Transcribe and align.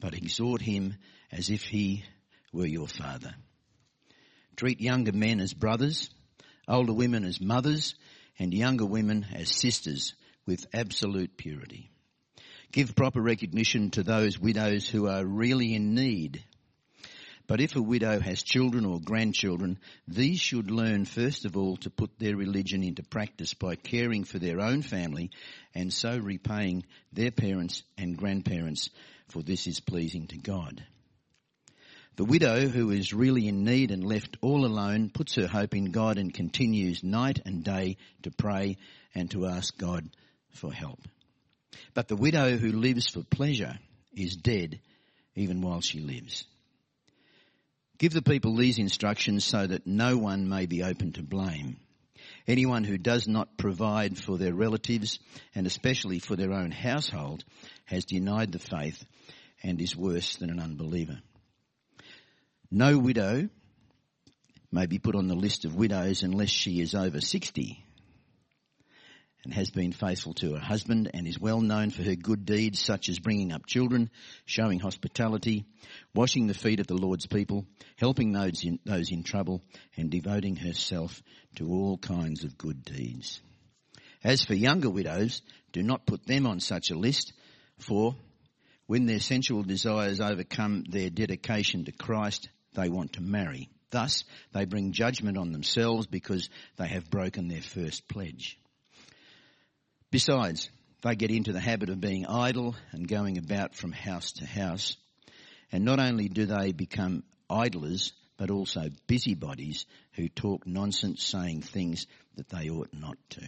but 0.00 0.14
exhort 0.14 0.62
him 0.62 0.96
as 1.30 1.50
if 1.50 1.64
he 1.64 2.04
were 2.52 2.66
your 2.66 2.88
father. 2.88 3.34
Treat 4.56 4.80
younger 4.80 5.12
men 5.12 5.40
as 5.40 5.54
brothers, 5.54 6.10
older 6.66 6.92
women 6.92 7.24
as 7.24 7.40
mothers, 7.40 7.94
and 8.38 8.52
younger 8.54 8.86
women 8.86 9.26
as 9.34 9.50
sisters 9.50 10.14
with 10.46 10.66
absolute 10.72 11.36
purity. 11.36 11.90
Give 12.72 12.94
proper 12.94 13.20
recognition 13.20 13.90
to 13.90 14.02
those 14.02 14.38
widows 14.38 14.88
who 14.88 15.08
are 15.08 15.24
really 15.24 15.74
in 15.74 15.94
need. 15.94 16.44
But 17.46 17.60
if 17.60 17.74
a 17.74 17.82
widow 17.82 18.20
has 18.20 18.44
children 18.44 18.84
or 18.84 19.00
grandchildren, 19.00 19.80
these 20.06 20.38
should 20.38 20.70
learn 20.70 21.04
first 21.04 21.44
of 21.44 21.56
all 21.56 21.76
to 21.78 21.90
put 21.90 22.16
their 22.18 22.36
religion 22.36 22.84
into 22.84 23.02
practice 23.02 23.54
by 23.54 23.74
caring 23.74 24.22
for 24.22 24.38
their 24.38 24.60
own 24.60 24.82
family 24.82 25.30
and 25.74 25.92
so 25.92 26.16
repaying 26.16 26.84
their 27.12 27.32
parents 27.32 27.82
and 27.98 28.16
grandparents, 28.16 28.90
for 29.30 29.42
this 29.42 29.66
is 29.66 29.80
pleasing 29.80 30.26
to 30.28 30.36
God. 30.36 30.84
The 32.16 32.24
widow 32.24 32.68
who 32.68 32.90
is 32.90 33.14
really 33.14 33.48
in 33.48 33.64
need 33.64 33.90
and 33.90 34.04
left 34.04 34.36
all 34.42 34.66
alone 34.66 35.10
puts 35.10 35.36
her 35.36 35.46
hope 35.46 35.74
in 35.74 35.90
God 35.90 36.18
and 36.18 36.34
continues 36.34 37.02
night 37.02 37.40
and 37.46 37.64
day 37.64 37.96
to 38.22 38.30
pray 38.30 38.76
and 39.14 39.30
to 39.30 39.46
ask 39.46 39.76
God 39.78 40.08
for 40.50 40.72
help. 40.72 41.00
But 41.94 42.08
the 42.08 42.16
widow 42.16 42.56
who 42.56 42.72
lives 42.72 43.08
for 43.08 43.22
pleasure 43.22 43.78
is 44.14 44.36
dead 44.36 44.80
even 45.34 45.62
while 45.62 45.80
she 45.80 46.00
lives. 46.00 46.44
Give 47.98 48.12
the 48.12 48.22
people 48.22 48.56
these 48.56 48.78
instructions 48.78 49.44
so 49.44 49.66
that 49.66 49.86
no 49.86 50.16
one 50.16 50.48
may 50.48 50.66
be 50.66 50.82
open 50.82 51.12
to 51.12 51.22
blame. 51.22 51.76
Anyone 52.46 52.84
who 52.84 52.98
does 52.98 53.28
not 53.28 53.56
provide 53.56 54.18
for 54.18 54.38
their 54.38 54.54
relatives 54.54 55.18
and 55.54 55.66
especially 55.66 56.18
for 56.18 56.36
their 56.36 56.52
own 56.52 56.70
household 56.70 57.44
has 57.90 58.04
denied 58.04 58.52
the 58.52 58.58
faith 58.58 59.04
and 59.62 59.80
is 59.80 59.96
worse 59.96 60.36
than 60.36 60.50
an 60.50 60.60
unbeliever. 60.60 61.20
No 62.70 62.98
widow 62.98 63.48
may 64.70 64.86
be 64.86 65.00
put 65.00 65.16
on 65.16 65.26
the 65.26 65.34
list 65.34 65.64
of 65.64 65.74
widows 65.74 66.22
unless 66.22 66.50
she 66.50 66.80
is 66.80 66.94
over 66.94 67.20
60 67.20 67.84
and 69.42 69.54
has 69.54 69.70
been 69.70 69.90
faithful 69.90 70.34
to 70.34 70.52
her 70.52 70.60
husband 70.60 71.10
and 71.14 71.26
is 71.26 71.40
well 71.40 71.60
known 71.60 71.90
for 71.90 72.02
her 72.02 72.14
good 72.14 72.44
deeds 72.44 72.78
such 72.78 73.08
as 73.08 73.18
bringing 73.18 73.52
up 73.52 73.66
children, 73.66 74.10
showing 74.44 74.78
hospitality, 74.78 75.64
washing 76.14 76.46
the 76.46 76.54
feet 76.54 76.78
of 76.78 76.86
the 76.86 76.94
Lord's 76.94 77.26
people, 77.26 77.64
helping 77.96 78.32
those 78.32 78.62
in, 78.64 78.78
those 78.84 79.10
in 79.10 79.24
trouble 79.24 79.62
and 79.96 80.10
devoting 80.10 80.56
herself 80.56 81.22
to 81.56 81.68
all 81.68 81.98
kinds 81.98 82.44
of 82.44 82.56
good 82.56 82.84
deeds. 82.84 83.40
As 84.22 84.44
for 84.44 84.54
younger 84.54 84.90
widows, 84.90 85.42
do 85.72 85.82
not 85.82 86.06
put 86.06 86.26
them 86.26 86.46
on 86.46 86.60
such 86.60 86.90
a 86.90 86.98
list 86.98 87.32
for 87.82 88.14
when 88.86 89.06
their 89.06 89.20
sensual 89.20 89.62
desires 89.62 90.20
overcome 90.20 90.84
their 90.88 91.10
dedication 91.10 91.84
to 91.84 91.92
Christ, 91.92 92.48
they 92.74 92.88
want 92.88 93.12
to 93.14 93.22
marry. 93.22 93.68
Thus, 93.90 94.24
they 94.52 94.64
bring 94.64 94.92
judgment 94.92 95.36
on 95.36 95.52
themselves 95.52 96.06
because 96.06 96.48
they 96.76 96.88
have 96.88 97.10
broken 97.10 97.48
their 97.48 97.62
first 97.62 98.08
pledge. 98.08 98.58
Besides, 100.10 100.70
they 101.02 101.14
get 101.14 101.30
into 101.30 101.52
the 101.52 101.60
habit 101.60 101.88
of 101.88 102.00
being 102.00 102.26
idle 102.26 102.74
and 102.92 103.06
going 103.06 103.38
about 103.38 103.74
from 103.74 103.92
house 103.92 104.32
to 104.32 104.46
house. 104.46 104.96
And 105.72 105.84
not 105.84 106.00
only 106.00 106.28
do 106.28 106.46
they 106.46 106.72
become 106.72 107.22
idlers, 107.48 108.12
but 108.36 108.50
also 108.50 108.88
busybodies 109.06 109.86
who 110.14 110.28
talk 110.28 110.66
nonsense 110.66 111.22
saying 111.22 111.62
things 111.62 112.06
that 112.36 112.48
they 112.48 112.70
ought 112.70 112.92
not 112.92 113.18
to. 113.30 113.46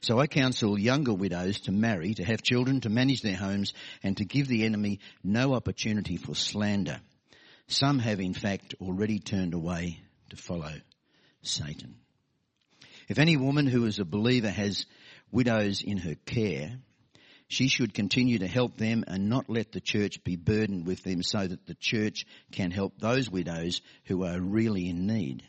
So 0.00 0.18
I 0.18 0.26
counsel 0.26 0.78
younger 0.78 1.14
widows 1.14 1.60
to 1.62 1.72
marry, 1.72 2.14
to 2.14 2.24
have 2.24 2.42
children, 2.42 2.80
to 2.82 2.88
manage 2.88 3.22
their 3.22 3.36
homes, 3.36 3.74
and 4.02 4.16
to 4.16 4.24
give 4.24 4.48
the 4.48 4.64
enemy 4.64 5.00
no 5.22 5.54
opportunity 5.54 6.16
for 6.16 6.34
slander. 6.34 7.00
Some 7.66 7.98
have 7.98 8.20
in 8.20 8.34
fact 8.34 8.74
already 8.80 9.18
turned 9.18 9.54
away 9.54 10.00
to 10.30 10.36
follow 10.36 10.72
Satan. 11.42 11.96
If 13.08 13.18
any 13.18 13.36
woman 13.36 13.66
who 13.66 13.86
is 13.86 13.98
a 13.98 14.04
believer 14.04 14.50
has 14.50 14.86
widows 15.30 15.82
in 15.82 15.98
her 15.98 16.14
care, 16.26 16.78
she 17.48 17.68
should 17.68 17.94
continue 17.94 18.38
to 18.38 18.46
help 18.46 18.76
them 18.76 19.04
and 19.06 19.30
not 19.30 19.48
let 19.48 19.72
the 19.72 19.80
church 19.80 20.22
be 20.22 20.36
burdened 20.36 20.86
with 20.86 21.02
them 21.02 21.22
so 21.22 21.46
that 21.46 21.66
the 21.66 21.74
church 21.74 22.26
can 22.52 22.70
help 22.70 22.98
those 22.98 23.30
widows 23.30 23.80
who 24.04 24.24
are 24.24 24.38
really 24.38 24.88
in 24.88 25.06
need. 25.06 25.42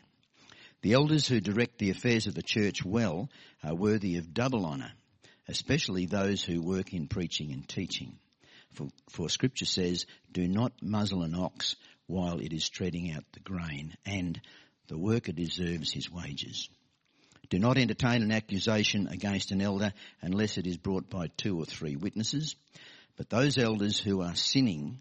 The 0.82 0.94
elders 0.94 1.28
who 1.28 1.40
direct 1.40 1.78
the 1.78 1.90
affairs 1.90 2.26
of 2.26 2.34
the 2.34 2.42
church 2.42 2.84
well 2.84 3.28
are 3.62 3.74
worthy 3.74 4.16
of 4.16 4.32
double 4.32 4.64
honour, 4.64 4.92
especially 5.46 6.06
those 6.06 6.42
who 6.42 6.62
work 6.62 6.94
in 6.94 7.06
preaching 7.06 7.52
and 7.52 7.68
teaching. 7.68 8.18
For, 8.72 8.88
for 9.10 9.28
scripture 9.28 9.66
says, 9.66 10.06
do 10.32 10.48
not 10.48 10.72
muzzle 10.80 11.22
an 11.22 11.34
ox 11.34 11.76
while 12.06 12.40
it 12.40 12.52
is 12.52 12.68
treading 12.68 13.12
out 13.12 13.24
the 13.32 13.40
grain, 13.40 13.94
and 14.06 14.40
the 14.88 14.98
worker 14.98 15.32
deserves 15.32 15.92
his 15.92 16.10
wages. 16.10 16.70
Do 17.50 17.58
not 17.58 17.78
entertain 17.78 18.22
an 18.22 18.32
accusation 18.32 19.08
against 19.08 19.50
an 19.50 19.60
elder 19.60 19.92
unless 20.22 20.56
it 20.56 20.66
is 20.66 20.76
brought 20.76 21.10
by 21.10 21.26
two 21.36 21.58
or 21.58 21.66
three 21.66 21.96
witnesses. 21.96 22.56
But 23.16 23.28
those 23.28 23.58
elders 23.58 23.98
who 23.98 24.22
are 24.22 24.34
sinning, 24.34 25.00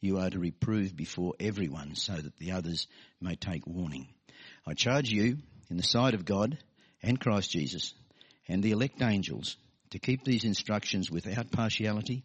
you 0.00 0.18
are 0.18 0.30
to 0.30 0.38
reprove 0.38 0.94
before 0.94 1.34
everyone 1.40 1.94
so 1.94 2.12
that 2.12 2.36
the 2.36 2.52
others 2.52 2.86
may 3.20 3.34
take 3.34 3.66
warning. 3.66 4.08
I 4.66 4.74
charge 4.74 5.10
you 5.10 5.38
in 5.70 5.76
the 5.76 5.82
sight 5.82 6.14
of 6.14 6.24
God 6.24 6.58
and 7.02 7.20
Christ 7.20 7.50
Jesus 7.50 7.94
and 8.48 8.62
the 8.62 8.72
elect 8.72 9.00
angels 9.02 9.56
to 9.90 9.98
keep 9.98 10.24
these 10.24 10.44
instructions 10.44 11.10
without 11.10 11.50
partiality 11.50 12.24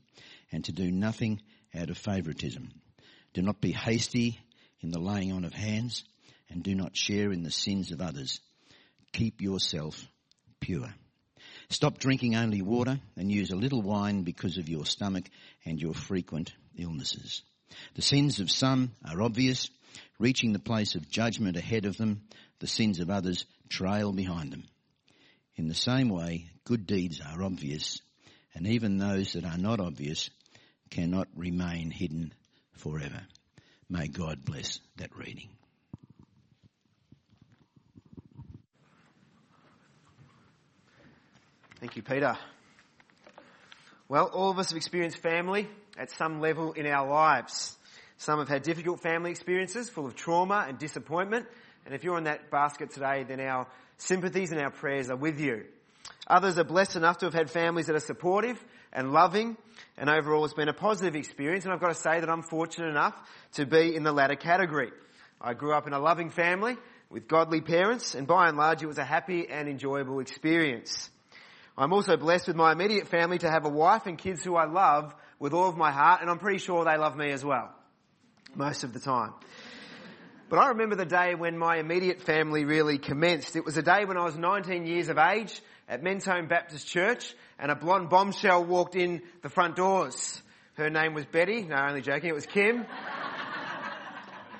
and 0.52 0.63
to 0.66 0.72
do 0.72 0.91
nothing 0.91 1.41
out 1.75 1.90
of 1.90 1.97
favoritism. 1.97 2.69
Do 3.34 3.41
not 3.41 3.62
be 3.62 3.72
hasty 3.72 4.40
in 4.81 4.91
the 4.91 5.00
laying 5.00 5.31
on 5.31 5.46
of 5.46 5.53
hands 5.53 6.03
and 6.50 6.63
do 6.63 6.75
not 6.75 6.97
share 6.97 7.31
in 7.31 7.44
the 7.44 7.52
sins 7.52 7.91
of 7.91 8.02
others 8.02 8.40
keep 9.12 9.41
yourself 9.41 10.08
pure. 10.59 10.94
Stop 11.69 11.97
drinking 12.00 12.35
only 12.35 12.62
water 12.62 13.00
and 13.16 13.31
use 13.31 13.52
a 13.52 13.56
little 13.56 13.81
wine 13.81 14.23
because 14.23 14.58
of 14.58 14.69
your 14.69 14.85
stomach 14.85 15.25
and 15.66 15.79
your 15.79 15.94
frequent 15.94 16.53
illnesses. 16.78 17.44
The 17.96 18.02
sins 18.02 18.40
of 18.40 18.52
some 18.52 18.91
are 19.06 19.22
obvious, 19.22 19.69
reaching 20.19 20.53
the 20.53 20.59
place 20.59 20.96
of 20.96 21.09
judgment 21.09 21.57
ahead 21.57 21.85
of 21.85 21.97
them. 21.97 22.22
The 22.59 22.68
sins 22.68 23.00
of 23.00 23.09
others 23.09 23.46
trail 23.69 24.12
behind 24.12 24.52
them. 24.52 24.66
In 25.56 25.68
the 25.68 25.75
same 25.75 26.09
way, 26.09 26.47
good 26.63 26.85
deeds 26.85 27.22
are 27.22 27.44
obvious, 27.44 28.02
and 28.53 28.68
even 28.68 28.97
those 28.97 29.34
that 29.34 29.46
are 29.46 29.57
not 29.57 29.79
obvious 29.79 30.29
cannot 30.90 31.28
remain 31.35 31.91
hidden 31.91 32.34
forever. 32.74 33.22
May 33.90 34.07
God 34.07 34.46
bless 34.46 34.79
that 34.97 35.16
reading. 35.16 35.50
Thank 41.79 41.96
you, 41.96 42.03
Peter. 42.03 42.37
Well, 44.08 44.26
all 44.26 44.52
of 44.52 44.59
us 44.59 44.70
have 44.70 44.78
experienced 44.78 45.17
family 45.17 45.67
at 45.97 46.11
some 46.11 46.41
level 46.41 46.73
in 46.73 46.85
our 46.85 47.09
lives. 47.09 47.76
Some 48.22 48.38
have 48.38 48.50
had 48.50 48.62
difficult 48.62 49.00
family 49.00 49.32
experiences 49.32 49.90
full 49.90 50.06
of 50.06 50.16
trauma 50.16 50.66
and 50.68 50.78
disappointment. 50.78 51.47
And 51.88 51.96
if 51.96 52.03
you're 52.03 52.20
in 52.20 52.26
that 52.26 52.52
basket 52.52 52.91
today, 52.91 53.26
then 53.28 53.40
our 53.40 53.66
sympathies 53.97 54.52
and 54.52 54.62
our 54.62 54.70
prayers 54.70 55.09
are 55.09 55.16
with 55.16 55.40
you. 55.40 55.64
Others 56.28 56.59
are 56.59 56.64
blessed 56.64 56.97
enough 56.97 57.18
to 57.18 57.26
have 57.26 57.34
had 57.34 57.50
families 57.50 57.88
that 57.88 57.96
are 57.96 58.00
supportive 58.00 58.64
and 58.94 59.12
loving 59.12 59.58
and 59.97 60.08
overall 60.08 60.46
it's 60.46 60.53
been 60.53 60.70
a 60.70 60.73
positive 60.73 61.16
experience. 61.16 61.64
And 61.66 61.73
I've 61.73 61.79
got 61.79 61.88
to 61.88 61.96
say 61.96 62.20
that 62.20 62.29
I'm 62.29 62.44
fortunate 62.44 62.90
enough 62.90 63.16
to 63.53 63.66
be 63.66 63.96
in 63.96 64.03
the 64.03 64.12
latter 64.12 64.35
category. 64.35 64.91
I 65.41 65.56
grew 65.56 65.73
up 65.73 65.88
in 65.88 65.94
a 65.94 66.00
loving 66.00 66.29
family 66.29 66.78
with 67.09 67.28
godly 67.28 67.62
parents 67.62 68.14
and 68.14 68.28
by 68.28 68.50
and 68.50 68.56
large 68.56 68.84
it 68.84 68.88
was 68.88 69.00
a 69.00 69.03
happy 69.03 69.50
and 69.50 69.68
enjoyable 69.68 70.20
experience. 70.20 71.09
I'm 71.76 71.91
also 71.91 72.18
blessed 72.18 72.50
with 72.50 72.56
my 72.56 72.72
immediate 72.72 73.08
family 73.08 73.40
to 73.40 73.50
have 73.50 73.66
a 73.66 73.70
wife 73.70 74.06
and 74.06 74.16
kids 74.16 74.44
who 74.44 74.56
I 74.58 74.66
love 74.66 75.12
with 75.40 75.53
all 75.53 75.70
of 75.70 75.76
my 75.76 75.91
heart, 75.91 76.22
and 76.22 76.29
I'm 76.29 76.38
pretty 76.38 76.59
sure 76.59 76.85
they 76.85 76.97
love 76.97 77.18
me 77.18 77.32
as 77.32 77.44
well. 77.44 77.73
Most 78.56 78.84
of 78.84 78.94
the 78.94 79.00
time. 79.00 79.34
But 80.50 80.59
I 80.59 80.68
remember 80.70 80.96
the 80.96 81.06
day 81.06 81.34
when 81.36 81.58
my 81.58 81.78
immediate 81.78 82.22
family 82.22 82.66
really 82.66 82.98
commenced. 82.98 83.56
It 83.56 83.64
was 83.64 83.78
a 83.78 83.82
day 83.82 84.03
when 84.03 84.18
I 84.18 84.26
was 84.26 84.38
19 84.38 84.86
years 84.86 85.08
of 85.08 85.18
age 85.18 85.62
at 85.88 86.03
Mentone 86.03 86.48
Baptist 86.48 86.88
Church, 86.88 87.34
and 87.58 87.72
a 87.72 87.76
blonde 87.76 88.09
bombshell 88.09 88.66
walked 88.66 88.96
in 88.96 89.22
the 89.44 89.50
front 89.50 89.78
doors. 89.78 90.42
Her 90.74 90.90
name 90.90 91.14
was 91.14 91.26
Betty. 91.26 91.64
No, 91.64 91.76
only 91.76 92.02
joking. 92.02 92.30
It 92.30 92.36
was 92.36 92.46
Kim. 92.46 92.86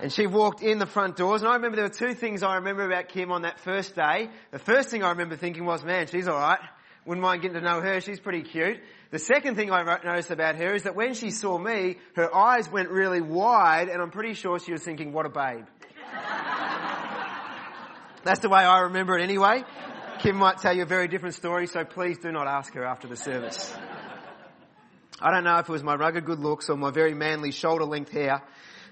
And 0.02 0.12
she 0.12 0.26
walked 0.26 0.64
in 0.64 0.80
the 0.80 0.88
front 0.88 1.16
doors, 1.16 1.44
and 1.44 1.50
I 1.52 1.54
remember 1.54 1.76
there 1.76 1.86
were 1.86 1.94
two 1.94 2.16
things 2.16 2.42
I 2.42 2.56
remember 2.56 2.84
about 2.84 3.10
Kim 3.10 3.32
on 3.32 3.44
that 3.44 3.60
first 3.60 3.96
day. 3.96 4.32
The 4.50 4.58
first 4.58 4.90
thing 4.90 5.04
I 5.04 5.10
remember 5.10 5.36
thinking 5.36 5.64
was, 5.64 5.84
man, 5.84 6.08
she's 6.08 6.28
alright. 6.28 6.58
Wouldn't 7.06 7.24
mind 7.24 7.42
getting 7.42 7.56
to 7.56 7.62
know 7.62 7.81
her, 7.81 8.00
she's 8.00 8.19
pretty 8.19 8.44
cute. 8.44 8.80
The 9.09 9.19
second 9.19 9.56
thing 9.56 9.71
I 9.71 9.83
noticed 10.03 10.30
about 10.30 10.56
her 10.56 10.75
is 10.75 10.83
that 10.83 10.95
when 10.95 11.15
she 11.15 11.31
saw 11.31 11.57
me, 11.57 11.98
her 12.15 12.33
eyes 12.33 12.71
went 12.71 12.89
really 12.89 13.21
wide, 13.21 13.89
and 13.89 14.01
I'm 14.01 14.12
pretty 14.12 14.36
sure 14.36 14.59
she 14.59 14.71
was 14.71 14.83
thinking, 14.83 15.12
what 15.12 15.25
a 15.25 15.30
babe. 15.30 15.65
That's 18.24 18.42
the 18.42 18.50
way 18.50 18.59
I 18.59 18.81
remember 18.81 19.18
it 19.18 19.24
anyway. 19.24 19.63
Kim 20.19 20.36
might 20.36 20.59
tell 20.59 20.75
you 20.75 20.83
a 20.83 20.86
very 20.86 21.07
different 21.07 21.33
story, 21.33 21.65
so 21.65 21.83
please 21.83 22.19
do 22.19 22.31
not 22.31 22.48
ask 22.48 22.74
her 22.75 22.86
after 22.86 23.07
the 23.07 23.18
service. 23.18 23.74
I 25.19 25.31
don't 25.31 25.44
know 25.44 25.57
if 25.57 25.68
it 25.68 25.71
was 25.71 25.83
my 25.83 25.95
rugged 25.95 26.25
good 26.25 26.39
looks 26.39 26.69
or 26.69 26.77
my 26.77 26.92
very 26.92 27.15
manly 27.15 27.51
shoulder 27.51 27.86
length 27.86 28.12
hair, 28.12 28.44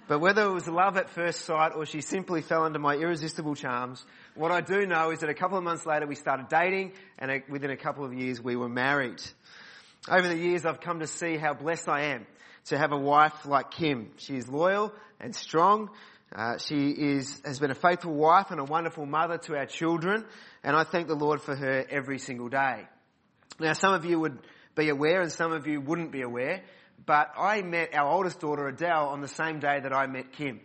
but 0.08 0.20
whether 0.20 0.44
it 0.44 0.52
was 0.52 0.68
love 0.68 0.98
at 0.98 1.12
first 1.12 1.42
sight 1.42 1.74
or 1.76 1.86
she 1.86 2.02
simply 2.02 2.42
fell 2.42 2.64
under 2.64 2.80
my 2.80 2.96
irresistible 2.96 3.54
charms, 3.54 4.04
what 4.40 4.54
I 4.54 4.62
do 4.62 4.86
know 4.86 5.12
is 5.12 5.20
that 5.20 5.30
a 5.30 5.34
couple 5.34 5.58
of 5.58 5.66
months 5.66 5.86
later 5.86 6.08
we 6.08 6.16
started 6.16 6.48
dating 6.48 6.94
and 7.18 7.44
within 7.50 7.72
a 7.72 7.78
couple 7.78 8.06
of 8.06 8.14
years 8.14 8.42
we 8.42 8.56
were 8.56 8.70
married. 8.70 9.22
Over 10.10 10.30
the 10.30 10.38
years 10.38 10.66
I've 10.66 10.80
come 10.80 11.02
to 11.02 11.08
see 11.08 11.36
how 11.36 11.54
blessed 11.54 11.90
I 11.90 12.14
am 12.14 12.26
to 12.68 12.78
have 12.78 12.94
a 12.94 12.98
wife 12.98 13.46
like 13.46 13.72
Kim. 13.72 14.12
She 14.16 14.38
is 14.38 14.48
loyal 14.48 14.94
and 15.20 15.36
strong. 15.36 15.90
Uh, 16.34 16.58
she 16.58 16.90
is, 16.90 17.42
has 17.44 17.60
been 17.60 17.72
a 17.72 17.76
faithful 17.76 18.14
wife 18.14 18.50
and 18.50 18.62
a 18.62 18.64
wonderful 18.64 19.06
mother 19.06 19.38
to 19.40 19.58
our 19.58 19.66
children 19.66 20.24
and 20.64 20.74
I 20.74 20.86
thank 20.86 21.10
the 21.10 21.16
Lord 21.16 21.42
for 21.42 21.54
her 21.54 21.86
every 21.90 22.18
single 22.18 22.48
day. 22.48 22.88
Now 23.60 23.74
some 23.74 23.94
of 23.94 24.06
you 24.06 24.22
would 24.22 24.40
be 24.74 24.88
aware 24.88 25.20
and 25.22 25.34
some 25.34 25.52
of 25.52 25.68
you 25.68 25.82
wouldn't 25.82 26.14
be 26.14 26.22
aware 26.22 26.64
but 27.06 27.34
I 27.38 27.62
met 27.62 27.94
our 27.94 28.10
oldest 28.10 28.40
daughter 28.40 28.70
Adele 28.70 29.10
on 29.10 29.20
the 29.20 29.28
same 29.28 29.60
day 29.60 29.82
that 29.82 29.92
I 29.92 30.08
met 30.08 30.32
Kim. 30.32 30.62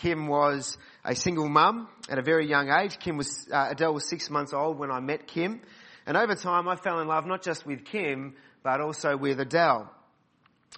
Kim 0.00 0.28
was 0.28 0.78
a 1.04 1.14
single 1.14 1.48
mum 1.48 1.88
at 2.08 2.18
a 2.18 2.22
very 2.22 2.48
young 2.48 2.70
age. 2.70 2.98
Kim 2.98 3.16
was, 3.16 3.48
uh, 3.52 3.68
Adele 3.70 3.94
was 3.94 4.08
six 4.08 4.30
months 4.30 4.52
old 4.52 4.78
when 4.78 4.90
I 4.90 5.00
met 5.00 5.26
Kim. 5.26 5.60
And 6.06 6.16
over 6.16 6.34
time 6.34 6.68
I 6.68 6.76
fell 6.76 7.00
in 7.00 7.08
love 7.08 7.26
not 7.26 7.42
just 7.42 7.66
with 7.66 7.84
Kim, 7.84 8.34
but 8.62 8.80
also 8.80 9.16
with 9.16 9.40
Adele. 9.40 9.92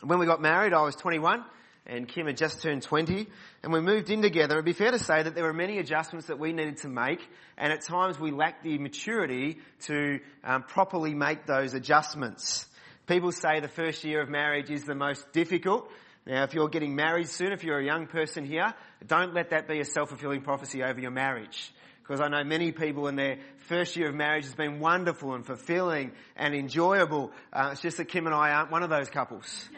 When 0.03 0.19
we 0.19 0.27
got 0.27 0.41
married, 0.41 0.73
I 0.73 0.83
was 0.83 0.97
21 0.97 1.45
and 1.87 2.09
Kim 2.09 2.27
had 2.27 2.37
just 2.37 2.63
turned 2.63 2.83
20 2.83 3.27
and 3.63 3.73
we 3.73 3.81
moved 3.81 4.11
in 4.11 4.23
together. 4.23 4.55
It'd 4.55 4.65
be 4.65 4.73
fair 4.73 4.93
to 4.93 4.99
say 4.99 5.23
that 5.23 5.35
there 5.35 5.45
were 5.45 5.53
many 5.53 5.79
adjustments 5.79 6.29
that 6.29 6.39
we 6.39 6.53
needed 6.53 6.79
to 6.79 6.89
make 6.89 7.21
and 7.59 7.73
at 7.73 7.83
times 7.83 8.19
we 8.19 8.31
lacked 8.31 8.65
the 8.65 8.79
maturity 8.79 9.59
to 9.83 10.21
um, 10.45 10.63
properly 10.63 11.13
make 11.13 11.47
those 11.47 11.75
adjustments. 11.75 12.67
People 13.07 13.33
say 13.33 13.61
the 13.61 13.69
first 13.69 14.05
year 14.05 14.23
of 14.23 14.31
marriage 14.31 14.71
is 14.71 14.85
the 14.85 14.95
most 14.95 15.33
difficult. 15.33 15.91
Now, 16.27 16.45
if 16.45 16.55
you're 16.55 16.69
getting 16.69 16.95
married 16.95 17.29
soon, 17.29 17.53
if 17.53 17.65
you're 17.65 17.79
a 17.79 17.85
young 17.85 18.07
person 18.07 18.45
here, 18.45 18.75
don't 19.07 19.35
let 19.35 19.51
that 19.51 19.67
be 19.67 19.81
a 19.81 19.85
self-fulfilling 19.85 20.43
prophecy 20.43 20.83
over 20.83 21.01
your 21.01 21.11
marriage. 21.11 21.73
Because 22.03 22.21
I 22.21 22.29
know 22.29 22.45
many 22.45 22.73
people 22.73 23.09
in 23.09 23.17
their 23.17 23.39
first 23.69 23.97
year 23.97 24.09
of 24.09 24.15
marriage 24.15 24.45
has 24.45 24.55
been 24.55 24.81
wonderful 24.81 25.35
and 25.35 25.47
fulfilling 25.47 26.13
and 26.37 26.55
enjoyable. 26.55 27.33
Uh, 27.53 27.71
it's 27.73 27.81
just 27.81 27.97
that 27.99 28.07
Kim 28.07 28.27
and 28.27 28.35
I 28.35 28.51
aren't 28.51 28.71
one 28.71 28.83
of 28.83 28.91
those 28.91 29.09
couples. 29.09 29.69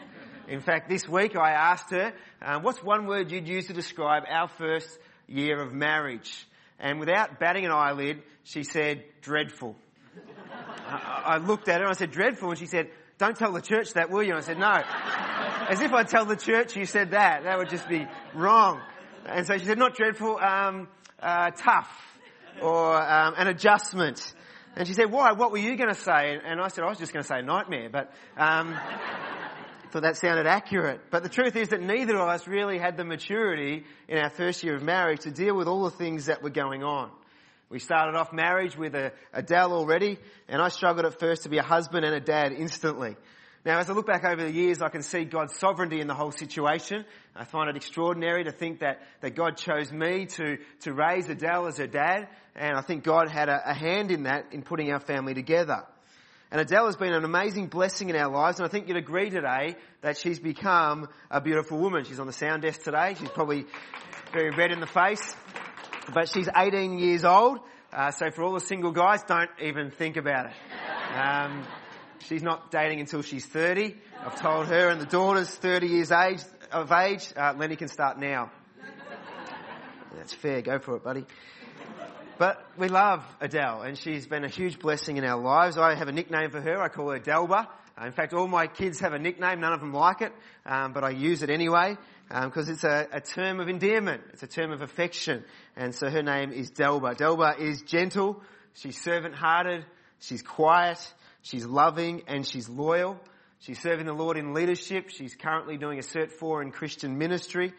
In 0.47 0.59
fact, 0.59 0.89
this 0.89 1.07
week 1.07 1.37
I 1.37 1.51
asked 1.51 1.91
her, 1.91 2.13
uh, 2.41 2.59
what's 2.59 2.83
one 2.83 3.05
word 3.05 3.31
you'd 3.31 3.47
use 3.47 3.67
to 3.67 3.73
describe 3.73 4.23
our 4.29 4.49
first 4.49 4.89
year 5.27 5.61
of 5.61 5.73
marriage? 5.73 6.45
And 6.79 6.99
without 6.99 7.39
batting 7.39 7.65
an 7.65 7.71
eyelid, 7.71 8.21
she 8.43 8.63
said, 8.63 9.05
dreadful. 9.21 9.75
I, 10.87 11.23
I 11.25 11.37
looked 11.37 11.69
at 11.69 11.77
her 11.77 11.83
and 11.83 11.91
I 11.91 11.97
said, 11.97 12.11
dreadful, 12.11 12.49
and 12.49 12.59
she 12.59 12.65
said, 12.65 12.89
don't 13.19 13.37
tell 13.37 13.53
the 13.53 13.61
church 13.61 13.93
that, 13.93 14.09
will 14.09 14.23
you? 14.23 14.31
And 14.31 14.39
I 14.39 14.41
said, 14.41 14.59
no. 14.59 14.83
As 15.69 15.81
if 15.81 15.93
I'd 15.93 16.07
tell 16.07 16.25
the 16.25 16.35
church 16.35 16.75
you 16.75 16.85
said 16.85 17.11
that. 17.11 17.43
That 17.43 17.57
would 17.57 17.69
just 17.69 17.87
be 17.87 18.05
wrong. 18.33 18.81
And 19.25 19.45
so 19.47 19.57
she 19.57 19.65
said, 19.65 19.77
not 19.77 19.95
dreadful, 19.95 20.37
um, 20.37 20.87
uh, 21.21 21.51
tough 21.51 21.89
or 22.61 22.95
um, 22.95 23.35
an 23.37 23.47
adjustment. 23.47 24.33
And 24.75 24.87
she 24.87 24.93
said, 24.93 25.11
why? 25.11 25.31
What 25.31 25.51
were 25.51 25.57
you 25.57 25.75
going 25.77 25.93
to 25.93 25.99
say? 25.99 26.37
And 26.43 26.59
I 26.59 26.67
said, 26.67 26.83
I 26.83 26.89
was 26.89 26.97
just 26.97 27.13
going 27.13 27.23
to 27.23 27.27
say 27.27 27.41
nightmare, 27.41 27.89
but 27.89 28.11
um, 28.37 28.75
thought 29.91 30.01
that 30.01 30.17
sounded 30.17 30.47
accurate. 30.47 31.01
But 31.11 31.23
the 31.23 31.29
truth 31.29 31.55
is 31.55 31.69
that 31.69 31.81
neither 31.81 32.15
of 32.15 32.27
us 32.27 32.47
really 32.47 32.79
had 32.79 32.97
the 32.97 33.05
maturity 33.05 33.85
in 34.07 34.17
our 34.17 34.29
first 34.29 34.63
year 34.63 34.75
of 34.75 34.81
marriage 34.81 35.21
to 35.21 35.31
deal 35.31 35.55
with 35.55 35.67
all 35.67 35.83
the 35.83 35.91
things 35.91 36.25
that 36.25 36.41
were 36.41 36.49
going 36.49 36.83
on. 36.83 37.11
We 37.69 37.79
started 37.79 38.15
off 38.15 38.33
marriage 38.33 38.77
with 38.77 38.95
a, 38.95 39.13
Adele 39.31 39.71
already, 39.71 40.19
and 40.47 40.61
I 40.61 40.69
struggled 40.69 41.05
at 41.05 41.19
first 41.19 41.43
to 41.43 41.49
be 41.49 41.59
a 41.59 41.63
husband 41.63 42.05
and 42.05 42.13
a 42.13 42.19
dad 42.19 42.51
instantly. 42.51 43.15
Now, 43.65 43.79
as 43.79 43.89
I 43.89 43.93
look 43.93 44.05
back 44.05 44.25
over 44.25 44.43
the 44.43 44.51
years, 44.51 44.81
I 44.81 44.89
can 44.89 45.03
see 45.03 45.23
God's 45.23 45.57
sovereignty 45.57 46.01
in 46.01 46.07
the 46.07 46.13
whole 46.13 46.31
situation. 46.31 47.05
I 47.33 47.45
find 47.45 47.69
it 47.69 47.77
extraordinary 47.77 48.43
to 48.43 48.51
think 48.51 48.79
that, 48.79 48.99
that 49.21 49.35
God 49.35 49.55
chose 49.55 49.89
me 49.89 50.25
to, 50.25 50.57
to 50.81 50.93
raise 50.93 51.29
Adele 51.29 51.67
as 51.67 51.77
her 51.77 51.87
dad, 51.87 52.27
and 52.55 52.75
I 52.75 52.81
think 52.81 53.05
God 53.05 53.29
had 53.29 53.47
a, 53.47 53.71
a 53.71 53.73
hand 53.73 54.11
in 54.11 54.23
that 54.23 54.47
in 54.51 54.63
putting 54.63 54.91
our 54.91 54.99
family 54.99 55.33
together. 55.33 55.85
And 56.51 56.59
Adele 56.59 56.87
has 56.87 56.97
been 56.97 57.13
an 57.13 57.23
amazing 57.23 57.67
blessing 57.67 58.09
in 58.09 58.17
our 58.17 58.29
lives, 58.29 58.59
and 58.59 58.67
I 58.67 58.69
think 58.69 58.89
you'd 58.89 58.97
agree 58.97 59.29
today 59.29 59.75
that 60.01 60.17
she's 60.17 60.41
become 60.41 61.07
a 61.31 61.39
beautiful 61.39 61.79
woman. 61.79 62.03
She's 62.03 62.19
on 62.19 62.27
the 62.27 62.33
sound 62.33 62.63
desk 62.63 62.83
today. 62.83 63.15
She's 63.17 63.29
probably 63.29 63.65
very 64.33 64.51
red 64.51 64.71
in 64.71 64.81
the 64.81 64.87
face. 64.87 65.35
But 66.13 66.27
she's 66.27 66.49
18 66.53 66.99
years 66.99 67.23
old, 67.23 67.59
uh, 67.93 68.11
so 68.11 68.29
for 68.29 68.43
all 68.43 68.53
the 68.53 68.59
single 68.59 68.91
guys, 68.91 69.23
don't 69.23 69.49
even 69.61 69.89
think 69.89 70.17
about 70.17 70.47
it. 70.47 70.53
Um, 71.17 71.65
she's 72.23 72.43
not 72.43 72.71
dating 72.71 72.99
until 72.99 73.21
she's 73.21 73.45
30. 73.45 73.95
I've 74.25 74.39
told 74.39 74.67
her, 74.67 74.89
and 74.89 74.99
the 74.99 75.05
daughter's 75.05 75.49
30 75.49 75.87
years 75.87 76.11
age, 76.11 76.39
of 76.71 76.91
age. 76.91 77.31
Uh, 77.35 77.53
Lenny 77.57 77.75
can 77.75 77.87
start 77.87 78.19
now. 78.19 78.51
That's 80.15 80.33
fair. 80.33 80.61
Go 80.61 80.79
for 80.79 80.95
it, 80.95 81.03
buddy. 81.03 81.25
But 82.37 82.65
we 82.77 82.87
love 82.87 83.23
Adele, 83.41 83.83
and 83.83 83.97
she's 83.97 84.25
been 84.25 84.43
a 84.43 84.49
huge 84.49 84.79
blessing 84.79 85.17
in 85.17 85.23
our 85.23 85.39
lives. 85.39 85.77
I 85.77 85.95
have 85.95 86.07
a 86.07 86.11
nickname 86.11 86.49
for 86.49 86.61
her. 86.61 86.81
I 86.81 86.87
call 86.89 87.11
her 87.11 87.19
Delba. 87.19 87.67
Uh, 87.99 88.05
in 88.05 88.11
fact, 88.11 88.33
all 88.33 88.47
my 88.47 88.67
kids 88.67 88.99
have 89.01 89.13
a 89.13 89.19
nickname. 89.19 89.59
None 89.59 89.73
of 89.73 89.79
them 89.79 89.93
like 89.93 90.21
it, 90.21 90.33
um, 90.65 90.93
but 90.93 91.03
I 91.03 91.11
use 91.11 91.43
it 91.43 91.49
anyway 91.49 91.95
because 92.29 92.67
um, 92.67 92.73
it's 92.73 92.83
a, 92.83 93.07
a, 93.11 93.21
term 93.21 93.59
of 93.59 93.69
endearment. 93.69 94.23
It's 94.33 94.41
a 94.41 94.47
term 94.47 94.71
of 94.71 94.81
affection. 94.81 95.43
And 95.75 95.93
so 95.93 96.09
her 96.09 96.23
name 96.23 96.51
is 96.51 96.71
Delba. 96.71 97.13
Delba 97.15 97.55
is 97.59 97.83
gentle. 97.83 98.41
She's 98.73 98.99
servant-hearted. 98.99 99.85
She's 100.19 100.41
quiet. 100.41 100.97
She's 101.43 101.65
loving 101.65 102.23
and 102.27 102.45
she's 102.47 102.67
loyal. 102.67 103.19
She's 103.59 103.79
serving 103.79 104.05
the 104.05 104.13
Lord 104.13 104.37
in 104.37 104.53
leadership. 104.53 105.09
She's 105.09 105.35
currently 105.35 105.77
doing 105.77 105.99
a 105.99 106.01
Cert 106.01 106.31
4 106.31 106.63
in 106.63 106.71
Christian 106.71 107.17
ministry. 107.17 107.73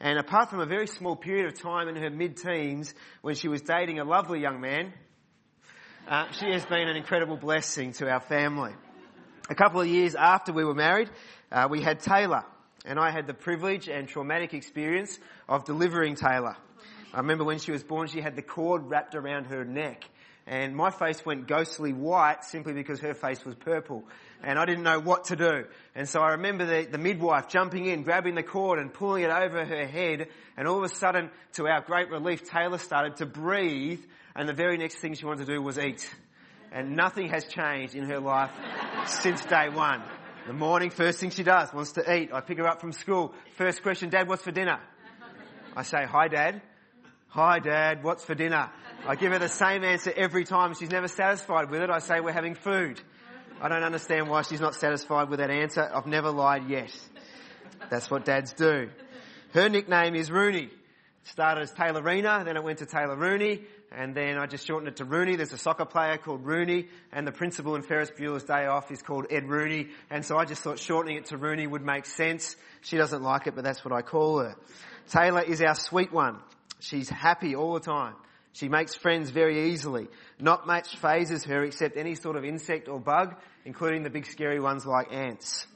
And 0.00 0.18
apart 0.18 0.50
from 0.50 0.60
a 0.60 0.66
very 0.66 0.86
small 0.86 1.14
period 1.14 1.46
of 1.46 1.60
time 1.60 1.88
in 1.88 1.96
her 1.96 2.10
mid-teens 2.10 2.94
when 3.20 3.34
she 3.34 3.48
was 3.48 3.60
dating 3.60 4.00
a 4.00 4.04
lovely 4.04 4.40
young 4.40 4.60
man, 4.60 4.92
uh, 6.08 6.32
she 6.32 6.50
has 6.50 6.64
been 6.64 6.88
an 6.88 6.96
incredible 6.96 7.36
blessing 7.36 7.92
to 7.92 8.10
our 8.10 8.20
family. 8.20 8.72
A 9.50 9.54
couple 9.54 9.80
of 9.80 9.86
years 9.86 10.14
after 10.14 10.52
we 10.52 10.64
were 10.64 10.74
married, 10.74 11.10
uh, 11.52 11.68
we 11.70 11.82
had 11.82 12.00
Taylor 12.00 12.44
and 12.86 12.98
I 12.98 13.10
had 13.10 13.26
the 13.26 13.34
privilege 13.34 13.88
and 13.88 14.08
traumatic 14.08 14.54
experience 14.54 15.18
of 15.48 15.64
delivering 15.64 16.14
Taylor. 16.14 16.56
I 17.12 17.18
remember 17.18 17.44
when 17.44 17.58
she 17.58 17.72
was 17.72 17.82
born, 17.82 18.08
she 18.08 18.20
had 18.20 18.36
the 18.36 18.42
cord 18.42 18.88
wrapped 18.88 19.14
around 19.14 19.44
her 19.46 19.64
neck. 19.64 20.04
And 20.46 20.74
my 20.74 20.90
face 20.90 21.24
went 21.24 21.46
ghostly 21.46 21.92
white 21.92 22.44
simply 22.44 22.72
because 22.72 23.00
her 23.00 23.14
face 23.14 23.44
was 23.44 23.54
purple. 23.54 24.04
And 24.42 24.58
I 24.58 24.64
didn't 24.64 24.84
know 24.84 24.98
what 24.98 25.24
to 25.26 25.36
do. 25.36 25.64
And 25.94 26.08
so 26.08 26.20
I 26.20 26.32
remember 26.32 26.64
the, 26.64 26.88
the 26.90 26.98
midwife 26.98 27.48
jumping 27.48 27.86
in, 27.86 28.02
grabbing 28.02 28.34
the 28.34 28.42
cord 28.42 28.78
and 28.78 28.92
pulling 28.92 29.22
it 29.22 29.30
over 29.30 29.64
her 29.64 29.86
head. 29.86 30.28
And 30.56 30.66
all 30.66 30.78
of 30.78 30.84
a 30.84 30.94
sudden, 30.94 31.30
to 31.54 31.68
our 31.68 31.82
great 31.82 32.10
relief, 32.10 32.48
Taylor 32.48 32.78
started 32.78 33.16
to 33.16 33.26
breathe. 33.26 34.00
And 34.34 34.48
the 34.48 34.54
very 34.54 34.78
next 34.78 34.96
thing 34.96 35.14
she 35.14 35.26
wanted 35.26 35.46
to 35.46 35.52
do 35.52 35.62
was 35.62 35.78
eat. 35.78 36.08
And 36.72 36.96
nothing 36.96 37.28
has 37.28 37.44
changed 37.44 37.94
in 37.94 38.04
her 38.04 38.20
life 38.20 38.52
since 39.06 39.44
day 39.44 39.68
one. 39.68 40.02
The 40.46 40.52
morning, 40.54 40.90
first 40.90 41.20
thing 41.20 41.30
she 41.30 41.42
does, 41.42 41.72
wants 41.72 41.92
to 41.92 42.14
eat. 42.14 42.32
I 42.32 42.40
pick 42.40 42.58
her 42.58 42.66
up 42.66 42.80
from 42.80 42.92
school. 42.92 43.34
First 43.56 43.82
question, 43.82 44.08
Dad, 44.08 44.26
what's 44.26 44.42
for 44.42 44.52
dinner? 44.52 44.80
I 45.76 45.82
say, 45.82 46.04
hi 46.04 46.28
Dad. 46.28 46.62
Hi 47.28 47.58
Dad, 47.60 48.02
what's 48.02 48.24
for 48.24 48.34
dinner? 48.34 48.70
I 49.06 49.16
give 49.16 49.32
her 49.32 49.38
the 49.38 49.48
same 49.48 49.82
answer 49.82 50.12
every 50.14 50.44
time. 50.44 50.74
She's 50.74 50.90
never 50.90 51.08
satisfied 51.08 51.70
with 51.70 51.80
it. 51.80 51.90
I 51.90 52.00
say, 52.00 52.20
we're 52.20 52.32
having 52.32 52.54
food. 52.54 53.00
I 53.60 53.68
don't 53.68 53.82
understand 53.82 54.28
why 54.28 54.42
she's 54.42 54.60
not 54.60 54.74
satisfied 54.74 55.28
with 55.28 55.38
that 55.38 55.50
answer. 55.50 55.90
I've 55.92 56.06
never 56.06 56.30
lied 56.30 56.68
yet. 56.68 56.94
That's 57.90 58.10
what 58.10 58.24
dads 58.24 58.52
do. 58.52 58.90
Her 59.52 59.68
nickname 59.68 60.14
is 60.14 60.30
Rooney. 60.30 60.64
It 60.64 60.70
Started 61.24 61.62
as 61.62 61.72
Taylorina, 61.72 62.42
then 62.44 62.56
it 62.56 62.64
went 62.64 62.78
to 62.78 62.86
Taylor 62.86 63.16
Rooney, 63.16 63.62
and 63.92 64.14
then 64.14 64.38
I 64.38 64.46
just 64.46 64.66
shortened 64.66 64.88
it 64.88 64.96
to 64.96 65.04
Rooney. 65.04 65.36
There's 65.36 65.52
a 65.52 65.58
soccer 65.58 65.84
player 65.84 66.16
called 66.16 66.44
Rooney, 66.44 66.88
and 67.12 67.26
the 67.26 67.32
principal 67.32 67.74
in 67.76 67.82
Ferris 67.82 68.10
Bueller's 68.10 68.44
Day 68.44 68.66
Off 68.66 68.90
is 68.90 69.02
called 69.02 69.26
Ed 69.30 69.48
Rooney, 69.48 69.88
and 70.10 70.24
so 70.24 70.38
I 70.38 70.44
just 70.44 70.62
thought 70.62 70.78
shortening 70.78 71.16
it 71.16 71.26
to 71.26 71.36
Rooney 71.36 71.66
would 71.66 71.84
make 71.84 72.06
sense. 72.06 72.56
She 72.82 72.96
doesn't 72.96 73.22
like 73.22 73.46
it, 73.46 73.54
but 73.54 73.64
that's 73.64 73.84
what 73.84 73.92
I 73.92 74.02
call 74.02 74.40
her. 74.40 74.56
Taylor 75.10 75.42
is 75.42 75.60
our 75.60 75.74
sweet 75.74 76.12
one. 76.12 76.38
She's 76.80 77.08
happy 77.08 77.54
all 77.54 77.74
the 77.74 77.80
time. 77.80 78.14
She 78.52 78.68
makes 78.68 78.94
friends 78.94 79.30
very 79.30 79.70
easily. 79.70 80.08
Not 80.38 80.66
much 80.66 80.96
phases 80.96 81.44
her 81.44 81.62
except 81.62 81.96
any 81.96 82.14
sort 82.14 82.36
of 82.36 82.44
insect 82.44 82.88
or 82.88 82.98
bug, 82.98 83.36
including 83.64 84.02
the 84.02 84.10
big 84.10 84.26
scary 84.26 84.60
ones 84.60 84.84
like 84.84 85.12
ants. 85.12 85.66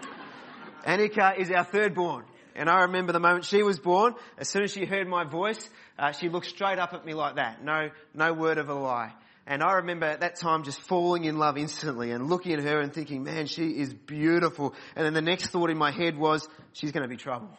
Annika 0.86 1.38
is 1.38 1.50
our 1.50 1.64
third 1.64 1.94
born. 1.94 2.24
And 2.54 2.68
I 2.68 2.82
remember 2.82 3.12
the 3.12 3.20
moment 3.20 3.46
she 3.46 3.62
was 3.62 3.80
born, 3.80 4.14
as 4.38 4.48
soon 4.48 4.62
as 4.62 4.70
she 4.70 4.84
heard 4.84 5.08
my 5.08 5.24
voice, 5.24 5.68
uh, 5.98 6.12
she 6.12 6.28
looked 6.28 6.46
straight 6.46 6.78
up 6.78 6.92
at 6.92 7.04
me 7.04 7.14
like 7.14 7.36
that. 7.36 7.64
No, 7.64 7.90
no 8.12 8.32
word 8.32 8.58
of 8.58 8.68
a 8.68 8.74
lie. 8.74 9.12
And 9.46 9.62
I 9.62 9.74
remember 9.74 10.06
at 10.06 10.20
that 10.20 10.36
time 10.36 10.62
just 10.62 10.80
falling 10.80 11.24
in 11.24 11.38
love 11.38 11.58
instantly 11.58 12.12
and 12.12 12.28
looking 12.28 12.52
at 12.52 12.60
her 12.60 12.80
and 12.80 12.92
thinking, 12.92 13.24
man, 13.24 13.46
she 13.46 13.70
is 13.70 13.92
beautiful. 13.92 14.74
And 14.94 15.04
then 15.04 15.14
the 15.14 15.20
next 15.20 15.48
thought 15.48 15.68
in 15.68 15.76
my 15.76 15.90
head 15.90 16.16
was, 16.16 16.48
she's 16.72 16.92
going 16.92 17.02
to 17.02 17.08
be 17.08 17.16
trouble. 17.16 17.50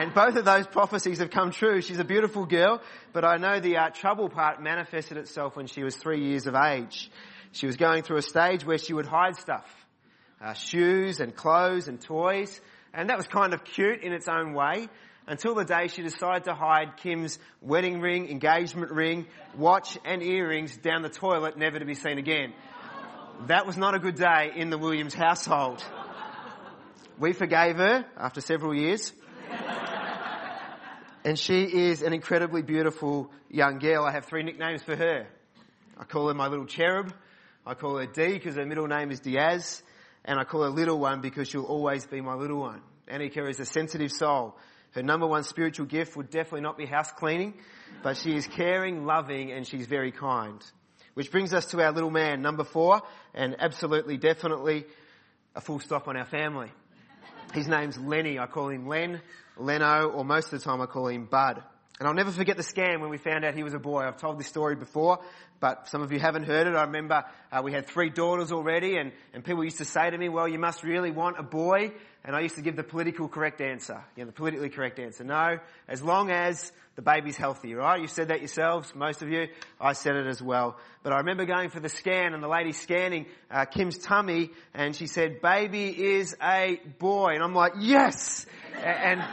And 0.00 0.14
both 0.14 0.34
of 0.36 0.46
those 0.46 0.66
prophecies 0.66 1.18
have 1.18 1.28
come 1.28 1.50
true. 1.50 1.82
She's 1.82 1.98
a 1.98 2.04
beautiful 2.04 2.46
girl, 2.46 2.80
but 3.12 3.22
I 3.22 3.36
know 3.36 3.60
the 3.60 3.76
uh, 3.76 3.90
trouble 3.90 4.30
part 4.30 4.62
manifested 4.62 5.18
itself 5.18 5.56
when 5.56 5.66
she 5.66 5.82
was 5.82 5.94
three 5.94 6.24
years 6.24 6.46
of 6.46 6.54
age. 6.54 7.10
She 7.52 7.66
was 7.66 7.76
going 7.76 8.02
through 8.02 8.16
a 8.16 8.22
stage 8.22 8.64
where 8.64 8.78
she 8.78 8.94
would 8.94 9.04
hide 9.04 9.36
stuff. 9.36 9.66
Uh, 10.40 10.54
shoes 10.54 11.20
and 11.20 11.36
clothes 11.36 11.86
and 11.86 12.00
toys. 12.00 12.62
And 12.94 13.10
that 13.10 13.18
was 13.18 13.26
kind 13.26 13.52
of 13.52 13.62
cute 13.62 14.02
in 14.02 14.14
its 14.14 14.26
own 14.26 14.54
way 14.54 14.88
until 15.26 15.54
the 15.54 15.66
day 15.66 15.88
she 15.88 16.00
decided 16.00 16.44
to 16.44 16.54
hide 16.54 16.96
Kim's 16.96 17.38
wedding 17.60 18.00
ring, 18.00 18.30
engagement 18.30 18.92
ring, 18.92 19.26
watch 19.54 19.98
and 20.06 20.22
earrings 20.22 20.78
down 20.78 21.02
the 21.02 21.10
toilet 21.10 21.58
never 21.58 21.78
to 21.78 21.84
be 21.84 21.94
seen 21.94 22.16
again. 22.16 22.54
That 23.48 23.66
was 23.66 23.76
not 23.76 23.94
a 23.94 23.98
good 23.98 24.16
day 24.16 24.50
in 24.56 24.70
the 24.70 24.78
Williams 24.78 25.12
household. 25.12 25.84
We 27.18 27.34
forgave 27.34 27.76
her 27.76 28.06
after 28.16 28.40
several 28.40 28.74
years. 28.74 29.12
And 31.22 31.38
she 31.38 31.64
is 31.64 32.02
an 32.02 32.14
incredibly 32.14 32.62
beautiful 32.62 33.30
young 33.50 33.78
girl. 33.78 34.04
I 34.04 34.12
have 34.12 34.24
three 34.24 34.42
nicknames 34.42 34.82
for 34.82 34.96
her. 34.96 35.26
I 35.98 36.04
call 36.04 36.28
her 36.28 36.34
my 36.34 36.48
little 36.48 36.64
cherub. 36.64 37.12
I 37.66 37.74
call 37.74 37.98
her 37.98 38.06
Dee 38.06 38.32
because 38.32 38.56
her 38.56 38.64
middle 38.64 38.86
name 38.86 39.10
is 39.10 39.20
Diaz. 39.20 39.82
And 40.24 40.40
I 40.40 40.44
call 40.44 40.62
her 40.62 40.70
little 40.70 40.98
one 40.98 41.20
because 41.20 41.48
she'll 41.48 41.64
always 41.64 42.06
be 42.06 42.22
my 42.22 42.34
little 42.34 42.60
one. 42.60 42.80
Annika 43.06 43.48
is 43.48 43.60
a 43.60 43.66
sensitive 43.66 44.12
soul. 44.12 44.56
Her 44.92 45.02
number 45.02 45.26
one 45.26 45.44
spiritual 45.44 45.86
gift 45.86 46.16
would 46.16 46.30
definitely 46.30 46.62
not 46.62 46.78
be 46.78 46.86
house 46.86 47.12
cleaning, 47.12 47.54
but 48.02 48.16
she 48.16 48.34
is 48.34 48.46
caring, 48.46 49.04
loving, 49.04 49.52
and 49.52 49.66
she's 49.66 49.86
very 49.86 50.10
kind. 50.10 50.60
Which 51.14 51.30
brings 51.30 51.52
us 51.52 51.66
to 51.66 51.82
our 51.82 51.92
little 51.92 52.10
man, 52.10 52.42
number 52.42 52.64
four, 52.64 53.02
and 53.34 53.56
absolutely, 53.58 54.16
definitely 54.16 54.86
a 55.54 55.60
full 55.60 55.80
stop 55.80 56.08
on 56.08 56.16
our 56.16 56.26
family. 56.26 56.70
His 57.52 57.66
name's 57.68 57.98
Lenny. 57.98 58.38
I 58.38 58.46
call 58.46 58.68
him 58.68 58.86
Len, 58.86 59.20
Leno, 59.56 60.08
or 60.10 60.24
most 60.24 60.52
of 60.52 60.58
the 60.58 60.64
time 60.64 60.80
I 60.80 60.86
call 60.86 61.08
him 61.08 61.26
Bud. 61.26 61.62
And 62.00 62.08
I'll 62.08 62.14
never 62.14 62.32
forget 62.32 62.56
the 62.56 62.62
scam 62.62 63.00
when 63.00 63.10
we 63.10 63.18
found 63.18 63.44
out 63.44 63.54
he 63.54 63.62
was 63.62 63.74
a 63.74 63.78
boy. 63.78 64.04
I've 64.04 64.16
told 64.16 64.40
this 64.40 64.46
story 64.46 64.74
before, 64.74 65.18
but 65.60 65.86
some 65.86 66.00
of 66.00 66.10
you 66.10 66.18
haven't 66.18 66.44
heard 66.44 66.66
it. 66.66 66.74
I 66.74 66.84
remember 66.84 67.24
uh, 67.52 67.60
we 67.62 67.72
had 67.72 67.86
three 67.86 68.08
daughters 68.08 68.52
already, 68.52 68.96
and, 68.96 69.12
and 69.34 69.44
people 69.44 69.62
used 69.62 69.76
to 69.78 69.84
say 69.84 70.08
to 70.08 70.16
me, 70.16 70.30
well, 70.30 70.48
you 70.48 70.58
must 70.58 70.82
really 70.82 71.10
want 71.10 71.38
a 71.38 71.42
boy. 71.42 71.92
And 72.24 72.34
I 72.34 72.40
used 72.40 72.54
to 72.54 72.62
give 72.62 72.74
the 72.74 72.82
political 72.82 73.28
correct 73.28 73.60
answer. 73.60 74.02
You 74.16 74.22
know, 74.22 74.28
the 74.28 74.32
politically 74.32 74.70
correct 74.70 74.98
answer. 74.98 75.24
No, 75.24 75.58
as 75.88 76.02
long 76.02 76.30
as 76.30 76.72
the 76.96 77.02
baby's 77.02 77.36
healthy, 77.36 77.74
right? 77.74 78.00
You 78.00 78.08
said 78.08 78.28
that 78.28 78.40
yourselves, 78.40 78.94
most 78.94 79.20
of 79.20 79.28
you. 79.28 79.48
I 79.80 79.92
said 79.92 80.16
it 80.16 80.26
as 80.26 80.42
well. 80.42 80.78
But 81.02 81.12
I 81.12 81.18
remember 81.18 81.44
going 81.44 81.70
for 81.70 81.80
the 81.80 81.88
scan 81.88 82.34
and 82.34 82.42
the 82.42 82.48
lady 82.48 82.72
scanning 82.72 83.26
uh, 83.50 83.64
Kim's 83.66 83.98
tummy 83.98 84.50
and 84.74 84.94
she 84.96 85.06
said, 85.06 85.40
baby 85.40 85.88
is 85.88 86.36
a 86.42 86.80
boy. 86.98 87.34
And 87.34 87.42
I'm 87.42 87.54
like, 87.54 87.72
yes! 87.78 88.44
and, 88.74 89.20
and 89.20 89.28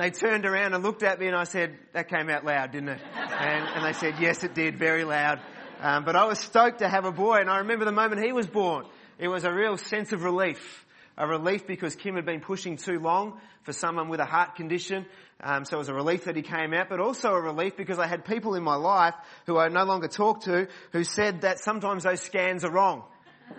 they 0.00 0.10
turned 0.10 0.46
around 0.46 0.74
and 0.74 0.82
looked 0.82 1.02
at 1.02 1.18
me 1.18 1.26
and 1.26 1.36
I 1.36 1.44
said, 1.44 1.76
that 1.92 2.08
came 2.08 2.28
out 2.30 2.44
loud, 2.44 2.72
didn't 2.72 2.90
it? 2.90 3.00
And, 3.14 3.64
and 3.68 3.84
they 3.84 3.92
said, 3.92 4.14
yes, 4.20 4.44
it 4.44 4.54
did, 4.54 4.78
very 4.78 5.04
loud. 5.04 5.40
Um, 5.80 6.04
but 6.04 6.16
I 6.16 6.24
was 6.24 6.38
stoked 6.38 6.80
to 6.80 6.88
have 6.88 7.04
a 7.04 7.12
boy 7.12 7.36
and 7.36 7.50
I 7.50 7.58
remember 7.58 7.84
the 7.84 7.92
moment 7.92 8.22
he 8.24 8.32
was 8.32 8.46
born. 8.46 8.86
It 9.18 9.28
was 9.28 9.44
a 9.44 9.52
real 9.52 9.76
sense 9.76 10.12
of 10.12 10.22
relief. 10.22 10.84
A 11.16 11.26
relief 11.26 11.66
because 11.66 11.96
Kim 11.96 12.14
had 12.14 12.24
been 12.24 12.40
pushing 12.40 12.76
too 12.76 13.00
long 13.00 13.40
for 13.64 13.72
someone 13.72 14.08
with 14.08 14.20
a 14.20 14.24
heart 14.24 14.54
condition. 14.54 15.04
Um, 15.42 15.64
so 15.64 15.76
it 15.76 15.78
was 15.78 15.88
a 15.88 15.94
relief 15.94 16.24
that 16.24 16.36
he 16.36 16.42
came 16.42 16.72
out, 16.72 16.88
but 16.88 17.00
also 17.00 17.30
a 17.30 17.40
relief 17.40 17.76
because 17.76 17.98
I 17.98 18.06
had 18.06 18.24
people 18.24 18.54
in 18.54 18.62
my 18.62 18.76
life 18.76 19.14
who 19.46 19.58
I 19.58 19.68
no 19.68 19.84
longer 19.84 20.08
talk 20.08 20.42
to 20.44 20.68
who 20.92 21.04
said 21.04 21.42
that 21.42 21.58
sometimes 21.58 22.04
those 22.04 22.20
scans 22.20 22.64
are 22.64 22.70
wrong 22.70 23.04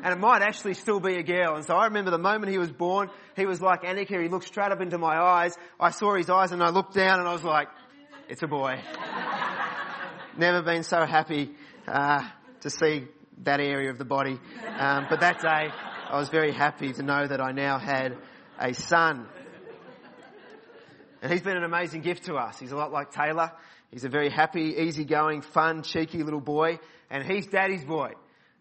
and 0.03 0.13
it 0.13 0.19
might 0.19 0.41
actually 0.41 0.73
still 0.73 0.99
be 0.99 1.15
a 1.15 1.23
girl. 1.23 1.55
And 1.55 1.65
so 1.65 1.75
I 1.75 1.85
remember 1.85 2.11
the 2.11 2.17
moment 2.17 2.51
he 2.51 2.57
was 2.57 2.71
born, 2.71 3.09
he 3.35 3.45
was 3.45 3.61
like 3.61 3.83
Annika, 3.83 4.21
he 4.21 4.29
looked 4.29 4.47
straight 4.47 4.71
up 4.71 4.81
into 4.81 4.97
my 4.97 5.17
eyes. 5.17 5.57
I 5.79 5.91
saw 5.91 6.15
his 6.15 6.29
eyes 6.29 6.51
and 6.51 6.63
I 6.63 6.69
looked 6.69 6.93
down 6.93 7.19
and 7.19 7.27
I 7.27 7.33
was 7.33 7.43
like, 7.43 7.67
it's 8.27 8.43
a 8.43 8.47
boy. 8.47 8.81
Never 10.37 10.61
been 10.61 10.83
so 10.83 11.05
happy, 11.05 11.51
uh, 11.87 12.23
to 12.61 12.69
see 12.69 13.07
that 13.43 13.59
area 13.59 13.89
of 13.89 13.97
the 13.97 14.05
body. 14.05 14.39
Um, 14.77 15.07
but 15.09 15.21
that 15.21 15.41
day, 15.41 15.69
I 16.09 16.17
was 16.17 16.29
very 16.29 16.51
happy 16.51 16.93
to 16.93 17.03
know 17.03 17.27
that 17.27 17.41
I 17.41 17.51
now 17.51 17.77
had 17.77 18.17
a 18.59 18.73
son. 18.73 19.27
And 21.21 21.31
he's 21.31 21.41
been 21.41 21.57
an 21.57 21.63
amazing 21.63 22.01
gift 22.01 22.25
to 22.25 22.35
us. 22.35 22.59
He's 22.59 22.71
a 22.71 22.77
lot 22.77 22.91
like 22.91 23.11
Taylor. 23.11 23.51
He's 23.91 24.05
a 24.05 24.09
very 24.09 24.29
happy, 24.29 24.75
easygoing, 24.77 25.41
fun, 25.41 25.83
cheeky 25.83 26.23
little 26.23 26.39
boy. 26.39 26.79
And 27.09 27.23
he's 27.23 27.47
daddy's 27.47 27.83
boy. 27.83 28.13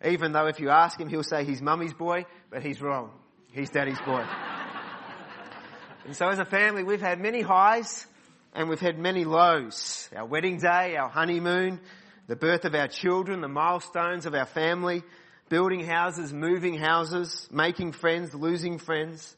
Even 0.05 0.33
though 0.33 0.47
if 0.47 0.61
you 0.61 0.71
ask 0.71 1.01
him, 1.01 1.09
he'll 1.09 1.25
say 1.25 1.45
he's 1.45 1.61
mummy's 1.61 1.93
boy, 1.93 2.25
but 2.51 2.63
he's 2.63 2.81
wrong. 2.81 3.11
He's 3.53 3.71
daddy's 3.71 4.01
boy. 4.01 4.25
and 6.05 6.15
so 6.15 6.29
as 6.29 6.39
a 6.39 6.45
family, 6.45 6.85
we've 6.85 7.01
had 7.01 7.21
many 7.21 7.41
highs 7.41 8.07
and 8.55 8.69
we've 8.69 8.81
had 8.81 8.99
many 8.99 9.25
lows. 9.25 10.09
Our 10.15 10.27
wedding 10.27 10.59
day, 10.59 10.97
our 10.97 11.09
honeymoon, 11.09 11.81
the 12.29 12.37
birth 12.37 12.65
of 12.65 12.75
our 12.75 12.89
children, 12.89 13.41
the 13.41 13.49
milestones 13.49 14.27
of 14.27 14.35
our 14.35 14.47
family, 14.47 15.03
building 15.49 15.85
houses, 15.85 16.33
moving 16.33 16.79
houses, 16.79 17.49
making 17.51 17.93
friends, 17.93 18.35
losing 18.35 18.79
friends, 18.79 19.37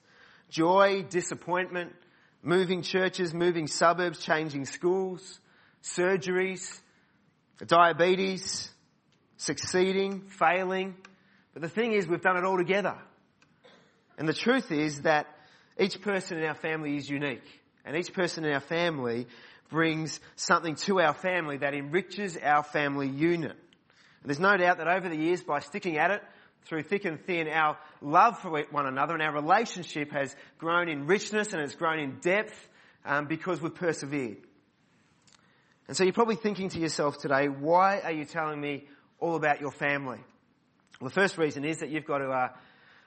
joy, 0.51 1.05
disappointment, 1.09 1.93
moving 2.43 2.83
churches, 2.83 3.33
moving 3.33 3.67
suburbs, 3.67 4.19
changing 4.19 4.65
schools, 4.65 5.41
surgeries, 5.83 6.81
diabetes, 7.67 8.71
succeeding, 9.41 10.21
failing. 10.21 10.95
But 11.55 11.63
the 11.63 11.69
thing 11.69 11.93
is, 11.93 12.07
we've 12.07 12.21
done 12.21 12.37
it 12.37 12.45
all 12.45 12.59
together. 12.59 12.97
And 14.19 14.29
the 14.29 14.35
truth 14.35 14.71
is 14.71 15.03
that 15.03 15.27
each 15.79 16.03
person 16.03 16.39
in 16.39 16.45
our 16.45 16.55
family 16.55 16.97
is 16.97 17.09
unique. 17.09 17.45
And 17.85 17.97
each 17.97 18.13
person 18.13 18.45
in 18.45 18.53
our 18.53 18.61
family 18.61 19.27
brings 19.71 20.21
something 20.37 20.75
to 20.75 21.01
our 21.01 21.15
family 21.15 21.57
that 21.59 21.73
enriches 21.73 22.37
our 22.37 22.63
family 22.63 23.09
unit. 23.09 23.53
And 23.53 24.29
there's 24.29 24.39
no 24.39 24.57
doubt 24.59 24.77
that 24.77 24.89
over 24.89 25.09
the 25.09 25.17
years, 25.17 25.43
by 25.43 25.61
sticking 25.61 25.97
at 25.97 26.11
it, 26.11 26.23
through 26.67 26.83
thick 26.83 27.07
and 27.07 27.19
thin, 27.25 27.49
our 27.49 27.79
love 28.03 28.39
for 28.41 28.51
one 28.71 28.87
another 28.87 29.15
and 29.15 29.23
our 29.23 29.33
relationship 29.33 30.13
has 30.13 30.37
grown 30.59 30.91
in 30.91 31.07
richness 31.07 31.55
and 31.55 31.63
it's 31.63 31.75
grown 31.75 31.99
in 31.99 32.19
depth 32.21 32.69
um, 33.07 33.25
because 33.27 33.63
we've 33.63 33.75
persevered. 33.75 34.37
And 35.89 35.97
so 35.97 36.05
you're 36.05 36.13
probably 36.13 36.37
thinking 36.37 36.69
to 36.69 36.79
yourself 36.79 37.17
today, 37.17 37.49
why 37.49 38.01
are 38.01 38.13
you 38.13 38.27
telling 38.27 38.61
me 38.61 38.85
all 39.21 39.37
about 39.37 39.61
your 39.61 39.71
family. 39.71 40.19
Well, 41.01 41.09
the 41.09 41.15
first 41.15 41.39
reason 41.39 41.65
is 41.65 41.79
that 41.79 41.91
you've 41.91 42.05
got 42.05 42.19
to 42.19 42.29
uh, 42.29 42.49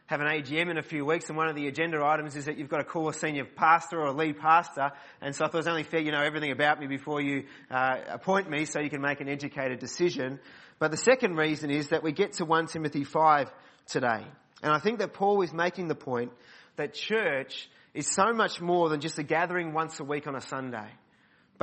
have 0.07 0.21
an 0.21 0.27
AGM 0.27 0.69
in 0.69 0.77
a 0.77 0.83
few 0.83 1.05
weeks, 1.05 1.29
and 1.29 1.37
one 1.37 1.47
of 1.47 1.55
the 1.55 1.67
agenda 1.67 2.03
items 2.03 2.35
is 2.35 2.45
that 2.45 2.57
you've 2.57 2.69
got 2.69 2.77
to 2.77 2.83
call 2.83 3.09
a 3.09 3.13
senior 3.13 3.45
pastor 3.45 3.99
or 3.99 4.07
a 4.07 4.13
lead 4.13 4.39
pastor. 4.39 4.91
And 5.21 5.35
so 5.35 5.45
I 5.45 5.47
thought 5.47 5.55
it 5.55 5.57
was 5.57 5.67
only 5.67 5.83
fair 5.83 5.99
you 5.99 6.11
know 6.11 6.21
everything 6.21 6.51
about 6.51 6.79
me 6.79 6.87
before 6.87 7.21
you 7.21 7.45
uh, 7.69 7.97
appoint 8.09 8.49
me, 8.49 8.65
so 8.65 8.79
you 8.79 8.89
can 8.89 9.01
make 9.01 9.21
an 9.21 9.29
educated 9.29 9.79
decision. 9.79 10.39
But 10.79 10.91
the 10.91 10.97
second 10.97 11.35
reason 11.35 11.69
is 11.69 11.89
that 11.89 12.03
we 12.03 12.11
get 12.11 12.33
to 12.33 12.45
1 12.45 12.67
Timothy 12.67 13.03
5 13.03 13.51
today. 13.87 14.25
And 14.61 14.71
I 14.71 14.79
think 14.79 14.99
that 14.99 15.13
Paul 15.13 15.41
is 15.41 15.53
making 15.53 15.87
the 15.87 15.95
point 15.95 16.31
that 16.77 16.93
church 16.93 17.69
is 17.93 18.07
so 18.07 18.33
much 18.33 18.59
more 18.59 18.89
than 18.89 18.99
just 18.99 19.19
a 19.19 19.23
gathering 19.23 19.73
once 19.73 19.99
a 19.99 20.03
week 20.03 20.27
on 20.27 20.35
a 20.35 20.41
Sunday. 20.41 20.89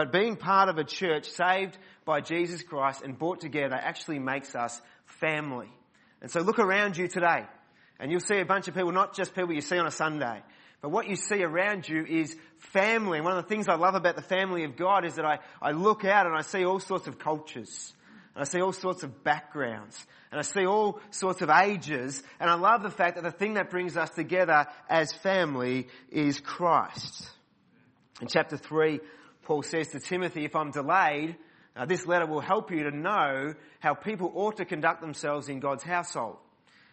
But 0.00 0.12
being 0.12 0.36
part 0.36 0.70
of 0.70 0.78
a 0.78 0.84
church 0.84 1.28
saved 1.28 1.76
by 2.06 2.22
Jesus 2.22 2.62
Christ 2.62 3.02
and 3.02 3.18
brought 3.18 3.42
together 3.42 3.74
actually 3.74 4.18
makes 4.18 4.54
us 4.54 4.80
family. 5.04 5.68
And 6.22 6.30
so 6.30 6.40
look 6.40 6.58
around 6.58 6.96
you 6.96 7.06
today 7.06 7.44
and 7.98 8.10
you'll 8.10 8.22
see 8.22 8.38
a 8.38 8.46
bunch 8.46 8.66
of 8.66 8.74
people, 8.74 8.92
not 8.92 9.14
just 9.14 9.34
people 9.34 9.52
you 9.52 9.60
see 9.60 9.76
on 9.76 9.86
a 9.86 9.90
Sunday, 9.90 10.40
but 10.80 10.88
what 10.88 11.06
you 11.06 11.16
see 11.16 11.42
around 11.42 11.86
you 11.86 12.06
is 12.06 12.34
family. 12.56 13.18
And 13.18 13.26
one 13.26 13.36
of 13.36 13.44
the 13.44 13.48
things 13.50 13.68
I 13.68 13.74
love 13.74 13.94
about 13.94 14.16
the 14.16 14.22
family 14.22 14.64
of 14.64 14.74
God 14.74 15.04
is 15.04 15.16
that 15.16 15.26
I, 15.26 15.40
I 15.60 15.72
look 15.72 16.06
out 16.06 16.24
and 16.24 16.34
I 16.34 16.40
see 16.40 16.64
all 16.64 16.80
sorts 16.80 17.06
of 17.06 17.18
cultures. 17.18 17.92
And 18.34 18.40
I 18.40 18.44
see 18.46 18.62
all 18.62 18.72
sorts 18.72 19.02
of 19.02 19.22
backgrounds. 19.22 20.06
And 20.32 20.38
I 20.38 20.44
see 20.44 20.64
all 20.64 20.98
sorts 21.10 21.42
of 21.42 21.50
ages. 21.50 22.22
And 22.40 22.48
I 22.48 22.54
love 22.54 22.82
the 22.82 22.88
fact 22.88 23.16
that 23.16 23.22
the 23.22 23.30
thing 23.30 23.52
that 23.54 23.68
brings 23.68 23.98
us 23.98 24.08
together 24.08 24.66
as 24.88 25.12
family 25.12 25.88
is 26.10 26.40
Christ. 26.40 27.28
In 28.22 28.28
chapter 28.28 28.56
3, 28.56 29.00
Paul 29.50 29.64
says 29.64 29.88
to 29.88 29.98
Timothy, 29.98 30.44
if 30.44 30.54
I'm 30.54 30.70
delayed, 30.70 31.34
uh, 31.74 31.84
this 31.84 32.06
letter 32.06 32.24
will 32.24 32.38
help 32.38 32.70
you 32.70 32.84
to 32.84 32.96
know 32.96 33.52
how 33.80 33.94
people 33.94 34.30
ought 34.36 34.58
to 34.58 34.64
conduct 34.64 35.00
themselves 35.00 35.48
in 35.48 35.58
God's 35.58 35.82
household. 35.82 36.36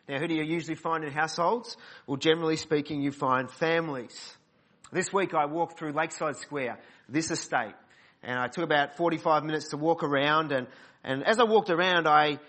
Now, 0.10 0.18
who 0.18 0.28
do 0.28 0.34
you 0.34 0.42
usually 0.42 0.74
find 0.74 1.04
in 1.04 1.12
households? 1.12 1.78
Well, 2.08 2.18
generally 2.18 2.56
speaking, 2.56 3.00
you 3.00 3.12
find 3.12 3.52
families. 3.52 4.36
This 4.92 5.14
week 5.14 5.36
I 5.36 5.46
walked 5.46 5.78
through 5.78 5.92
Lakeside 5.92 6.38
Square, 6.38 6.80
this 7.08 7.30
estate, 7.30 7.76
and 8.24 8.40
I 8.40 8.48
took 8.48 8.64
about 8.64 8.98
45 8.98 9.44
minutes 9.44 9.70
to 9.70 9.78
walk 9.78 10.02
around 10.02 10.52
and, 10.52 10.66
and 11.04 11.24
as 11.28 11.38
I 11.38 11.44
walked 11.44 11.70
around 11.70 12.08
I 12.08 12.40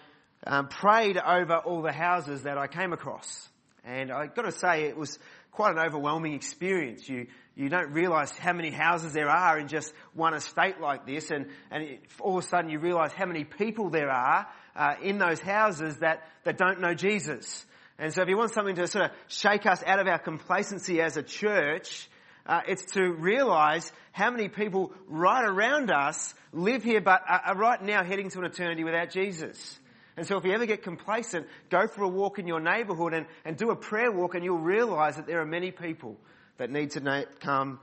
um, 0.47 0.69
prayed 0.69 1.19
over 1.19 1.57
all 1.57 1.83
the 1.83 1.93
houses 1.93 2.45
that 2.45 2.57
I 2.57 2.67
came 2.67 2.95
across. 2.95 3.47
And 3.85 4.11
I 4.11 4.27
got 4.27 4.47
to 4.47 4.53
say, 4.53 4.85
it 4.85 4.97
was 4.97 5.19
quite 5.53 5.73
an 5.73 5.79
overwhelming 5.79 6.35
experience. 6.35 7.09
You, 7.09 7.27
you 7.57 7.69
don't 7.69 7.93
realize 7.93 8.31
how 8.37 8.53
many 8.53 8.71
houses 8.71 9.13
there 9.13 9.29
are 9.29 9.59
in 9.59 9.69
just 9.69 9.93
one 10.15 10.35
estate 10.35 10.81
like 10.81 11.07
this 11.07 11.31
and, 11.31 11.47
and 11.71 11.99
all 12.21 12.39
of 12.39 12.45
a 12.45 12.47
sudden 12.47 12.71
you 12.71 12.79
realize 12.79 13.13
how 13.13 13.27
many 13.27 13.45
people 13.45 13.91
there 13.91 14.11
are 14.11 14.47
uh, 14.77 14.95
in 15.03 15.19
those 15.19 15.41
houses 15.41 15.97
that, 15.97 16.23
that 16.45 16.57
don't 16.57 16.81
know 16.81 16.95
Jesus. 16.95 17.67
And 17.99 18.15
so 18.15 18.23
if 18.23 18.29
you 18.29 18.37
want 18.37 18.53
something 18.53 18.77
to 18.77 18.87
sort 18.87 19.07
of 19.07 19.11
shake 19.27 19.67
us 19.67 19.83
out 19.85 19.99
of 19.99 20.07
our 20.07 20.21
complacency 20.21 21.01
as 21.01 21.17
a 21.17 21.23
church, 21.23 22.09
uh, 22.47 22.61
it's 22.69 22.93
to 22.93 23.13
realize 23.13 23.93
how 24.13 24.31
many 24.31 24.49
people 24.49 24.93
right 25.09 25.45
around 25.45 25.91
us 25.91 26.35
live 26.53 26.85
here 26.85 27.01
but 27.01 27.23
are 27.29 27.57
right 27.57 27.83
now 27.83 28.05
heading 28.05 28.31
to 28.31 28.39
an 28.39 28.45
eternity 28.45 28.85
without 28.85 29.11
Jesus. 29.11 29.79
And 30.19 30.27
so 30.27 30.37
if 30.37 30.45
you 30.45 30.53
ever 30.53 30.67
get 30.67 30.83
complacent, 30.83 31.47
go 31.71 31.87
for 31.87 32.03
a 32.03 32.09
walk 32.09 32.41
in 32.41 32.49
your 32.49 32.59
neighborhood 32.59 33.15
and, 33.15 33.27
and 33.45 33.57
do 33.57 33.71
a 33.71 33.77
prayer 33.77 34.11
walk 34.11 34.35
and 34.35 34.43
you'll 34.43 34.59
realize 34.59 35.15
that 35.15 35.29
there 35.29 35.41
are 35.41 35.47
many 35.47 35.71
people 35.71 36.17
that 36.57 36.71
need 36.71 36.91
to 36.91 37.01
know, 37.01 37.23
come 37.39 37.79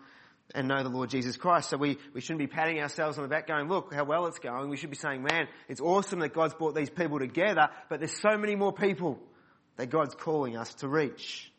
and 0.53 0.67
know 0.67 0.83
the 0.83 0.89
Lord 0.89 1.09
Jesus 1.09 1.37
Christ. 1.37 1.69
So 1.69 1.77
we, 1.77 1.97
we 2.13 2.19
shouldn't 2.19 2.39
be 2.39 2.47
patting 2.47 2.81
ourselves 2.81 3.17
on 3.17 3.23
the 3.23 3.29
back 3.29 3.47
going, 3.47 3.69
look 3.69 3.93
how 3.93 4.03
well 4.03 4.25
it's 4.27 4.39
going. 4.39 4.69
We 4.69 4.75
should 4.75 4.89
be 4.89 4.97
saying, 4.97 5.23
man, 5.23 5.47
it's 5.69 5.79
awesome 5.79 6.19
that 6.19 6.33
God's 6.33 6.53
brought 6.53 6.75
these 6.75 6.89
people 6.89 7.19
together, 7.19 7.69
but 7.87 7.99
there's 7.99 8.19
so 8.19 8.37
many 8.37 8.57
more 8.57 8.73
people 8.73 9.17
that 9.77 9.89
God's 9.89 10.13
calling 10.13 10.57
us 10.57 10.73
to 10.75 10.89
reach. 10.89 11.49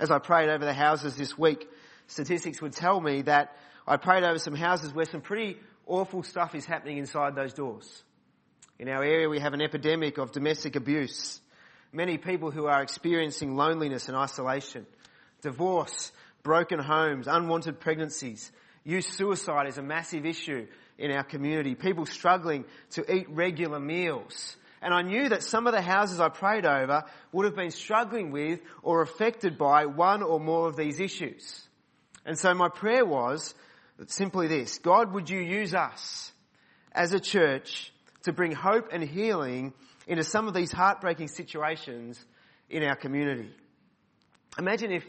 As 0.00 0.10
I 0.10 0.18
prayed 0.18 0.48
over 0.48 0.64
the 0.64 0.72
houses 0.72 1.14
this 1.14 1.36
week, 1.36 1.68
statistics 2.06 2.62
would 2.62 2.72
tell 2.72 2.98
me 3.02 3.20
that 3.22 3.54
I 3.86 3.98
prayed 3.98 4.24
over 4.24 4.38
some 4.38 4.54
houses 4.54 4.94
where 4.94 5.04
some 5.04 5.20
pretty 5.20 5.58
awful 5.86 6.22
stuff 6.22 6.54
is 6.54 6.64
happening 6.64 6.96
inside 6.96 7.34
those 7.34 7.52
doors. 7.52 8.02
In 8.80 8.88
our 8.88 9.04
area 9.04 9.28
we 9.28 9.40
have 9.40 9.52
an 9.52 9.60
epidemic 9.60 10.16
of 10.16 10.32
domestic 10.32 10.74
abuse. 10.74 11.38
Many 11.92 12.16
people 12.16 12.50
who 12.50 12.64
are 12.64 12.82
experiencing 12.82 13.54
loneliness 13.54 14.08
and 14.08 14.16
isolation. 14.16 14.86
Divorce, 15.42 16.12
broken 16.42 16.78
homes, 16.78 17.26
unwanted 17.26 17.78
pregnancies. 17.78 18.50
Youth 18.82 19.04
suicide 19.04 19.66
is 19.68 19.76
a 19.76 19.82
massive 19.82 20.24
issue 20.24 20.66
in 20.96 21.10
our 21.10 21.22
community. 21.22 21.74
People 21.74 22.06
struggling 22.06 22.64
to 22.92 23.14
eat 23.14 23.28
regular 23.28 23.78
meals. 23.78 24.56
And 24.80 24.94
I 24.94 25.02
knew 25.02 25.28
that 25.28 25.42
some 25.42 25.66
of 25.66 25.74
the 25.74 25.82
houses 25.82 26.18
I 26.18 26.30
prayed 26.30 26.64
over 26.64 27.04
would 27.32 27.44
have 27.44 27.56
been 27.56 27.72
struggling 27.72 28.30
with 28.30 28.60
or 28.82 29.02
affected 29.02 29.58
by 29.58 29.84
one 29.84 30.22
or 30.22 30.40
more 30.40 30.68
of 30.68 30.76
these 30.76 31.00
issues. 31.00 31.68
And 32.24 32.38
so 32.38 32.54
my 32.54 32.70
prayer 32.70 33.04
was 33.04 33.54
simply 34.06 34.46
this, 34.46 34.78
God, 34.78 35.12
would 35.12 35.28
you 35.28 35.40
use 35.40 35.74
us 35.74 36.32
as 36.92 37.12
a 37.12 37.20
church 37.20 37.92
to 38.24 38.32
bring 38.32 38.52
hope 38.52 38.88
and 38.92 39.02
healing 39.02 39.72
into 40.06 40.24
some 40.24 40.48
of 40.48 40.54
these 40.54 40.72
heartbreaking 40.72 41.28
situations 41.28 42.22
in 42.68 42.82
our 42.82 42.96
community? 42.96 43.50
Imagine 44.58 44.92
if 44.92 45.04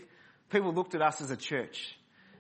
people 0.50 0.74
looked 0.74 0.96
at 0.96 1.02
us 1.02 1.22
as 1.22 1.32
a 1.32 1.38
church 1.38 1.96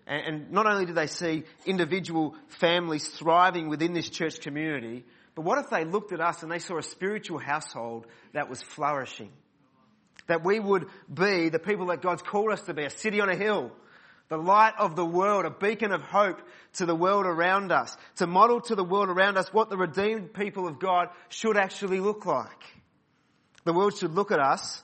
and, 0.07 0.51
not 0.51 0.65
only 0.65 0.85
did 0.85 0.95
they 0.95 1.07
see 1.07 1.43
individual 1.65 2.35
families 2.47 3.07
thriving 3.07 3.69
within 3.69 3.93
this 3.93 4.09
church 4.09 4.41
community, 4.41 5.05
but 5.35 5.43
what 5.43 5.57
if 5.59 5.69
they 5.69 5.85
looked 5.85 6.11
at 6.11 6.19
us 6.19 6.43
and 6.43 6.51
they 6.51 6.59
saw 6.59 6.77
a 6.77 6.83
spiritual 6.83 7.39
household 7.39 8.05
that 8.33 8.49
was 8.49 8.61
flourishing? 8.61 9.31
That 10.27 10.43
we 10.43 10.59
would 10.59 10.87
be 11.11 11.49
the 11.49 11.59
people 11.59 11.87
that 11.87 12.01
God's 12.01 12.21
called 12.21 12.51
us 12.51 12.61
to 12.63 12.73
be, 12.73 12.83
a 12.83 12.89
city 12.89 13.21
on 13.21 13.29
a 13.29 13.35
hill, 13.35 13.71
the 14.31 14.37
light 14.37 14.75
of 14.79 14.95
the 14.95 15.05
world, 15.05 15.43
a 15.43 15.49
beacon 15.49 15.91
of 15.91 16.01
hope 16.01 16.41
to 16.75 16.85
the 16.85 16.95
world 16.95 17.25
around 17.25 17.69
us, 17.69 17.97
to 18.15 18.25
model 18.25 18.61
to 18.61 18.75
the 18.75 18.83
world 18.83 19.09
around 19.09 19.37
us 19.37 19.53
what 19.53 19.69
the 19.69 19.75
redeemed 19.75 20.33
people 20.33 20.69
of 20.69 20.79
God 20.79 21.09
should 21.27 21.57
actually 21.57 21.99
look 21.99 22.25
like. 22.25 22.63
The 23.65 23.73
world 23.73 23.97
should 23.97 24.15
look 24.15 24.31
at 24.31 24.39
us 24.39 24.81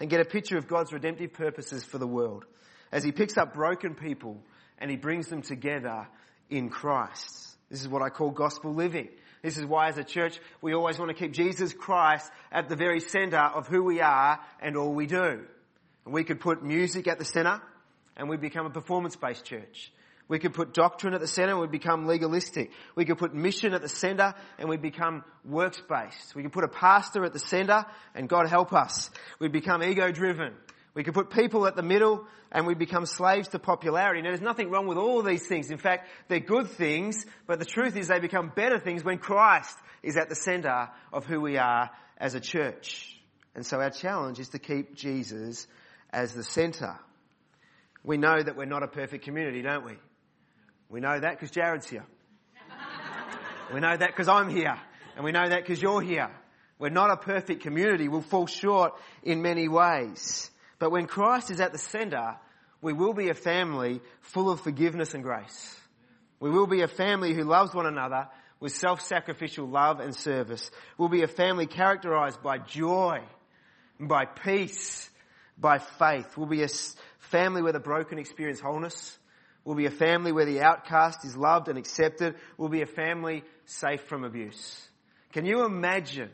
and 0.00 0.10
get 0.10 0.20
a 0.20 0.24
picture 0.24 0.58
of 0.58 0.66
God's 0.66 0.92
redemptive 0.92 1.32
purposes 1.32 1.84
for 1.84 1.98
the 1.98 2.06
world 2.06 2.44
as 2.90 3.04
He 3.04 3.12
picks 3.12 3.38
up 3.38 3.54
broken 3.54 3.94
people 3.94 4.42
and 4.78 4.90
He 4.90 4.96
brings 4.96 5.28
them 5.28 5.42
together 5.42 6.08
in 6.50 6.68
Christ. 6.68 7.56
This 7.70 7.82
is 7.82 7.88
what 7.88 8.02
I 8.02 8.08
call 8.08 8.30
gospel 8.30 8.74
living. 8.74 9.08
This 9.40 9.56
is 9.56 9.64
why 9.64 9.90
as 9.90 9.98
a 9.98 10.04
church 10.04 10.40
we 10.60 10.74
always 10.74 10.98
want 10.98 11.10
to 11.10 11.14
keep 11.16 11.30
Jesus 11.32 11.72
Christ 11.72 12.28
at 12.50 12.68
the 12.68 12.74
very 12.74 12.98
center 12.98 13.38
of 13.38 13.68
who 13.68 13.84
we 13.84 14.00
are 14.00 14.40
and 14.60 14.76
all 14.76 14.92
we 14.92 15.06
do. 15.06 15.44
And 16.04 16.12
we 16.12 16.24
could 16.24 16.40
put 16.40 16.64
music 16.64 17.06
at 17.06 17.20
the 17.20 17.24
center 17.24 17.62
and 18.16 18.28
we 18.28 18.36
become 18.36 18.66
a 18.66 18.70
performance-based 18.70 19.44
church. 19.44 19.92
We 20.28 20.38
could 20.38 20.54
put 20.54 20.72
doctrine 20.72 21.12
at 21.12 21.20
the 21.20 21.26
center 21.26 21.52
and 21.52 21.60
we 21.60 21.66
become 21.66 22.06
legalistic. 22.06 22.70
We 22.94 23.04
could 23.04 23.18
put 23.18 23.34
mission 23.34 23.74
at 23.74 23.82
the 23.82 23.88
center 23.88 24.34
and 24.58 24.68
we 24.68 24.76
become 24.76 25.24
works-based. 25.44 26.36
We 26.36 26.44
could 26.44 26.52
put 26.52 26.62
a 26.62 26.68
pastor 26.68 27.24
at 27.24 27.32
the 27.32 27.40
center 27.40 27.84
and 28.14 28.28
God 28.28 28.46
help 28.48 28.72
us. 28.72 29.10
We 29.40 29.48
become 29.48 29.82
ego-driven. 29.82 30.54
We 30.94 31.02
could 31.02 31.14
put 31.14 31.30
people 31.30 31.66
at 31.66 31.74
the 31.74 31.82
middle 31.82 32.26
and 32.52 32.64
we 32.64 32.74
become 32.74 33.06
slaves 33.06 33.48
to 33.48 33.58
popularity. 33.58 34.22
Now 34.22 34.28
there's 34.28 34.40
nothing 34.40 34.70
wrong 34.70 34.86
with 34.86 34.98
all 34.98 35.22
these 35.22 35.46
things. 35.48 35.70
In 35.70 35.78
fact, 35.78 36.08
they're 36.28 36.38
good 36.38 36.68
things, 36.68 37.26
but 37.48 37.58
the 37.58 37.64
truth 37.64 37.96
is 37.96 38.06
they 38.06 38.20
become 38.20 38.52
better 38.54 38.78
things 38.78 39.02
when 39.02 39.18
Christ 39.18 39.76
is 40.02 40.16
at 40.16 40.28
the 40.28 40.36
center 40.36 40.90
of 41.12 41.26
who 41.26 41.40
we 41.40 41.58
are 41.58 41.90
as 42.18 42.36
a 42.36 42.40
church. 42.40 43.20
And 43.56 43.66
so 43.66 43.80
our 43.80 43.90
challenge 43.90 44.38
is 44.38 44.50
to 44.50 44.60
keep 44.60 44.94
Jesus 44.94 45.66
as 46.12 46.34
the 46.34 46.44
center. 46.44 46.98
We 48.04 48.16
know 48.16 48.42
that 48.42 48.56
we're 48.56 48.64
not 48.64 48.82
a 48.82 48.88
perfect 48.88 49.24
community, 49.24 49.62
don't 49.62 49.84
we? 49.84 49.96
We 50.88 51.00
know 51.00 51.18
that 51.18 51.32
because 51.32 51.50
Jared's 51.50 51.88
here. 51.88 52.04
we 53.72 53.80
know 53.80 53.96
that 53.96 54.08
because 54.08 54.28
I'm 54.28 54.48
here. 54.48 54.78
And 55.16 55.24
we 55.24 55.32
know 55.32 55.48
that 55.48 55.62
because 55.62 55.80
you're 55.80 56.00
here. 56.00 56.30
We're 56.78 56.88
not 56.88 57.10
a 57.10 57.16
perfect 57.16 57.62
community. 57.62 58.08
We'll 58.08 58.22
fall 58.22 58.46
short 58.46 58.94
in 59.22 59.42
many 59.42 59.68
ways. 59.68 60.50
But 60.78 60.90
when 60.90 61.06
Christ 61.06 61.50
is 61.50 61.60
at 61.60 61.72
the 61.72 61.78
center, 61.78 62.36
we 62.80 62.94
will 62.94 63.12
be 63.12 63.28
a 63.28 63.34
family 63.34 64.00
full 64.22 64.50
of 64.50 64.60
forgiveness 64.60 65.12
and 65.12 65.22
grace. 65.22 65.76
We 66.40 66.48
will 66.48 66.66
be 66.66 66.80
a 66.80 66.88
family 66.88 67.34
who 67.34 67.44
loves 67.44 67.74
one 67.74 67.86
another 67.86 68.28
with 68.60 68.72
self-sacrificial 68.72 69.66
love 69.66 70.00
and 70.00 70.14
service. 70.14 70.70
We'll 70.96 71.10
be 71.10 71.22
a 71.22 71.28
family 71.28 71.66
characterized 71.66 72.42
by 72.42 72.58
joy, 72.58 73.20
by 73.98 74.24
peace, 74.24 75.10
by 75.58 75.78
faith. 75.78 76.36
We'll 76.36 76.46
be 76.46 76.62
a 76.62 76.68
family 77.30 77.62
where 77.62 77.72
the 77.72 77.80
broken 77.80 78.18
experience 78.18 78.60
wholeness. 78.60 79.18
We'll 79.64 79.76
be 79.76 79.86
a 79.86 79.90
family 79.90 80.32
where 80.32 80.46
the 80.46 80.62
outcast 80.62 81.24
is 81.24 81.36
loved 81.36 81.68
and 81.68 81.78
accepted. 81.78 82.34
We'll 82.56 82.68
be 82.68 82.82
a 82.82 82.86
family 82.86 83.44
safe 83.66 84.02
from 84.02 84.24
abuse. 84.24 84.88
Can 85.32 85.44
you 85.44 85.64
imagine 85.64 86.30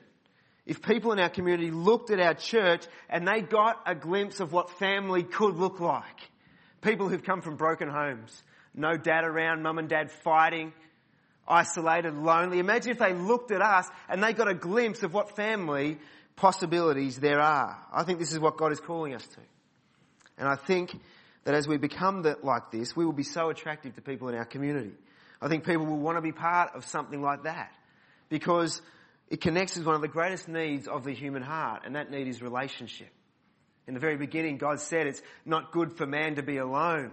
if 0.65 0.81
people 0.81 1.13
in 1.13 1.19
our 1.19 1.29
community 1.29 1.71
looked 1.71 2.11
at 2.11 2.21
our 2.21 2.35
church 2.35 2.85
and 3.09 3.27
they 3.27 3.41
got 3.41 3.83
a 3.87 3.95
glimpse 3.95 4.41
of 4.41 4.53
what 4.53 4.71
family 4.79 5.23
could 5.23 5.57
look 5.57 5.81
like? 5.81 6.31
People 6.83 7.09
who've 7.09 7.23
come 7.23 7.43
from 7.43 7.57
broken 7.57 7.89
homes, 7.89 8.43
no 8.75 8.97
dad 8.97 9.25
around, 9.25 9.63
mum 9.63 9.79
and 9.79 9.89
dad 9.89 10.11
fighting, 10.11 10.73
isolated, 11.49 12.15
lonely. 12.15 12.59
Imagine 12.59 12.93
if 12.93 12.99
they 12.99 13.13
looked 13.13 13.51
at 13.51 13.61
us 13.61 13.89
and 14.09 14.23
they 14.23 14.33
got 14.33 14.49
a 14.49 14.55
glimpse 14.55 15.03
of 15.03 15.13
what 15.13 15.35
family 15.35 15.99
possibilities 16.37 17.19
there 17.19 17.41
are. 17.41 17.77
I 17.93 18.05
think 18.05 18.19
this 18.19 18.33
is 18.33 18.39
what 18.39 18.57
God 18.57 18.73
is 18.73 18.81
calling 18.81 19.15
us 19.15 19.27
to. 19.27 19.41
And 20.39 20.49
I 20.49 20.57
think 20.57 20.99
that 21.45 21.55
as 21.55 21.69
we 21.69 21.77
become 21.77 22.23
that, 22.23 22.45
like 22.45 22.71
this, 22.71 22.95
we 22.97 23.05
will 23.05 23.13
be 23.13 23.23
so 23.23 23.51
attractive 23.51 23.95
to 23.95 24.03
people 24.03 24.29
in 24.29 24.35
our 24.35 24.45
community. 24.45 24.93
I 25.41 25.49
think 25.49 25.65
people 25.65 25.87
will 25.87 25.99
want 25.99 26.19
to 26.19 26.23
be 26.23 26.33
part 26.33 26.75
of 26.75 26.85
something 26.87 27.23
like 27.23 27.45
that 27.45 27.73
because 28.29 28.83
it 29.29 29.41
connects 29.41 29.77
with 29.77 29.87
one 29.87 29.95
of 29.95 30.01
the 30.01 30.09
greatest 30.09 30.49
needs 30.49 30.89
of 30.89 31.05
the 31.05 31.13
human 31.13 31.43
heart, 31.43 31.83
and 31.85 31.97
that 31.97 32.11
need 32.11 32.29
is 32.29 32.43
relationship. 32.43 33.11
In 33.87 33.95
the 33.95 34.01
very 34.01 34.17
beginning, 34.17 34.57
God 34.59 34.81
said 34.81 35.07
it's 35.07 35.23
not 35.45 35.73
good 35.73 35.97
for 35.97 36.07
man 36.07 36.37
to 36.37 36.43
be 36.43 36.57
alone. 36.57 37.13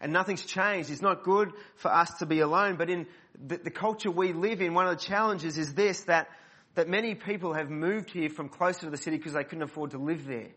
And 0.00 0.12
nothing's 0.12 0.44
changed. 0.44 0.90
It's 0.90 1.02
not 1.02 1.24
good 1.24 1.52
for 1.76 1.92
us 1.92 2.10
to 2.18 2.26
be 2.26 2.40
alone. 2.40 2.76
But 2.76 2.90
in 2.90 3.06
the, 3.46 3.58
the, 3.58 3.70
culture 3.70 4.10
we 4.10 4.32
live 4.32 4.60
in, 4.60 4.74
one 4.74 4.86
of 4.86 4.96
the 4.96 5.04
challenges 5.04 5.58
is 5.58 5.74
this, 5.74 6.02
that, 6.02 6.28
that 6.74 6.88
many 6.88 7.14
people 7.14 7.54
have 7.54 7.68
moved 7.68 8.10
here 8.10 8.30
from 8.30 8.48
closer 8.48 8.82
to 8.82 8.90
the 8.90 8.96
city 8.96 9.16
because 9.16 9.32
they 9.32 9.44
couldn't 9.44 9.62
afford 9.62 9.92
to 9.92 9.98
live 9.98 10.24
there. 10.24 10.50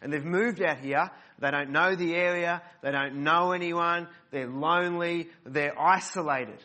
And 0.00 0.12
they've 0.12 0.24
moved 0.24 0.62
out 0.62 0.78
here. 0.78 1.10
They 1.38 1.50
don't 1.50 1.70
know 1.70 1.94
the 1.94 2.14
area. 2.14 2.62
They 2.82 2.92
don't 2.92 3.22
know 3.24 3.52
anyone. 3.52 4.08
They're 4.30 4.48
lonely. 4.48 5.28
They're 5.44 5.80
isolated. 5.80 6.62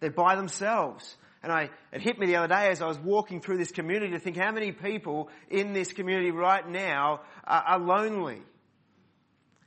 They're 0.00 0.10
by 0.10 0.36
themselves. 0.36 1.16
And 1.42 1.52
I, 1.52 1.70
it 1.92 2.00
hit 2.00 2.18
me 2.18 2.26
the 2.26 2.36
other 2.36 2.48
day 2.48 2.70
as 2.70 2.82
I 2.82 2.86
was 2.86 2.98
walking 2.98 3.40
through 3.40 3.58
this 3.58 3.70
community 3.70 4.12
to 4.12 4.18
think 4.18 4.36
how 4.36 4.50
many 4.50 4.72
people 4.72 5.28
in 5.48 5.72
this 5.72 5.92
community 5.92 6.30
right 6.30 6.68
now 6.68 7.20
are, 7.44 7.62
are 7.62 7.78
lonely. 7.78 8.42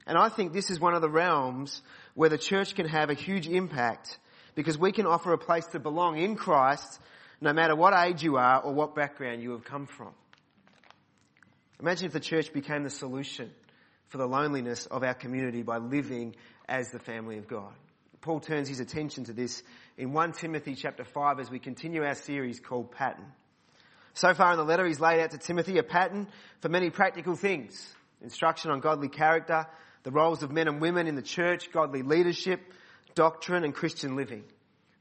And 0.05 0.17
I 0.17 0.29
think 0.29 0.53
this 0.53 0.69
is 0.69 0.79
one 0.79 0.93
of 0.93 1.01
the 1.01 1.09
realms 1.09 1.81
where 2.15 2.29
the 2.29 2.37
church 2.37 2.75
can 2.75 2.87
have 2.87 3.09
a 3.09 3.13
huge 3.13 3.47
impact 3.47 4.17
because 4.55 4.77
we 4.77 4.91
can 4.91 5.05
offer 5.05 5.31
a 5.31 5.37
place 5.37 5.65
to 5.67 5.79
belong 5.79 6.17
in 6.17 6.35
Christ 6.35 6.99
no 7.39 7.53
matter 7.53 7.75
what 7.75 7.93
age 7.93 8.23
you 8.23 8.37
are 8.37 8.59
or 8.59 8.73
what 8.73 8.95
background 8.95 9.41
you 9.41 9.51
have 9.51 9.63
come 9.63 9.85
from. 9.85 10.13
Imagine 11.79 12.07
if 12.07 12.13
the 12.13 12.19
church 12.19 12.51
became 12.51 12.83
the 12.83 12.89
solution 12.89 13.51
for 14.07 14.17
the 14.17 14.27
loneliness 14.27 14.85
of 14.85 15.03
our 15.03 15.13
community 15.13 15.61
by 15.61 15.77
living 15.77 16.35
as 16.67 16.91
the 16.91 16.99
family 16.99 17.37
of 17.37 17.47
God. 17.47 17.71
Paul 18.21 18.41
turns 18.41 18.67
his 18.67 18.81
attention 18.81 19.23
to 19.25 19.33
this 19.33 19.63
in 19.97 20.11
1 20.11 20.33
Timothy 20.33 20.75
chapter 20.75 21.05
5 21.05 21.39
as 21.39 21.49
we 21.49 21.59
continue 21.59 22.03
our 22.03 22.15
series 22.15 22.59
called 22.59 22.91
Pattern. 22.91 23.31
So 24.13 24.33
far 24.33 24.51
in 24.51 24.57
the 24.57 24.65
letter, 24.65 24.85
he's 24.85 24.99
laid 24.99 25.21
out 25.21 25.31
to 25.31 25.37
Timothy 25.37 25.77
a 25.77 25.83
pattern 25.83 26.27
for 26.59 26.67
many 26.67 26.89
practical 26.89 27.35
things. 27.35 27.95
Instruction 28.21 28.71
on 28.71 28.81
godly 28.81 29.07
character, 29.07 29.65
the 30.03 30.11
roles 30.11 30.43
of 30.43 30.51
men 30.51 30.67
and 30.67 30.81
women 30.81 31.07
in 31.07 31.15
the 31.15 31.21
church, 31.21 31.71
godly 31.71 32.01
leadership, 32.01 32.59
doctrine 33.15 33.63
and 33.63 33.73
Christian 33.73 34.17
living. 34.17 34.43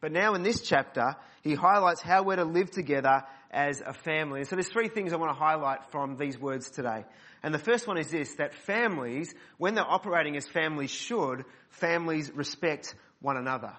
But 0.01 0.13
now 0.13 0.35
in 0.35 0.43
this 0.43 0.63
chapter, 0.63 1.17
he 1.43 1.55
highlights 1.55 2.01
how 2.01 2.23
we're 2.23 2.37
to 2.37 2.45
live 2.45 2.71
together 2.71 3.25
as 3.51 3.81
a 3.81 3.93
family. 3.93 4.41
And 4.41 4.49
so 4.49 4.57
there's 4.57 4.69
three 4.69 4.89
things 4.89 5.13
I 5.13 5.17
want 5.17 5.31
to 5.31 5.39
highlight 5.39 5.91
from 5.91 6.17
these 6.17 6.39
words 6.39 6.71
today. 6.71 7.05
And 7.43 7.55
the 7.55 7.59
first 7.59 7.87
one 7.87 7.99
is 7.99 8.11
this, 8.11 8.35
that 8.37 8.55
families, 8.55 9.35
when 9.57 9.75
they're 9.75 9.89
operating 9.89 10.37
as 10.37 10.47
families 10.47 10.91
should, 10.91 11.45
families 11.71 12.31
respect 12.33 12.95
one 13.21 13.37
another. 13.37 13.73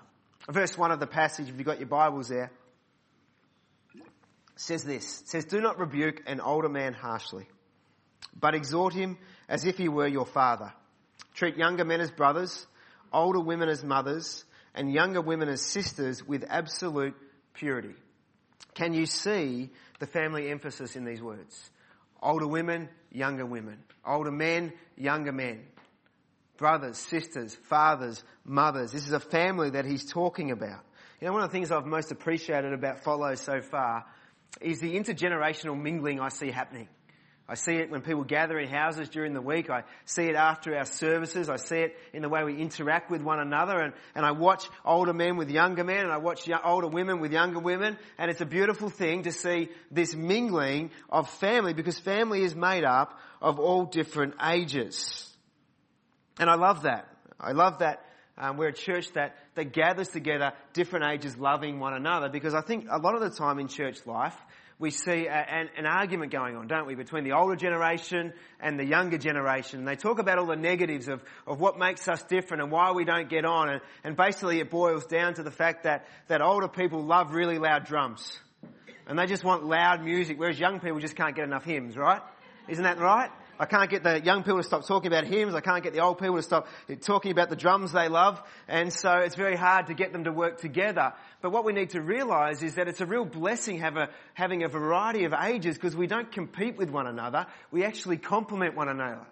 Verse 0.49 0.77
1 0.77 0.91
of 0.91 0.99
the 0.99 1.07
passage, 1.07 1.49
if 1.49 1.55
you've 1.57 1.65
got 1.65 1.79
your 1.79 1.87
Bibles 1.87 2.29
there, 2.29 2.51
says 4.55 4.83
this. 4.83 5.23
Says, 5.25 5.45
Do 5.45 5.61
not 5.61 5.79
rebuke 5.79 6.21
an 6.25 6.39
older 6.41 6.69
man 6.69 6.93
harshly, 6.93 7.47
but 8.37 8.55
exhort 8.55 8.93
him 8.93 9.17
as 9.47 9.65
if 9.65 9.77
he 9.77 9.89
were 9.89 10.07
your 10.07 10.25
father. 10.25 10.73
Treat 11.33 11.57
younger 11.57 11.85
men 11.85 12.01
as 12.01 12.11
brothers, 12.11 12.65
older 13.13 13.39
women 13.39 13.69
as 13.69 13.83
mothers, 13.83 14.43
and 14.75 14.91
younger 14.91 15.21
women 15.21 15.49
as 15.49 15.61
sisters 15.61 16.25
with 16.25 16.45
absolute 16.47 17.15
purity. 17.53 17.95
Can 18.73 18.93
you 18.93 19.05
see 19.05 19.69
the 19.99 20.07
family 20.07 20.49
emphasis 20.49 20.95
in 20.95 21.05
these 21.05 21.21
words? 21.21 21.69
Older 22.21 22.47
women, 22.47 22.89
younger 23.11 23.45
women. 23.45 23.79
Older 24.05 24.31
men, 24.31 24.73
younger 24.95 25.31
men. 25.31 25.65
Brothers, 26.57 26.97
sisters, 26.97 27.55
fathers, 27.55 28.23
mothers. 28.43 28.91
This 28.91 29.07
is 29.07 29.13
a 29.13 29.19
family 29.19 29.71
that 29.71 29.85
he's 29.85 30.05
talking 30.05 30.51
about. 30.51 30.83
You 31.19 31.27
know, 31.27 31.33
one 31.33 31.43
of 31.43 31.49
the 31.49 31.53
things 31.53 31.71
I've 31.71 31.85
most 31.85 32.11
appreciated 32.11 32.73
about 32.73 33.03
Follow 33.03 33.35
so 33.35 33.61
far 33.61 34.05
is 34.61 34.79
the 34.79 34.95
intergenerational 34.95 35.79
mingling 35.79 36.19
I 36.19 36.29
see 36.29 36.51
happening. 36.51 36.87
I 37.49 37.55
see 37.55 37.73
it 37.73 37.89
when 37.89 38.01
people 38.01 38.23
gather 38.23 38.59
in 38.59 38.69
houses 38.69 39.09
during 39.09 39.33
the 39.33 39.41
week. 39.41 39.71
I 39.71 39.81
see 40.05 40.25
it 40.25 40.35
after 40.35 40.77
our 40.77 40.85
services. 40.85 41.49
I 41.49 41.55
see 41.55 41.79
it 41.79 41.97
in 42.13 42.21
the 42.21 42.29
way 42.29 42.43
we 42.43 42.55
interact 42.55 43.09
with 43.09 43.23
one 43.23 43.39
another. 43.39 43.79
And, 43.79 43.93
and 44.13 44.23
I 44.23 44.33
watch 44.33 44.69
older 44.85 45.13
men 45.13 45.35
with 45.35 45.49
younger 45.49 45.83
men 45.83 46.01
and 46.03 46.11
I 46.11 46.17
watch 46.17 46.47
older 46.63 46.87
women 46.87 47.19
with 47.19 47.31
younger 47.31 47.59
women. 47.59 47.97
And 48.19 48.29
it's 48.29 48.41
a 48.41 48.45
beautiful 48.45 48.91
thing 48.91 49.23
to 49.23 49.31
see 49.31 49.69
this 49.89 50.13
mingling 50.13 50.91
of 51.09 51.27
family 51.27 51.73
because 51.73 51.97
family 51.97 52.43
is 52.43 52.55
made 52.55 52.83
up 52.83 53.17
of 53.41 53.59
all 53.59 53.85
different 53.85 54.35
ages. 54.45 55.27
And 56.39 56.51
I 56.51 56.55
love 56.55 56.83
that. 56.83 57.07
I 57.39 57.53
love 57.53 57.79
that 57.79 58.05
um, 58.37 58.57
we're 58.57 58.67
a 58.67 58.73
church 58.73 59.11
that, 59.13 59.35
that 59.55 59.73
gathers 59.73 60.09
together 60.09 60.53
different 60.73 61.05
ages 61.11 61.35
loving 61.35 61.79
one 61.79 61.95
another 61.95 62.29
because 62.29 62.53
I 62.53 62.61
think 62.61 62.85
a 62.89 62.99
lot 62.99 63.15
of 63.15 63.21
the 63.21 63.31
time 63.31 63.57
in 63.57 63.67
church 63.67 64.05
life, 64.05 64.35
we 64.79 64.91
see 64.91 65.27
a, 65.27 65.33
an, 65.33 65.69
an, 65.77 65.85
argument 65.85 66.31
going 66.31 66.55
on, 66.55 66.67
don't 66.67 66.87
we, 66.87 66.95
between 66.95 67.25
the 67.25 67.33
older 67.33 67.57
generation 67.57 68.31
and 68.61 68.79
the 68.79 68.85
younger 68.85 69.17
generation. 69.17 69.79
And 69.79 69.87
they 69.87 69.97
talk 69.97 70.19
about 70.19 70.39
all 70.39 70.45
the 70.45 70.55
negatives 70.55 71.09
of, 71.09 71.21
of 71.45 71.59
what 71.59 71.77
makes 71.77 72.07
us 72.07 72.23
different 72.23 72.63
and 72.63 72.71
why 72.71 72.93
we 72.93 73.03
don't 73.03 73.29
get 73.29 73.43
on. 73.43 73.69
And, 73.69 73.81
and 74.05 74.15
basically 74.15 74.61
it 74.61 74.71
boils 74.71 75.05
down 75.05 75.33
to 75.33 75.43
the 75.43 75.51
fact 75.51 75.83
that, 75.83 76.07
that 76.29 76.41
older 76.41 76.69
people 76.69 77.03
love 77.03 77.33
really 77.33 77.59
loud 77.59 77.85
drums. 77.85 78.39
And 79.05 79.19
they 79.19 79.25
just 79.25 79.43
want 79.43 79.65
loud 79.65 80.01
music, 80.01 80.39
whereas 80.39 80.57
young 80.57 80.79
people 80.79 80.99
just 80.99 81.15
can't 81.15 81.35
get 81.35 81.43
enough 81.43 81.65
hymns, 81.65 81.97
right? 81.97 82.21
Isn't 82.69 82.85
that 82.85 82.99
right? 82.99 83.31
I 83.59 83.65
can't 83.65 83.89
get 83.89 84.03
the 84.03 84.21
young 84.21 84.43
people 84.43 84.57
to 84.57 84.63
stop 84.63 84.87
talking 84.87 85.07
about 85.07 85.25
hymns. 85.25 85.53
I 85.53 85.59
can't 85.59 85.83
get 85.83 85.91
the 85.91 85.99
old 85.99 86.17
people 86.17 86.37
to 86.37 86.41
stop 86.41 86.67
talking 87.01 87.31
about 87.31 87.49
the 87.49 87.57
drums 87.57 87.91
they 87.91 88.07
love. 88.07 88.41
And 88.69 88.93
so 88.93 89.17
it's 89.17 89.35
very 89.35 89.57
hard 89.57 89.87
to 89.87 89.93
get 89.93 90.13
them 90.13 90.23
to 90.23 90.31
work 90.31 90.61
together. 90.61 91.11
But 91.41 91.51
what 91.51 91.65
we 91.65 91.73
need 91.73 91.89
to 91.89 92.01
realize 92.01 92.63
is 92.63 92.75
that 92.75 92.87
it's 92.87 93.01
a 93.01 93.05
real 93.05 93.25
blessing 93.25 93.83
a, 93.83 94.09
having 94.33 94.63
a 94.63 94.69
variety 94.69 95.25
of 95.25 95.33
ages 95.33 95.75
because 95.75 95.93
we 95.93 96.07
don't 96.07 96.31
compete 96.31 96.77
with 96.77 96.89
one 96.89 97.05
another. 97.05 97.47
We 97.69 97.83
actually 97.83 98.17
complement 98.17 98.77
one 98.77 98.87
another. 98.87 99.25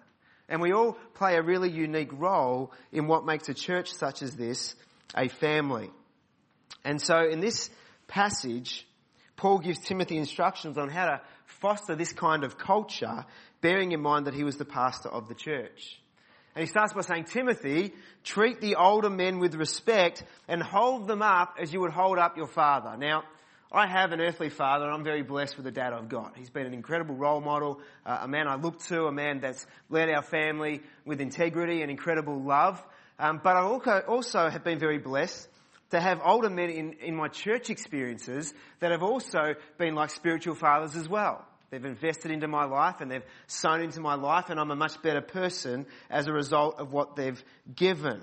And 0.50 0.62
we 0.62 0.74
all 0.74 0.98
play 1.14 1.36
a 1.36 1.42
really 1.42 1.70
unique 1.70 2.12
role 2.12 2.74
in 2.92 3.08
what 3.08 3.26
makes 3.26 3.48
a 3.48 3.54
church 3.54 3.94
such 3.94 4.22
as 4.22 4.36
this 4.36 4.76
a 5.16 5.30
family. 5.30 5.90
And 6.84 7.02
so 7.02 7.26
in 7.26 7.40
this 7.40 7.70
passage, 8.08 8.86
Paul 9.38 9.60
gives 9.60 9.80
Timothy 9.80 10.18
instructions 10.18 10.78
on 10.78 10.90
how 10.90 11.06
to 11.06 11.22
foster 11.46 11.96
this 11.96 12.12
kind 12.12 12.44
of 12.44 12.58
culture 12.58 13.26
bearing 13.62 13.92
in 13.92 14.02
mind 14.02 14.28
that 14.28 14.34
he 14.34 14.44
was 14.44 14.58
the 14.58 14.66
pastor 14.66 15.10
of 15.10 15.28
the 15.28 15.36
church. 15.36 16.00
And 16.56 16.64
he 16.64 16.68
starts 16.68 16.94
by 16.94 17.02
saying, 17.02 17.26
Timothy, 17.26 17.94
treat 18.24 18.62
the 18.62 18.76
older 18.76 19.12
men 19.12 19.38
with 19.40 19.54
respect 19.54 20.24
and 20.48 20.62
hold 20.62 21.08
them 21.08 21.22
up 21.22 21.58
as 21.62 21.72
you 21.72 21.82
would 21.82 21.92
hold 21.92 22.18
up 22.18 22.36
your 22.36 22.48
father. 22.48 22.98
Now, 22.98 23.24
I 23.72 23.86
have 23.86 24.12
an 24.12 24.22
earthly 24.22 24.50
father 24.50 24.86
and 24.86 24.94
I'm 24.94 25.04
very 25.04 25.24
blessed 25.24 25.58
with 25.58 25.66
the 25.66 25.72
dad 25.72 25.94
I've 25.94 26.10
got. 26.10 26.38
He's 26.38 26.50
been 26.50 26.66
an 26.66 26.74
incredible 26.74 27.16
role 27.16 27.42
model, 27.42 27.80
uh, 28.06 28.20
a 28.22 28.28
man 28.28 28.48
I 28.48 28.56
look 28.56 28.80
to, 28.86 29.06
a 29.06 29.12
man 29.12 29.40
that's 29.42 29.68
led 29.90 30.10
our 30.10 30.24
family 30.24 30.82
with 31.06 31.22
integrity 31.22 31.82
and 31.82 31.92
incredible 31.92 32.42
love. 32.42 32.82
Um, 33.20 33.42
but 33.44 33.56
I 33.56 33.62
also, 33.62 34.00
also 34.08 34.50
have 34.50 34.64
been 34.64 34.80
very 34.80 35.00
blessed 35.00 35.48
to 35.92 36.00
have 36.00 36.22
older 36.24 36.50
men 36.50 36.70
in, 36.70 36.94
in 37.02 37.16
my 37.16 37.28
church 37.28 37.70
experiences 37.70 38.54
that 38.80 38.92
have 38.92 39.04
also 39.04 39.56
been 39.78 39.96
like 39.96 40.10
spiritual 40.12 40.56
fathers 40.56 40.96
as 40.96 41.08
well. 41.08 41.46
They've 41.70 41.84
invested 41.84 42.32
into 42.32 42.48
my 42.48 42.66
life 42.66 43.02
and 43.02 43.12
they've 43.12 43.26
sown 43.48 43.82
into 43.82 44.00
my 44.00 44.16
life 44.16 44.50
and 44.50 44.60
I'm 44.60 44.72
a 44.72 44.76
much 44.76 45.02
better 45.02 45.22
person 45.22 45.86
as 46.10 46.28
a 46.28 46.32
result 46.32 46.80
of 46.80 46.94
what 46.94 47.16
they've 47.16 47.44
given. 47.76 48.22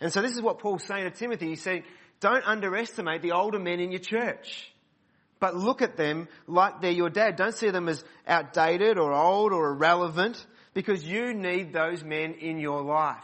And 0.00 0.12
so 0.12 0.20
this 0.20 0.32
is 0.32 0.42
what 0.42 0.58
Paul's 0.58 0.84
saying 0.84 1.04
to 1.04 1.10
Timothy. 1.10 1.48
He's 1.48 1.62
saying, 1.62 1.84
don't 2.20 2.44
underestimate 2.44 3.22
the 3.22 3.32
older 3.32 3.58
men 3.58 3.78
in 3.80 3.92
your 3.92 4.00
church. 4.00 4.72
But 5.38 5.54
look 5.54 5.82
at 5.82 5.96
them 5.96 6.28
like 6.46 6.80
they're 6.80 6.90
your 6.90 7.10
dad. 7.10 7.36
Don't 7.36 7.54
see 7.54 7.70
them 7.70 7.88
as 7.88 8.02
outdated 8.26 8.98
or 8.98 9.12
old 9.12 9.52
or 9.52 9.70
irrelevant 9.72 10.44
because 10.74 11.04
you 11.04 11.34
need 11.34 11.72
those 11.72 12.02
men 12.02 12.34
in 12.34 12.58
your 12.58 12.82
life. 12.82 13.16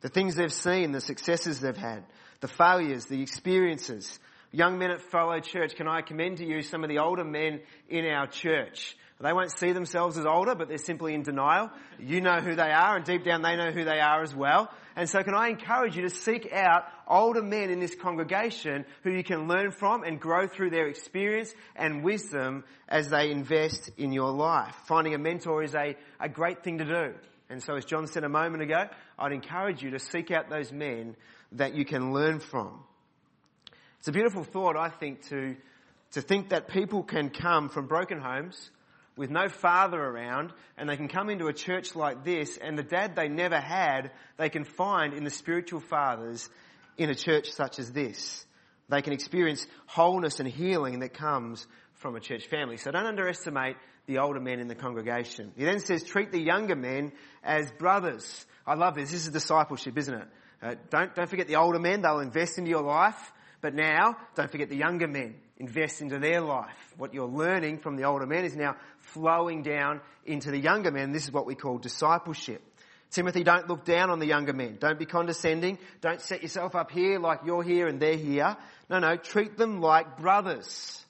The 0.00 0.08
things 0.08 0.36
they've 0.36 0.52
seen, 0.52 0.92
the 0.92 1.00
successes 1.00 1.60
they've 1.60 1.76
had, 1.76 2.04
the 2.40 2.48
failures, 2.48 3.06
the 3.06 3.20
experiences, 3.20 4.18
Young 4.50 4.78
men 4.78 4.90
at 4.90 5.02
Follow 5.02 5.40
Church, 5.40 5.74
can 5.76 5.86
I 5.86 6.00
commend 6.00 6.38
to 6.38 6.46
you 6.46 6.62
some 6.62 6.82
of 6.82 6.88
the 6.88 6.98
older 6.98 7.24
men 7.24 7.60
in 7.88 8.06
our 8.06 8.26
church? 8.26 8.96
They 9.20 9.32
won't 9.32 9.50
see 9.50 9.72
themselves 9.72 10.16
as 10.16 10.26
older, 10.26 10.54
but 10.54 10.68
they're 10.68 10.78
simply 10.78 11.12
in 11.12 11.22
denial. 11.22 11.70
You 11.98 12.20
know 12.20 12.36
who 12.36 12.54
they 12.54 12.70
are, 12.70 12.96
and 12.96 13.04
deep 13.04 13.24
down 13.24 13.42
they 13.42 13.56
know 13.56 13.72
who 13.72 13.84
they 13.84 13.98
are 13.98 14.22
as 14.22 14.34
well. 14.34 14.70
And 14.94 15.08
so 15.08 15.22
can 15.24 15.34
I 15.34 15.48
encourage 15.48 15.96
you 15.96 16.02
to 16.02 16.10
seek 16.10 16.52
out 16.52 16.84
older 17.06 17.42
men 17.42 17.70
in 17.70 17.80
this 17.80 17.96
congregation 17.96 18.84
who 19.02 19.10
you 19.10 19.24
can 19.24 19.48
learn 19.48 19.72
from 19.72 20.04
and 20.04 20.20
grow 20.20 20.46
through 20.46 20.70
their 20.70 20.86
experience 20.86 21.52
and 21.74 22.04
wisdom 22.04 22.64
as 22.88 23.10
they 23.10 23.32
invest 23.32 23.90
in 23.98 24.12
your 24.12 24.30
life. 24.30 24.74
Finding 24.86 25.14
a 25.14 25.18
mentor 25.18 25.64
is 25.64 25.74
a, 25.74 25.96
a 26.20 26.28
great 26.28 26.62
thing 26.62 26.78
to 26.78 26.84
do. 26.84 27.14
And 27.50 27.62
so 27.62 27.74
as 27.74 27.84
John 27.84 28.06
said 28.06 28.24
a 28.24 28.28
moment 28.28 28.62
ago, 28.62 28.84
I'd 29.18 29.32
encourage 29.32 29.82
you 29.82 29.90
to 29.90 29.98
seek 29.98 30.30
out 30.30 30.48
those 30.48 30.72
men 30.72 31.16
that 31.52 31.74
you 31.74 31.84
can 31.84 32.12
learn 32.12 32.38
from. 32.38 32.84
It's 33.98 34.08
a 34.08 34.12
beautiful 34.12 34.44
thought, 34.44 34.76
I 34.76 34.90
think, 34.90 35.28
to, 35.28 35.56
to 36.12 36.20
think 36.20 36.50
that 36.50 36.68
people 36.68 37.02
can 37.02 37.30
come 37.30 37.68
from 37.68 37.86
broken 37.86 38.20
homes 38.20 38.70
with 39.16 39.30
no 39.30 39.48
father 39.48 40.00
around 40.00 40.52
and 40.76 40.88
they 40.88 40.96
can 40.96 41.08
come 41.08 41.28
into 41.28 41.48
a 41.48 41.52
church 41.52 41.96
like 41.96 42.24
this 42.24 42.56
and 42.56 42.78
the 42.78 42.84
dad 42.84 43.16
they 43.16 43.28
never 43.28 43.58
had, 43.58 44.12
they 44.36 44.48
can 44.48 44.64
find 44.64 45.12
in 45.12 45.24
the 45.24 45.30
spiritual 45.30 45.80
fathers 45.80 46.48
in 46.96 47.10
a 47.10 47.14
church 47.14 47.50
such 47.50 47.78
as 47.78 47.92
this. 47.92 48.46
They 48.88 49.02
can 49.02 49.12
experience 49.12 49.66
wholeness 49.86 50.40
and 50.40 50.48
healing 50.48 51.00
that 51.00 51.12
comes 51.12 51.66
from 51.94 52.14
a 52.14 52.20
church 52.20 52.46
family. 52.46 52.76
So 52.76 52.92
don't 52.92 53.06
underestimate 53.06 53.76
the 54.06 54.18
older 54.18 54.40
men 54.40 54.60
in 54.60 54.68
the 54.68 54.74
congregation. 54.74 55.52
He 55.56 55.64
then 55.64 55.80
says, 55.80 56.04
treat 56.04 56.30
the 56.30 56.40
younger 56.40 56.76
men 56.76 57.12
as 57.42 57.70
brothers. 57.72 58.46
I 58.66 58.74
love 58.74 58.94
this. 58.94 59.10
This 59.10 59.26
is 59.26 59.32
discipleship, 59.32 59.98
isn't 59.98 60.14
it? 60.14 60.28
Uh, 60.62 60.74
don't, 60.90 61.14
don't 61.14 61.28
forget 61.28 61.48
the 61.48 61.56
older 61.56 61.78
men. 61.78 62.02
They'll 62.02 62.20
invest 62.20 62.56
into 62.58 62.70
your 62.70 62.82
life. 62.82 63.32
But 63.60 63.74
now, 63.74 64.16
don't 64.36 64.50
forget 64.50 64.68
the 64.68 64.76
younger 64.76 65.08
men. 65.08 65.34
Invest 65.56 66.00
into 66.00 66.18
their 66.18 66.40
life. 66.40 66.94
What 66.96 67.12
you're 67.12 67.26
learning 67.26 67.78
from 67.78 67.96
the 67.96 68.04
older 68.04 68.26
men 68.26 68.44
is 68.44 68.54
now 68.54 68.76
flowing 69.00 69.62
down 69.62 70.00
into 70.24 70.50
the 70.50 70.58
younger 70.58 70.92
men. 70.92 71.12
This 71.12 71.24
is 71.24 71.32
what 71.32 71.46
we 71.46 71.56
call 71.56 71.78
discipleship. 71.78 72.62
Timothy, 73.10 73.42
don't 73.42 73.66
look 73.68 73.84
down 73.84 74.10
on 74.10 74.18
the 74.18 74.26
younger 74.26 74.52
men. 74.52 74.76
Don't 74.78 74.98
be 74.98 75.06
condescending. 75.06 75.78
Don't 76.00 76.20
set 76.20 76.42
yourself 76.42 76.76
up 76.76 76.90
here 76.90 77.18
like 77.18 77.40
you're 77.44 77.62
here 77.62 77.88
and 77.88 77.98
they're 77.98 78.16
here. 78.16 78.56
No, 78.90 78.98
no, 78.98 79.16
treat 79.16 79.56
them 79.56 79.80
like 79.80 80.18
brothers. 80.18 81.04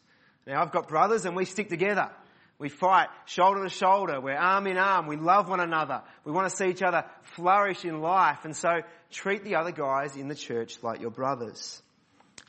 Now 0.47 0.63
I've 0.63 0.71
got 0.71 0.89
brothers 0.89 1.27
and 1.27 1.37
we 1.37 1.45
stick 1.45 1.69
together. 1.69 2.11
We 2.59 2.69
fight 2.69 3.09
shoulder 3.27 3.65
to 3.65 3.69
shoulder. 3.69 4.21
We're 4.21 4.37
arm 4.37 4.67
in 4.67 4.79
arm. 4.79 5.07
We 5.07 5.17
love 5.17 5.49
one 5.49 5.61
another. 5.61 6.03
We 6.25 6.33
want 6.33 6.49
to 6.51 6.57
see 6.57 6.69
each 6.69 6.83
other 6.83 7.05
flourish 7.23 7.85
in 7.85 8.01
life. 8.01 8.45
And 8.45 8.57
so 8.57 8.81
treat 9.11 9.45
the 9.45 9.57
other 9.57 9.73
guys 9.73 10.17
in 10.17 10.29
the 10.29 10.35
church 10.35 10.83
like 10.83 11.01
your 11.01 11.11
brothers. 11.11 11.83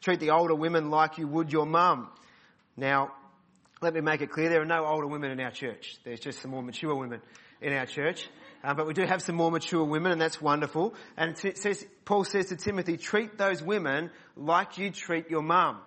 Treat 0.01 0.19
the 0.19 0.31
older 0.31 0.55
women 0.55 0.89
like 0.89 1.17
you 1.17 1.27
would 1.27 1.51
your 1.51 1.65
mum. 1.65 2.09
Now, 2.77 3.12
let 3.81 3.93
me 3.93 4.01
make 4.01 4.21
it 4.21 4.31
clear, 4.31 4.49
there 4.49 4.62
are 4.62 4.65
no 4.65 4.85
older 4.85 5.07
women 5.07 5.31
in 5.31 5.39
our 5.39 5.51
church. 5.51 5.97
There's 6.03 6.19
just 6.19 6.41
some 6.41 6.51
more 6.51 6.63
mature 6.63 6.95
women 6.95 7.21
in 7.62 7.73
our 7.73 7.85
church. 7.85 8.27
Um, 8.63 8.75
but 8.75 8.88
we 8.88 8.93
do 8.93 9.05
have 9.05 9.21
some 9.21 9.35
more 9.35 9.51
mature 9.51 9.83
women 9.83 10.12
and 10.12 10.19
that's 10.19 10.41
wonderful. 10.41 10.93
And 11.15 11.38
it 11.43 11.57
says, 11.57 11.85
Paul 12.03 12.25
says 12.25 12.47
to 12.47 12.57
Timothy, 12.57 12.97
treat 12.97 13.38
those 13.38 13.63
women 13.63 14.12
like 14.35 14.77
you 14.77 14.91
treat 14.91 15.29
your 15.29 15.41
mum. 15.41 15.79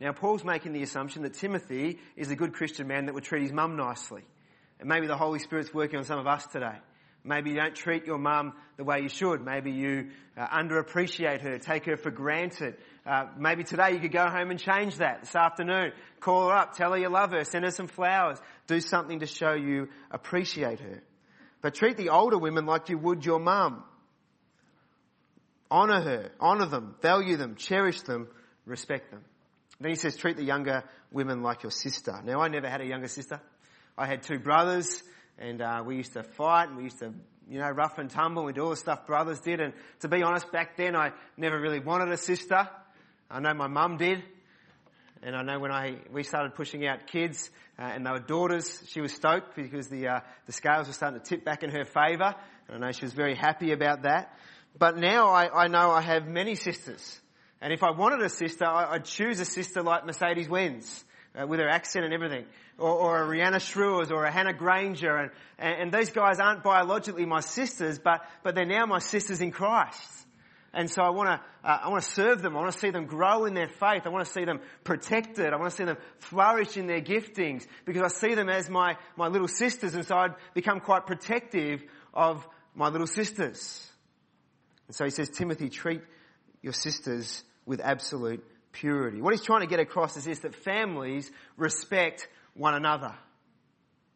Now 0.00 0.12
Paul's 0.12 0.44
making 0.44 0.72
the 0.72 0.82
assumption 0.82 1.22
that 1.22 1.34
Timothy 1.34 2.00
is 2.16 2.30
a 2.30 2.36
good 2.36 2.54
Christian 2.54 2.88
man 2.88 3.06
that 3.06 3.14
would 3.14 3.22
treat 3.22 3.42
his 3.42 3.52
mum 3.52 3.76
nicely. 3.76 4.22
And 4.80 4.88
maybe 4.88 5.06
the 5.06 5.16
Holy 5.16 5.38
Spirit's 5.38 5.72
working 5.72 5.98
on 5.98 6.04
some 6.04 6.18
of 6.18 6.26
us 6.26 6.44
today. 6.46 6.76
Maybe 7.24 7.50
you 7.50 7.56
don't 7.56 7.74
treat 7.74 8.04
your 8.04 8.18
mum 8.18 8.54
the 8.76 8.82
way 8.82 9.00
you 9.02 9.08
should. 9.08 9.44
Maybe 9.44 9.70
you 9.70 10.10
uh, 10.36 10.48
underappreciate 10.48 11.40
her, 11.42 11.58
take 11.58 11.84
her 11.84 11.96
for 11.96 12.10
granted. 12.10 12.74
Uh, 13.04 13.24
maybe 13.36 13.64
today 13.64 13.92
you 13.92 13.98
could 13.98 14.12
go 14.12 14.28
home 14.28 14.50
and 14.50 14.60
change 14.60 14.96
that 14.96 15.22
this 15.22 15.34
afternoon. 15.34 15.92
Call 16.20 16.48
her 16.48 16.54
up, 16.54 16.76
tell 16.76 16.92
her 16.92 16.98
you 16.98 17.08
love 17.08 17.32
her, 17.32 17.44
send 17.44 17.64
her 17.64 17.70
some 17.72 17.88
flowers, 17.88 18.38
do 18.68 18.80
something 18.80 19.20
to 19.20 19.26
show 19.26 19.54
you 19.54 19.88
appreciate 20.10 20.78
her. 20.78 21.02
But 21.62 21.74
treat 21.74 21.96
the 21.96 22.10
older 22.10 22.38
women 22.38 22.64
like 22.64 22.88
you 22.88 22.98
would 22.98 23.24
your 23.24 23.40
mum. 23.40 23.82
Honour 25.70 26.00
her, 26.00 26.30
honour 26.40 26.66
them, 26.66 26.94
value 27.02 27.36
them, 27.36 27.56
cherish 27.56 28.02
them, 28.02 28.28
respect 28.66 29.10
them. 29.10 29.24
Then 29.80 29.90
he 29.90 29.96
says, 29.96 30.16
treat 30.16 30.36
the 30.36 30.44
younger 30.44 30.84
women 31.10 31.42
like 31.42 31.64
your 31.64 31.72
sister. 31.72 32.20
Now 32.24 32.40
I 32.40 32.48
never 32.48 32.68
had 32.68 32.80
a 32.80 32.86
younger 32.86 33.08
sister. 33.08 33.40
I 33.98 34.06
had 34.06 34.22
two 34.22 34.38
brothers 34.38 35.02
and 35.38 35.60
uh, 35.60 35.82
we 35.84 35.96
used 35.96 36.12
to 36.12 36.22
fight 36.22 36.68
and 36.68 36.76
we 36.76 36.84
used 36.84 37.00
to, 37.00 37.12
you 37.48 37.58
know, 37.58 37.70
rough 37.70 37.98
and 37.98 38.08
tumble. 38.08 38.44
We 38.44 38.52
did 38.52 38.60
all 38.60 38.70
the 38.70 38.76
stuff 38.76 39.06
brothers 39.06 39.40
did. 39.40 39.60
And 39.60 39.72
to 40.00 40.08
be 40.08 40.22
honest, 40.22 40.52
back 40.52 40.76
then 40.76 40.94
I 40.94 41.12
never 41.36 41.60
really 41.60 41.80
wanted 41.80 42.12
a 42.12 42.16
sister. 42.16 42.68
I 43.32 43.40
know 43.40 43.54
my 43.54 43.66
mum 43.66 43.96
did. 43.96 44.22
And 45.22 45.34
I 45.34 45.42
know 45.42 45.58
when 45.58 45.72
I, 45.72 45.96
we 46.12 46.22
started 46.22 46.54
pushing 46.54 46.86
out 46.86 47.06
kids, 47.06 47.50
uh, 47.78 47.82
and 47.82 48.04
they 48.04 48.10
were 48.10 48.18
daughters, 48.18 48.82
she 48.88 49.00
was 49.00 49.12
stoked 49.12 49.56
because 49.56 49.88
the, 49.88 50.08
uh, 50.08 50.20
the 50.46 50.52
scales 50.52 50.88
were 50.88 50.92
starting 50.92 51.20
to 51.20 51.24
tip 51.24 51.44
back 51.44 51.62
in 51.62 51.70
her 51.70 51.84
favour. 51.84 52.34
And 52.68 52.76
I 52.76 52.86
know 52.86 52.92
she 52.92 53.04
was 53.04 53.14
very 53.14 53.34
happy 53.34 53.72
about 53.72 54.02
that. 54.02 54.36
But 54.78 54.98
now 54.98 55.28
I, 55.28 55.64
I 55.64 55.68
know 55.68 55.90
I 55.90 56.02
have 56.02 56.26
many 56.26 56.56
sisters. 56.56 57.20
And 57.60 57.72
if 57.72 57.82
I 57.82 57.92
wanted 57.92 58.20
a 58.20 58.28
sister, 58.28 58.66
I, 58.66 58.92
would 58.92 59.04
choose 59.04 59.40
a 59.40 59.44
sister 59.44 59.82
like 59.82 60.04
Mercedes 60.04 60.48
Wenz 60.48 61.04
uh, 61.34 61.46
with 61.46 61.60
her 61.60 61.68
accent 61.68 62.04
and 62.04 62.12
everything, 62.12 62.44
or, 62.76 62.90
or 62.90 63.22
a 63.22 63.26
Rihanna 63.26 63.60
Schreurs 63.60 64.10
or 64.10 64.24
a 64.24 64.32
Hannah 64.32 64.52
Granger, 64.52 65.16
and, 65.16 65.30
and, 65.58 65.82
and 65.82 65.92
these 65.92 66.10
guys 66.10 66.40
aren't 66.40 66.62
biologically 66.62 67.24
my 67.24 67.40
sisters, 67.40 67.98
but 67.98 68.22
but 68.42 68.54
they're 68.54 68.66
now 68.66 68.86
my 68.86 68.98
sisters 68.98 69.40
in 69.40 69.52
Christ. 69.52 70.21
And 70.74 70.90
so 70.90 71.02
I 71.02 71.10
want 71.10 71.28
to, 71.28 71.68
uh, 71.68 71.80
I 71.84 71.88
want 71.90 72.02
to 72.02 72.10
serve 72.10 72.40
them. 72.40 72.56
I 72.56 72.60
want 72.60 72.72
to 72.72 72.78
see 72.78 72.90
them 72.90 73.04
grow 73.04 73.44
in 73.44 73.52
their 73.52 73.68
faith. 73.68 74.02
I 74.06 74.08
want 74.08 74.24
to 74.24 74.32
see 74.32 74.44
them 74.44 74.60
protected. 74.84 75.52
I 75.52 75.56
want 75.56 75.70
to 75.70 75.76
see 75.76 75.84
them 75.84 75.98
flourish 76.18 76.76
in 76.76 76.86
their 76.86 77.02
giftings 77.02 77.66
because 77.84 78.02
I 78.02 78.08
see 78.08 78.34
them 78.34 78.48
as 78.48 78.70
my, 78.70 78.96
my 79.16 79.28
little 79.28 79.48
sisters. 79.48 79.94
And 79.94 80.06
so 80.06 80.16
I'd 80.16 80.34
become 80.54 80.80
quite 80.80 81.06
protective 81.06 81.82
of 82.14 82.46
my 82.74 82.88
little 82.88 83.06
sisters. 83.06 83.86
And 84.86 84.96
so 84.96 85.04
he 85.04 85.10
says, 85.10 85.28
Timothy, 85.28 85.68
treat 85.68 86.00
your 86.62 86.72
sisters 86.72 87.44
with 87.66 87.80
absolute 87.80 88.42
purity. 88.72 89.20
What 89.20 89.34
he's 89.34 89.42
trying 89.42 89.60
to 89.60 89.66
get 89.66 89.80
across 89.80 90.16
is 90.16 90.24
this, 90.24 90.40
that 90.40 90.54
families 90.54 91.30
respect 91.58 92.28
one 92.54 92.74
another. 92.74 93.14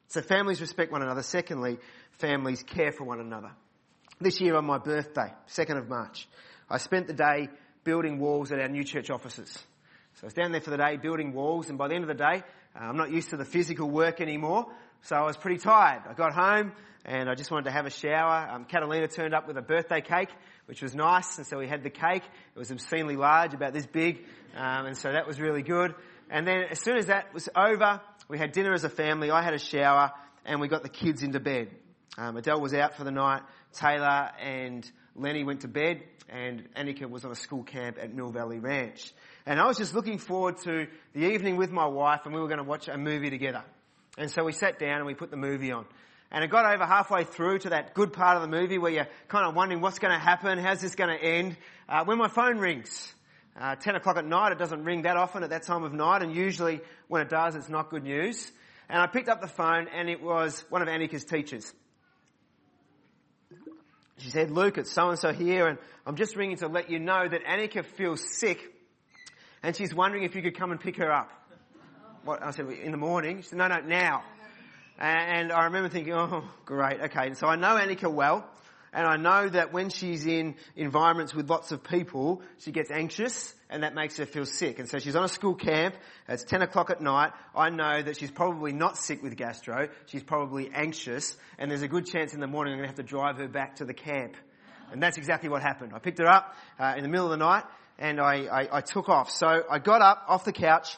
So 0.08 0.22
families 0.22 0.62
respect 0.62 0.90
one 0.90 1.02
another. 1.02 1.22
Secondly, 1.22 1.78
families 2.12 2.62
care 2.62 2.92
for 2.92 3.04
one 3.04 3.20
another. 3.20 3.52
This 4.18 4.40
year 4.40 4.56
on 4.56 4.64
my 4.64 4.78
birthday, 4.78 5.30
2nd 5.48 5.76
of 5.76 5.90
March, 5.90 6.26
I 6.70 6.78
spent 6.78 7.06
the 7.06 7.12
day 7.12 7.50
building 7.84 8.18
walls 8.18 8.50
at 8.50 8.58
our 8.58 8.68
new 8.68 8.82
church 8.82 9.10
offices. 9.10 9.52
So 10.14 10.20
I 10.22 10.26
was 10.28 10.32
down 10.32 10.52
there 10.52 10.62
for 10.62 10.70
the 10.70 10.78
day 10.78 10.96
building 10.96 11.34
walls 11.34 11.68
and 11.68 11.76
by 11.76 11.88
the 11.88 11.96
end 11.96 12.04
of 12.04 12.08
the 12.08 12.14
day, 12.14 12.42
uh, 12.74 12.78
I'm 12.78 12.96
not 12.96 13.10
used 13.10 13.28
to 13.30 13.36
the 13.36 13.44
physical 13.44 13.90
work 13.90 14.22
anymore. 14.22 14.72
So 15.02 15.16
I 15.16 15.22
was 15.26 15.36
pretty 15.36 15.58
tired. 15.58 16.02
I 16.08 16.14
got 16.14 16.32
home 16.32 16.72
and 17.04 17.28
I 17.28 17.34
just 17.34 17.50
wanted 17.50 17.66
to 17.66 17.72
have 17.72 17.84
a 17.84 17.90
shower. 17.90 18.48
Um, 18.50 18.64
Catalina 18.64 19.06
turned 19.06 19.34
up 19.34 19.46
with 19.46 19.58
a 19.58 19.62
birthday 19.62 20.00
cake, 20.00 20.30
which 20.64 20.80
was 20.80 20.94
nice. 20.94 21.36
And 21.36 21.46
so 21.46 21.58
we 21.58 21.68
had 21.68 21.82
the 21.82 21.90
cake. 21.90 22.22
It 22.54 22.58
was 22.58 22.72
obscenely 22.72 23.16
large, 23.16 23.52
about 23.52 23.74
this 23.74 23.86
big. 23.86 24.24
Um, 24.56 24.86
and 24.86 24.96
so 24.96 25.12
that 25.12 25.26
was 25.26 25.38
really 25.38 25.62
good. 25.62 25.94
And 26.30 26.46
then 26.46 26.64
as 26.70 26.80
soon 26.80 26.96
as 26.96 27.06
that 27.08 27.34
was 27.34 27.50
over, 27.54 28.00
we 28.28 28.38
had 28.38 28.52
dinner 28.52 28.72
as 28.72 28.84
a 28.84 28.88
family. 28.88 29.30
I 29.30 29.42
had 29.42 29.52
a 29.52 29.58
shower 29.58 30.12
and 30.46 30.58
we 30.58 30.68
got 30.68 30.82
the 30.82 30.88
kids 30.88 31.22
into 31.22 31.38
bed. 31.38 31.68
Um, 32.18 32.36
Adele 32.36 32.60
was 32.60 32.74
out 32.74 32.96
for 32.96 33.04
the 33.04 33.10
night. 33.10 33.42
Taylor 33.74 34.30
and 34.40 34.90
Lenny 35.14 35.44
went 35.44 35.60
to 35.62 35.68
bed 35.68 36.02
and 36.28 36.68
Annika 36.74 37.08
was 37.08 37.24
on 37.24 37.30
a 37.30 37.36
school 37.36 37.62
camp 37.62 37.98
at 38.00 38.12
Mill 38.12 38.30
Valley 38.30 38.58
Ranch. 38.58 39.12
And 39.44 39.60
I 39.60 39.66
was 39.66 39.76
just 39.76 39.94
looking 39.94 40.18
forward 40.18 40.56
to 40.64 40.86
the 41.12 41.32
evening 41.32 41.56
with 41.56 41.70
my 41.70 41.86
wife 41.86 42.22
and 42.24 42.34
we 42.34 42.40
were 42.40 42.48
going 42.48 42.58
to 42.58 42.64
watch 42.64 42.88
a 42.88 42.96
movie 42.96 43.30
together. 43.30 43.62
And 44.18 44.30
so 44.30 44.44
we 44.44 44.52
sat 44.52 44.78
down 44.78 44.96
and 44.96 45.06
we 45.06 45.14
put 45.14 45.30
the 45.30 45.36
movie 45.36 45.72
on. 45.72 45.84
And 46.30 46.42
it 46.42 46.50
got 46.50 46.66
over 46.66 46.84
halfway 46.84 47.24
through 47.24 47.60
to 47.60 47.70
that 47.70 47.94
good 47.94 48.12
part 48.12 48.36
of 48.36 48.42
the 48.42 48.48
movie 48.48 48.78
where 48.78 48.90
you're 48.90 49.08
kind 49.28 49.46
of 49.46 49.54
wondering 49.54 49.80
what's 49.80 49.98
going 50.00 50.12
to 50.12 50.18
happen, 50.18 50.58
how's 50.58 50.80
this 50.80 50.94
going 50.94 51.16
to 51.16 51.22
end, 51.22 51.56
uh, 51.88 52.04
when 52.04 52.18
my 52.18 52.28
phone 52.28 52.58
rings. 52.58 53.14
Uh, 53.58 53.74
10 53.76 53.94
o'clock 53.94 54.16
at 54.16 54.26
night, 54.26 54.52
it 54.52 54.58
doesn't 54.58 54.84
ring 54.84 55.02
that 55.02 55.16
often 55.16 55.42
at 55.42 55.50
that 55.50 55.62
time 55.62 55.82
of 55.82 55.92
night, 55.92 56.22
and 56.22 56.34
usually 56.34 56.80
when 57.08 57.22
it 57.22 57.30
does, 57.30 57.54
it's 57.54 57.70
not 57.70 57.88
good 57.88 58.02
news. 58.02 58.50
And 58.88 59.00
I 59.00 59.06
picked 59.06 59.28
up 59.28 59.40
the 59.40 59.48
phone, 59.48 59.88
and 59.88 60.10
it 60.10 60.20
was 60.20 60.62
one 60.68 60.82
of 60.82 60.88
Annika's 60.88 61.24
teachers. 61.24 61.72
She 64.18 64.30
said, 64.30 64.50
Luke, 64.50 64.78
it's 64.78 64.92
so-and-so 64.92 65.32
here, 65.32 65.66
and 65.66 65.78
I'm 66.06 66.16
just 66.16 66.36
ringing 66.36 66.56
to 66.58 66.68
let 66.68 66.90
you 66.90 66.98
know 66.98 67.28
that 67.28 67.44
Annika 67.44 67.84
feels 67.84 68.24
sick, 68.38 68.58
and 69.62 69.76
she's 69.76 69.94
wondering 69.94 70.24
if 70.24 70.34
you 70.34 70.42
could 70.42 70.56
come 70.58 70.70
and 70.70 70.80
pick 70.80 70.96
her 70.96 71.12
up. 71.12 71.30
What? 72.24 72.42
I 72.42 72.50
said, 72.52 72.66
in 72.70 72.92
the 72.92 72.96
morning? 72.96 73.42
She 73.42 73.48
said, 73.48 73.58
no, 73.58 73.68
no, 73.68 73.80
now. 73.80 74.24
And 74.98 75.52
I 75.52 75.64
remember 75.64 75.90
thinking, 75.90 76.14
oh, 76.14 76.44
great, 76.64 77.00
okay. 77.02 77.34
So 77.34 77.46
I 77.46 77.56
know 77.56 77.76
Annika 77.76 78.10
well, 78.10 78.48
and 78.96 79.06
I 79.06 79.16
know 79.16 79.46
that 79.46 79.74
when 79.74 79.90
she's 79.90 80.26
in 80.26 80.54
environments 80.74 81.34
with 81.34 81.50
lots 81.50 81.70
of 81.70 81.84
people, 81.84 82.40
she 82.60 82.72
gets 82.72 82.90
anxious, 82.90 83.54
and 83.68 83.82
that 83.82 83.94
makes 83.94 84.16
her 84.16 84.24
feel 84.24 84.46
sick. 84.46 84.78
And 84.78 84.88
so 84.88 84.98
she's 84.98 85.14
on 85.14 85.22
a 85.22 85.28
school 85.28 85.54
camp, 85.54 85.96
it's 86.26 86.44
10 86.44 86.62
o'clock 86.62 86.88
at 86.88 87.02
night, 87.02 87.32
I 87.54 87.68
know 87.68 88.00
that 88.00 88.16
she's 88.16 88.30
probably 88.30 88.72
not 88.72 88.96
sick 88.96 89.22
with 89.22 89.36
gastro, 89.36 89.90
she's 90.06 90.22
probably 90.22 90.70
anxious, 90.74 91.36
and 91.58 91.70
there's 91.70 91.82
a 91.82 91.88
good 91.88 92.06
chance 92.06 92.32
in 92.32 92.40
the 92.40 92.46
morning 92.46 92.72
I'm 92.72 92.78
going 92.78 92.88
to 92.88 92.96
have 92.96 93.06
to 93.06 93.08
drive 93.08 93.36
her 93.36 93.48
back 93.48 93.76
to 93.76 93.84
the 93.84 93.92
camp. 93.92 94.34
And 94.90 95.02
that's 95.02 95.18
exactly 95.18 95.50
what 95.50 95.60
happened. 95.60 95.92
I 95.94 95.98
picked 95.98 96.18
her 96.18 96.26
up 96.26 96.54
uh, 96.80 96.94
in 96.96 97.02
the 97.02 97.10
middle 97.10 97.26
of 97.26 97.32
the 97.32 97.44
night, 97.44 97.64
and 97.98 98.18
I, 98.18 98.46
I, 98.46 98.78
I 98.78 98.80
took 98.80 99.10
off. 99.10 99.30
So 99.30 99.62
I 99.70 99.78
got 99.78 100.00
up 100.00 100.24
off 100.26 100.46
the 100.46 100.52
couch, 100.52 100.96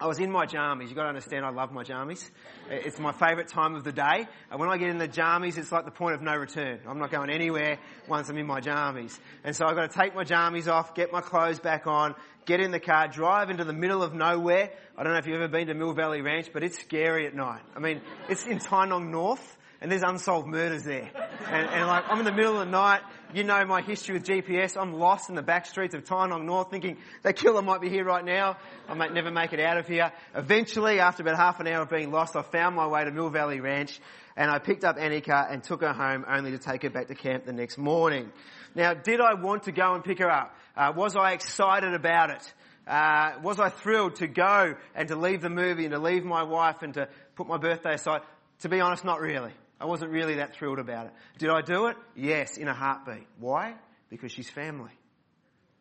I 0.00 0.08
was 0.08 0.18
in 0.18 0.32
my 0.32 0.44
jammies. 0.44 0.88
You've 0.88 0.96
got 0.96 1.04
to 1.04 1.10
understand 1.10 1.44
I 1.44 1.50
love 1.50 1.70
my 1.70 1.84
jammies. 1.84 2.28
It's 2.68 2.98
my 2.98 3.12
favourite 3.12 3.46
time 3.46 3.76
of 3.76 3.84
the 3.84 3.92
day. 3.92 4.26
And 4.50 4.58
when 4.58 4.68
I 4.68 4.76
get 4.76 4.88
in 4.88 4.98
the 4.98 5.06
jammies, 5.06 5.56
it's 5.56 5.70
like 5.70 5.84
the 5.84 5.92
point 5.92 6.16
of 6.16 6.22
no 6.22 6.34
return. 6.34 6.80
I'm 6.88 6.98
not 6.98 7.12
going 7.12 7.30
anywhere 7.30 7.78
once 8.08 8.28
I'm 8.28 8.36
in 8.36 8.46
my 8.46 8.60
jammies. 8.60 9.16
And 9.44 9.54
so 9.54 9.66
I've 9.66 9.76
got 9.76 9.90
to 9.90 9.96
take 9.96 10.14
my 10.14 10.24
jammies 10.24 10.66
off, 10.66 10.96
get 10.96 11.12
my 11.12 11.20
clothes 11.20 11.60
back 11.60 11.86
on, 11.86 12.16
get 12.44 12.58
in 12.58 12.72
the 12.72 12.80
car, 12.80 13.06
drive 13.06 13.50
into 13.50 13.64
the 13.64 13.72
middle 13.72 14.02
of 14.02 14.14
nowhere. 14.14 14.70
I 14.98 15.04
don't 15.04 15.12
know 15.12 15.18
if 15.18 15.26
you've 15.26 15.36
ever 15.36 15.48
been 15.48 15.68
to 15.68 15.74
Mill 15.74 15.92
Valley 15.92 16.22
Ranch, 16.22 16.50
but 16.52 16.64
it's 16.64 16.80
scary 16.80 17.28
at 17.28 17.34
night. 17.34 17.62
I 17.76 17.78
mean, 17.78 18.00
it's 18.28 18.44
in 18.46 18.58
Tynong 18.58 19.10
North 19.10 19.56
and 19.80 19.92
there's 19.92 20.02
unsolved 20.02 20.48
murders 20.48 20.82
there. 20.82 21.10
And, 21.46 21.68
and, 21.68 21.86
like, 21.86 22.04
I'm 22.08 22.18
in 22.18 22.24
the 22.24 22.32
middle 22.32 22.58
of 22.58 22.66
the 22.66 22.72
night, 22.72 23.02
you 23.36 23.44
know 23.44 23.64
my 23.64 23.82
history 23.82 24.14
with 24.14 24.24
GPS, 24.24 24.76
I'm 24.80 24.94
lost 24.94 25.28
in 25.28 25.34
the 25.34 25.42
back 25.42 25.66
streets 25.66 25.94
of 25.94 26.04
Tynong 26.04 26.44
North 26.44 26.70
thinking, 26.70 26.98
that 27.22 27.36
killer 27.36 27.62
might 27.62 27.80
be 27.80 27.88
here 27.88 28.04
right 28.04 28.24
now, 28.24 28.56
I 28.88 28.94
might 28.94 29.12
never 29.12 29.30
make 29.30 29.52
it 29.52 29.60
out 29.60 29.78
of 29.78 29.88
here. 29.88 30.12
Eventually, 30.34 31.00
after 31.00 31.22
about 31.22 31.36
half 31.36 31.60
an 31.60 31.66
hour 31.66 31.82
of 31.82 31.90
being 31.90 32.10
lost, 32.10 32.36
I 32.36 32.42
found 32.42 32.76
my 32.76 32.86
way 32.86 33.04
to 33.04 33.10
Mill 33.10 33.30
Valley 33.30 33.60
Ranch, 33.60 33.98
and 34.36 34.50
I 34.50 34.58
picked 34.58 34.84
up 34.84 34.96
Annika 34.96 35.52
and 35.52 35.62
took 35.62 35.80
her 35.80 35.92
home 35.92 36.24
only 36.28 36.52
to 36.52 36.58
take 36.58 36.82
her 36.82 36.90
back 36.90 37.08
to 37.08 37.14
camp 37.14 37.46
the 37.46 37.52
next 37.52 37.78
morning. 37.78 38.30
Now, 38.74 38.94
did 38.94 39.20
I 39.20 39.34
want 39.34 39.64
to 39.64 39.72
go 39.72 39.94
and 39.94 40.04
pick 40.04 40.18
her 40.18 40.30
up? 40.30 40.54
Uh, 40.76 40.92
was 40.94 41.16
I 41.16 41.32
excited 41.32 41.94
about 41.94 42.30
it? 42.30 42.52
Uh, 42.86 43.32
was 43.42 43.58
I 43.58 43.70
thrilled 43.70 44.16
to 44.16 44.26
go 44.26 44.74
and 44.94 45.08
to 45.08 45.16
leave 45.16 45.40
the 45.40 45.50
movie 45.50 45.84
and 45.84 45.92
to 45.92 45.98
leave 45.98 46.24
my 46.24 46.42
wife 46.42 46.82
and 46.82 46.94
to 46.94 47.08
put 47.34 47.46
my 47.46 47.56
birthday 47.56 47.94
aside? 47.94 48.22
To 48.60 48.68
be 48.68 48.80
honest, 48.80 49.04
not 49.04 49.20
really. 49.20 49.52
I 49.80 49.86
wasn't 49.86 50.12
really 50.12 50.36
that 50.36 50.54
thrilled 50.54 50.78
about 50.78 51.06
it. 51.06 51.12
Did 51.38 51.50
I 51.50 51.60
do 51.60 51.86
it? 51.86 51.96
Yes, 52.14 52.56
in 52.56 52.68
a 52.68 52.74
heartbeat. 52.74 53.26
Why? 53.38 53.74
Because 54.08 54.32
she's 54.32 54.48
family. 54.48 54.92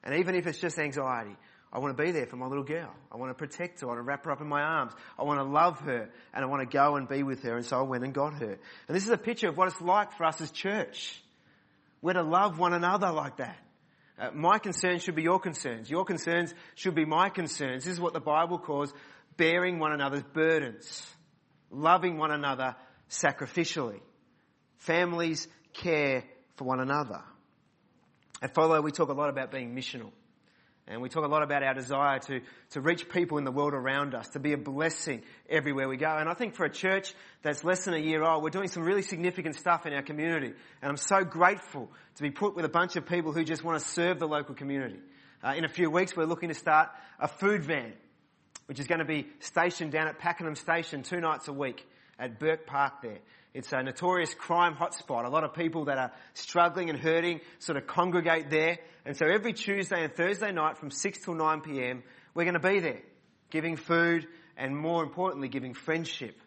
And 0.04 0.16
even 0.16 0.36
if 0.36 0.48
it's 0.48 0.60
just 0.60 0.78
anxiety, 0.80 1.36
I 1.72 1.80
want 1.80 1.98
to 1.98 2.04
be 2.04 2.12
there 2.12 2.28
for 2.28 2.36
my 2.36 2.46
little 2.46 2.64
girl. 2.64 2.94
I 3.12 3.18
want 3.18 3.32
to 3.32 3.34
protect 3.36 3.82
her. 3.82 3.88
I 3.88 3.90
want 3.90 4.00
to 4.00 4.04
wrap 4.04 4.26
her 4.26 4.32
up 4.32 4.42
in 4.42 4.48
my 4.48 4.62
arms. 4.62 4.94
I 5.18 5.24
want 5.24 5.40
to 5.40 5.44
love 5.44 5.80
her 5.82 6.10
and 6.34 6.44
I 6.44 6.48
want 6.48 6.62
to 6.62 6.78
go 6.78 6.98
and 6.98 7.08
be 7.08 7.24
with 7.24 7.42
her. 7.44 7.56
And 7.56 7.66
so 7.66 7.80
I 7.80 7.82
went 7.82 8.04
and 8.04 8.14
got 8.14 8.34
her. 8.36 8.60
And 8.88 8.96
this 8.96 9.06
is 9.06 9.10
a 9.10 9.18
picture 9.18 9.50
of 9.50 9.58
what 9.58 9.70
it's 9.70 9.82
like 9.82 10.12
for 10.14 10.26
us 10.26 10.40
as 10.40 10.52
church. 10.52 11.20
We're 12.02 12.14
to 12.14 12.24
love 12.24 12.60
one 12.60 12.74
another 12.74 13.12
like 13.12 13.38
that. 13.38 13.58
Uh, 14.20 14.30
my 14.34 14.60
concerns 14.60 15.02
should 15.02 15.16
be 15.16 15.24
your 15.24 15.40
concerns. 15.40 15.90
Your 15.90 16.06
concerns 16.06 16.54
should 16.76 16.94
be 16.94 17.06
my 17.06 17.30
concerns. 17.30 17.86
This 17.86 17.94
is 17.94 18.00
what 18.00 18.14
the 18.14 18.20
Bible 18.20 18.60
calls 18.60 18.94
bearing 19.38 19.80
one 19.80 19.94
another's 19.94 20.24
burdens. 20.34 21.08
Loving 21.72 22.18
one 22.18 22.30
another 22.30 22.76
sacrificially. 23.14 24.00
Families 24.80 25.48
care 25.74 26.24
for 26.56 26.66
one 26.66 26.80
another. 26.80 27.22
At 28.42 28.54
Follow, 28.54 28.82
we 28.82 28.92
talk 28.92 29.10
a 29.10 29.14
lot 29.14 29.30
about 29.30 29.52
being 29.52 29.76
missional. 29.76 30.12
And 30.86 31.02
we 31.02 31.08
talk 31.08 31.24
a 31.24 31.30
lot 31.30 31.44
about 31.44 31.64
our 31.64 31.74
desire 31.74 32.20
to, 32.20 32.42
to 32.72 32.82
reach 32.82 33.08
people 33.08 33.38
in 33.38 33.46
the 33.46 33.54
world 33.54 33.74
around 33.74 34.14
us, 34.14 34.28
to 34.30 34.40
be 34.40 34.52
a 34.52 34.58
blessing 34.58 35.24
everywhere 35.50 35.88
we 35.88 35.96
go. 35.96 36.14
And 36.18 36.28
I 36.28 36.34
think 36.34 36.56
for 36.56 36.66
a 36.66 36.70
church 36.70 37.14
that's 37.42 37.64
less 37.64 37.86
than 37.86 37.94
a 37.94 38.00
year 38.00 38.22
old, 38.22 38.44
we're 38.44 38.50
doing 38.50 38.68
some 38.68 38.84
really 38.84 39.02
significant 39.02 39.56
stuff 39.56 39.86
in 39.86 39.94
our 39.94 40.02
community. 40.02 40.54
And 40.82 40.90
I'm 40.90 40.98
so 40.98 41.24
grateful 41.24 41.90
to 42.16 42.22
be 42.22 42.32
put 42.32 42.54
with 42.54 42.66
a 42.66 42.70
bunch 42.70 42.98
of 42.98 43.06
people 43.06 43.32
who 43.32 43.46
just 43.46 43.64
want 43.64 43.82
to 43.82 43.88
serve 43.88 44.20
the 44.20 44.28
local 44.28 44.56
community. 44.56 45.00
Uh, 45.42 45.54
in 45.56 45.64
a 45.64 45.70
few 45.70 45.90
weeks, 45.90 46.18
we're 46.18 46.26
looking 46.26 46.50
to 46.50 46.56
start 46.56 46.90
a 47.18 47.30
food 47.30 47.64
van, 47.64 47.94
which 48.66 48.82
is 48.82 48.88
going 48.88 49.00
to 49.00 49.06
be 49.06 49.28
stationed 49.40 49.94
down 49.94 50.10
at 50.10 50.20
Pakenham 50.20 50.56
Station 50.56 51.04
two 51.04 51.22
nights 51.22 51.48
a 51.48 51.54
week. 51.54 51.88
At 52.20 52.40
Bourke 52.40 52.66
Park 52.66 53.02
there. 53.02 53.20
It's 53.54 53.72
a 53.72 53.84
notorious 53.84 54.34
crime 54.34 54.76
hotspot. 54.76 55.26
A 55.26 55.30
lot 55.30 55.44
of 55.44 55.54
people 55.54 55.86
that 55.86 55.98
are 55.98 56.12
struggling 56.34 56.90
and 56.90 56.98
hurting 56.98 57.42
sort 57.60 57.78
of 57.78 57.86
congregate 57.86 58.50
there. 58.50 58.80
And 59.06 59.16
so 59.16 59.26
every 59.28 59.54
Tuesday 59.54 60.04
and 60.04 60.14
Thursday 60.14 60.52
night 60.52 60.78
from 60.78 60.90
6 60.90 61.20
till 61.20 61.36
9 61.36 61.62
p.m., 61.62 62.04
we're 62.34 62.46
going 62.46 62.60
to 62.60 62.60
be 62.60 62.80
there, 62.80 63.02
giving 63.52 63.76
food 63.76 64.28
and 64.58 64.76
more 64.76 65.04
importantly, 65.04 65.50
giving 65.50 65.74
friendship. 65.74 66.40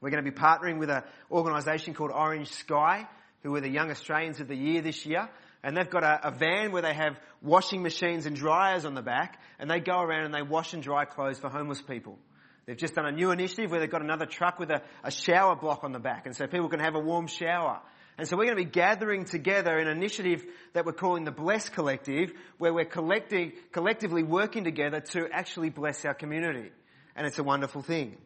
We're 0.00 0.10
going 0.10 0.24
to 0.24 0.30
be 0.30 0.36
partnering 0.36 0.78
with 0.78 0.90
an 0.90 1.02
organisation 1.30 1.94
called 1.94 2.10
Orange 2.10 2.48
Sky, 2.48 3.06
who 3.42 3.52
were 3.52 3.60
the 3.60 3.70
Young 3.70 3.90
Australians 3.90 4.40
of 4.40 4.48
the 4.48 4.56
Year 4.56 4.82
this 4.82 5.04
year. 5.06 5.28
And 5.62 5.76
they've 5.76 5.88
got 5.88 6.04
a, 6.04 6.28
a, 6.28 6.30
van 6.30 6.70
where 6.70 6.82
they 6.82 6.94
have 6.94 7.18
washing 7.42 7.82
machines 7.82 8.26
and 8.26 8.36
dryers 8.36 8.84
on 8.84 8.94
the 8.94 9.02
back, 9.02 9.40
and 9.58 9.70
they 9.70 9.80
go 9.80 10.00
around 10.00 10.26
and 10.26 10.34
they 10.34 10.42
wash 10.42 10.74
and 10.74 10.82
dry 10.82 11.04
clothes 11.06 11.38
for 11.38 11.48
homeless 11.48 11.82
people. 11.82 12.18
They've 12.66 12.76
just 12.76 12.96
done 12.96 13.06
a 13.06 13.12
new 13.12 13.30
initiative 13.30 13.70
where 13.70 13.78
they've 13.78 13.90
got 13.90 14.02
another 14.02 14.26
truck 14.26 14.58
with 14.58 14.70
a, 14.70 14.82
a 15.04 15.10
shower 15.10 15.54
block 15.54 15.84
on 15.84 15.92
the 15.92 16.00
back, 16.00 16.26
and 16.26 16.34
so 16.34 16.48
people 16.48 16.68
can 16.68 16.80
have 16.80 16.96
a 16.96 17.00
warm 17.00 17.28
shower. 17.28 17.80
And 18.18 18.26
so 18.26 18.36
we're 18.36 18.46
going 18.46 18.56
to 18.56 18.64
be 18.64 18.70
gathering 18.70 19.24
together 19.24 19.78
an 19.78 19.88
initiative 19.88 20.44
that 20.72 20.84
we're 20.84 20.92
calling 20.92 21.24
the 21.24 21.30
Bless 21.30 21.68
Collective, 21.68 22.32
where 22.58 22.72
we're 22.72 22.86
collecting, 22.86 23.52
collectively 23.72 24.22
working 24.22 24.64
together 24.64 25.00
to 25.00 25.28
actually 25.30 25.70
bless 25.70 26.04
our 26.04 26.14
community. 26.14 26.70
And 27.14 27.26
it's 27.26 27.38
a 27.38 27.44
wonderful 27.44 27.82
thing. 27.82 28.16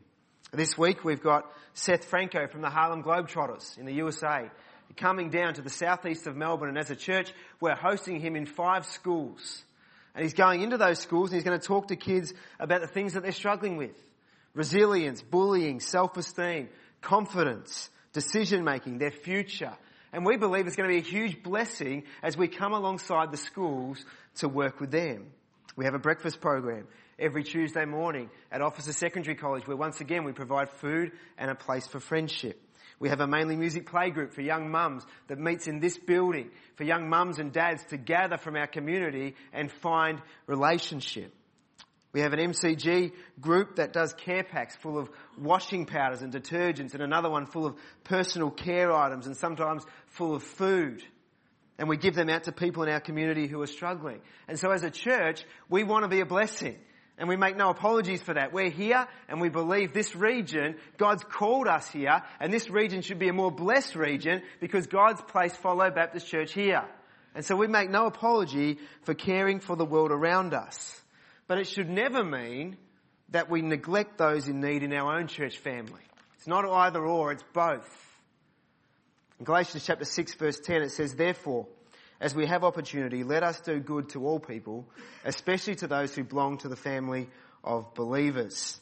This 0.53 0.79
week 0.79 1.05
we've 1.05 1.23
got 1.23 1.45
Seth 1.75 2.05
Franco 2.05 2.47
from 2.47 2.63
the 2.63 2.71
Harlem 2.71 3.03
Globetrotters 3.03 3.79
in 3.79 3.85
the 3.85 3.95
USA 3.95 4.51
coming 4.97 5.31
down 5.31 5.55
to 5.55 5.63
the 5.63 5.71
southeast 5.71 6.27
of 6.27 6.37
Melbourne 6.37 6.69
and 6.69 6.79
as 6.79 6.91
a 6.91 6.97
church 6.97 7.33
we're 7.61 7.77
hosting 7.77 8.21
him 8.21 8.35
in 8.35 8.47
five 8.47 8.85
schools. 8.87 9.63
And 10.15 10.25
he's 10.25 10.35
going 10.35 10.63
into 10.63 10.77
those 10.77 10.99
schools 10.99 11.31
and 11.31 11.37
he's 11.37 11.45
going 11.45 11.61
to 11.61 11.65
talk 11.65 11.89
to 11.89 11.97
kids 11.97 12.35
about 12.59 12.81
the 12.81 12.89
things 12.89 13.13
that 13.13 13.23
they're 13.23 13.31
struggling 13.31 13.77
with 13.77 13.95
resilience, 14.55 15.23
bullying, 15.23 15.81
self-esteem, 15.81 16.69
confidence, 17.01 17.91
decision 18.13 18.65
making, 18.65 18.99
their 18.99 19.11
future. 19.11 19.73
And 20.13 20.27
we 20.27 20.37
believe 20.37 20.67
it's 20.67 20.77
going 20.77 20.89
to 20.89 20.95
be 20.95 21.01
a 21.01 21.11
huge 21.11 21.43
blessing 21.43 22.05
as 22.23 22.37
we 22.37 22.49
come 22.49 22.73
alongside 22.73 23.31
the 23.31 23.37
schools 23.37 24.05
to 24.37 24.49
work 24.49 24.81
with 24.81 24.91
them. 24.91 25.27
We 25.77 25.85
have 25.85 25.95
a 25.95 26.01
breakfast 26.01 26.41
program 26.41 26.89
every 27.19 27.45
Tuesday 27.45 27.85
morning 27.85 28.31
at 28.51 28.61
Officer 28.61 28.93
Secondary 28.93 29.37
College 29.37 29.67
where 29.67 29.77
once 29.77 30.01
again 30.01 30.25
we 30.25 30.33
provide 30.33 30.69
food 30.69 31.13
and 31.39 31.51
a 31.51 31.55
place 31.55 31.87
for 31.87 32.01
friendship. 32.01 32.61
We 32.99 33.09
have 33.09 33.21
a 33.21 33.27
mainly 33.27 33.57
music 33.57 33.89
playgroup 33.89 34.35
for 34.35 34.43
young 34.43 34.71
mums 34.71 35.05
that 35.29 35.39
meets 35.39 35.69
in 35.69 35.81
this 35.81 35.97
building 35.97 36.51
for 36.75 36.85
young 36.85 37.09
mums 37.09 37.39
and 37.39 37.53
dads 37.53 37.83
to 37.87 37.97
gather 37.97 38.37
from 38.37 38.57
our 38.57 38.67
community 38.67 39.37
and 39.53 39.71
find 39.71 40.21
relationship. 40.47 41.33
We 42.13 42.21
have 42.21 42.33
an 42.33 42.41
MCG 42.41 43.13
group 43.41 43.77
that 43.77 43.93
does 43.93 44.13
care 44.15 44.43
packs 44.43 44.75
full 44.77 44.99
of 44.99 45.09
washing 45.39 45.87
powders 45.87 46.23
and 46.23 46.33
detergents 46.33 46.93
and 46.95 47.03
another 47.03 47.31
one 47.31 47.47
full 47.47 47.67
of 47.67 47.77
personal 48.03 48.51
care 48.51 48.93
items 48.93 49.27
and 49.27 49.37
sometimes 49.37 49.85
full 50.09 50.35
of 50.35 50.43
food. 50.43 51.05
And 51.79 51.89
we 51.89 51.97
give 51.97 52.15
them 52.15 52.29
out 52.29 52.45
to 52.45 52.53
people 52.53 52.83
in 52.83 52.89
our 52.89 53.01
community 53.01 53.47
who 53.47 53.63
are 53.63 53.67
struggling. 53.67 54.21
And 54.49 54.59
so 54.59 54.71
as 54.71 54.83
a 54.83 54.91
church, 54.91 55.45
we 55.69 55.85
want 55.85 56.03
to 56.03 56.09
be 56.09 56.21
a 56.21 56.27
blessing. 56.27 56.77
And 57.17 57.29
we 57.29 57.37
make 57.37 57.57
no 57.57 57.69
apologies 57.69 58.23
for 58.23 58.35
that. 58.35 58.53
We're 58.53 58.71
here 58.71 59.07
and 59.29 59.41
we 59.41 59.51
believe 59.51 59.93
this 59.93 60.17
region, 60.17 60.77
God's 60.97 61.23
called 61.23 61.69
us 61.69 61.89
here, 61.91 62.23
and 62.41 62.53
this 62.53 62.71
region 62.71 63.03
should 63.03 63.19
be 63.19 63.29
a 63.29 63.33
more 63.33 63.53
blessed 63.53 63.95
region 63.95 64.43
because 64.59 64.87
God's 64.87 65.21
placed 65.23 65.59
Follow 65.59 65.91
Baptist 65.91 66.27
Church 66.27 66.53
here. 66.55 66.85
And 67.35 67.45
so 67.45 67.55
we 67.57 67.69
make 67.69 67.91
no 67.91 68.07
apology 68.07 68.79
for 69.03 69.15
caring 69.15 69.61
for 69.61 69.77
the 69.77 69.85
world 69.85 70.11
around 70.11 70.55
us. 70.55 71.01
But 71.51 71.59
it 71.59 71.67
should 71.67 71.91
never 71.91 72.23
mean 72.23 72.77
that 73.31 73.51
we 73.51 73.61
neglect 73.61 74.19
those 74.19 74.47
in 74.47 74.61
need 74.61 74.85
in 74.85 74.93
our 74.93 75.19
own 75.19 75.27
church 75.27 75.59
family. 75.59 76.01
It's 76.37 76.47
not 76.47 76.65
either 76.65 77.05
or, 77.05 77.33
it's 77.33 77.43
both. 77.53 77.91
In 79.41 79.47
Galatians 79.47 79.85
chapter 79.85 80.05
6 80.05 80.35
verse 80.35 80.61
10 80.61 80.83
it 80.83 80.91
says, 80.93 81.17
Therefore, 81.17 81.67
as 82.21 82.37
we 82.37 82.47
have 82.47 82.63
opportunity, 82.63 83.25
let 83.25 83.43
us 83.43 83.61
do 83.63 83.81
good 83.81 84.11
to 84.11 84.25
all 84.29 84.39
people, 84.39 84.89
especially 85.25 85.75
to 85.75 85.89
those 85.89 86.15
who 86.15 86.23
belong 86.23 86.59
to 86.59 86.69
the 86.69 86.77
family 86.77 87.29
of 87.65 87.95
believers. 87.95 88.80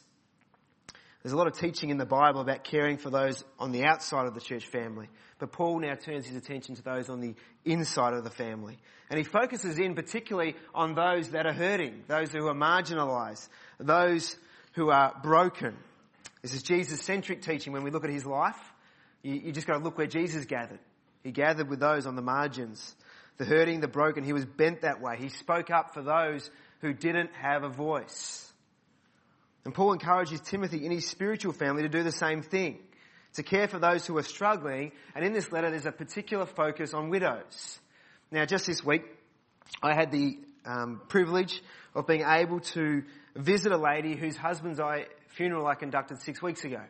There's 1.21 1.33
a 1.33 1.37
lot 1.37 1.47
of 1.47 1.57
teaching 1.57 1.89
in 1.89 1.97
the 1.97 2.05
Bible 2.05 2.39
about 2.39 2.63
caring 2.63 2.97
for 2.97 3.09
those 3.09 3.43
on 3.59 3.71
the 3.71 3.83
outside 3.83 4.25
of 4.25 4.35
the 4.35 4.39
church 4.39 4.65
family. 4.67 5.07
But 5.37 5.51
Paul 5.51 5.79
now 5.79 5.95
turns 5.95 6.25
his 6.25 6.37
attention 6.37 6.75
to 6.75 6.81
those 6.81 7.09
on 7.09 7.19
the 7.19 7.35
inside 7.65 8.13
of 8.13 8.23
the 8.23 8.29
family. 8.29 8.77
And 9.09 9.17
he 9.17 9.23
focuses 9.23 9.79
in 9.79 9.95
particularly 9.95 10.55
on 10.73 10.95
those 10.95 11.29
that 11.31 11.45
are 11.45 11.53
hurting, 11.53 12.03
those 12.07 12.31
who 12.31 12.47
are 12.47 12.53
marginalized, 12.53 13.47
those 13.79 14.37
who 14.73 14.91
are 14.91 15.13
broken. 15.21 15.75
This 16.41 16.53
is 16.53 16.63
Jesus 16.63 17.01
centric 17.01 17.41
teaching 17.41 17.73
when 17.73 17.83
we 17.83 17.91
look 17.91 18.05
at 18.05 18.09
his 18.09 18.25
life. 18.25 18.59
You, 19.21 19.33
you 19.33 19.51
just 19.51 19.67
got 19.67 19.77
to 19.77 19.83
look 19.83 19.97
where 19.97 20.07
Jesus 20.07 20.45
gathered. 20.45 20.79
He 21.23 21.31
gathered 21.31 21.69
with 21.69 21.79
those 21.79 22.05
on 22.05 22.15
the 22.15 22.21
margins, 22.21 22.95
the 23.37 23.45
hurting, 23.45 23.81
the 23.81 23.89
broken. 23.89 24.23
He 24.23 24.31
was 24.31 24.45
bent 24.45 24.81
that 24.81 25.01
way. 25.01 25.17
He 25.17 25.29
spoke 25.29 25.69
up 25.69 25.93
for 25.93 26.01
those 26.01 26.49
who 26.79 26.93
didn't 26.93 27.31
have 27.33 27.63
a 27.63 27.69
voice. 27.69 28.48
And 29.69 29.75
Paul 29.75 29.93
encourages 29.93 30.41
Timothy 30.41 30.83
in 30.83 30.91
his 30.91 31.07
spiritual 31.07 31.53
family 31.53 31.83
to 31.83 31.89
do 31.89 32.01
the 32.01 32.11
same 32.11 32.41
thing, 32.41 32.79
to 33.35 33.43
care 33.43 33.67
for 33.67 33.77
those 33.77 34.03
who 34.03 34.17
are 34.17 34.23
struggling. 34.23 34.93
And 35.13 35.23
in 35.23 35.31
this 35.31 35.51
letter, 35.51 35.69
there's 35.69 35.85
a 35.85 35.91
particular 35.91 36.47
focus 36.47 36.95
on 36.95 37.11
widows. 37.11 37.79
Now, 38.31 38.45
just 38.45 38.65
this 38.65 38.83
week, 38.83 39.03
I 39.83 39.93
had 39.93 40.09
the 40.11 40.39
um, 40.65 41.01
privilege 41.07 41.61
of 41.93 42.07
being 42.07 42.23
able 42.27 42.61
to 42.61 43.03
visit 43.35 43.71
a 43.71 43.77
lady 43.77 44.15
whose 44.15 44.35
husband's 44.35 44.81
funeral 45.27 45.67
I 45.67 45.75
conducted 45.75 46.19
six 46.23 46.41
weeks 46.41 46.63
ago. 46.63 46.81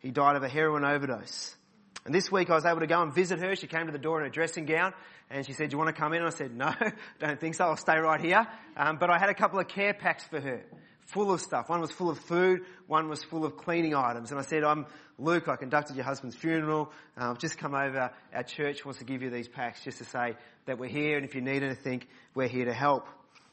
He 0.00 0.10
died 0.10 0.36
of 0.36 0.42
a 0.42 0.48
heroin 0.50 0.84
overdose. 0.84 1.56
And 2.04 2.14
this 2.14 2.30
week 2.30 2.50
I 2.50 2.54
was 2.54 2.66
able 2.66 2.80
to 2.80 2.86
go 2.86 3.00
and 3.00 3.14
visit 3.14 3.38
her. 3.38 3.56
She 3.56 3.66
came 3.66 3.86
to 3.86 3.92
the 3.92 3.98
door 3.98 4.20
in 4.20 4.26
a 4.26 4.30
dressing 4.30 4.66
gown 4.66 4.92
and 5.30 5.46
she 5.46 5.54
said, 5.54 5.70
do 5.70 5.74
you 5.74 5.78
want 5.78 5.96
to 5.96 5.98
come 5.98 6.12
in? 6.12 6.20
I 6.20 6.28
said, 6.28 6.54
no, 6.54 6.70
don't 7.18 7.40
think 7.40 7.54
so. 7.54 7.64
I'll 7.64 7.76
stay 7.78 7.96
right 7.96 8.20
here. 8.20 8.46
Um, 8.76 8.98
but 8.98 9.08
I 9.08 9.18
had 9.18 9.30
a 9.30 9.34
couple 9.34 9.58
of 9.58 9.68
care 9.68 9.94
packs 9.94 10.24
for 10.24 10.38
her 10.38 10.66
full 11.12 11.32
of 11.32 11.40
stuff. 11.40 11.68
One 11.68 11.80
was 11.80 11.90
full 11.90 12.10
of 12.10 12.18
food, 12.18 12.62
one 12.86 13.08
was 13.08 13.22
full 13.22 13.44
of 13.44 13.56
cleaning 13.56 13.94
items. 13.94 14.30
And 14.30 14.40
I 14.40 14.42
said, 14.42 14.64
I'm 14.64 14.86
Luke, 15.18 15.48
I 15.48 15.56
conducted 15.56 15.96
your 15.96 16.04
husband's 16.04 16.36
funeral. 16.36 16.92
Uh, 17.20 17.30
I've 17.30 17.38
just 17.38 17.58
come 17.58 17.74
over. 17.74 18.10
Our 18.34 18.42
church 18.42 18.84
wants 18.84 18.98
to 19.00 19.04
give 19.04 19.22
you 19.22 19.30
these 19.30 19.48
packs 19.48 19.84
just 19.84 19.98
to 19.98 20.04
say 20.04 20.36
that 20.66 20.78
we're 20.78 20.88
here 20.88 21.16
and 21.16 21.24
if 21.24 21.34
you 21.34 21.40
need 21.40 21.62
anything, 21.62 22.02
we're 22.34 22.48
here 22.48 22.64
to 22.64 22.72
help. 22.72 23.06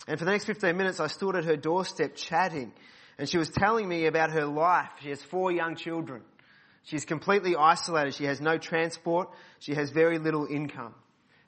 And 0.07 0.17
for 0.17 0.25
the 0.25 0.31
next 0.31 0.45
15 0.45 0.77
minutes, 0.77 0.99
I 0.99 1.07
stood 1.07 1.35
at 1.35 1.45
her 1.45 1.57
doorstep 1.57 2.15
chatting 2.15 2.71
and 3.17 3.27
she 3.27 3.37
was 3.37 3.49
telling 3.49 3.87
me 3.87 4.05
about 4.05 4.31
her 4.31 4.45
life. 4.45 4.89
She 5.01 5.09
has 5.09 5.21
four 5.21 5.51
young 5.51 5.75
children. 5.75 6.21
She's 6.83 7.03
completely 7.03 7.55
isolated. 7.55 8.13
She 8.13 8.25
has 8.25 8.39
no 8.39 8.57
transport. 8.57 9.29
She 9.59 9.73
has 9.73 9.89
very 9.89 10.19
little 10.19 10.47
income. 10.49 10.93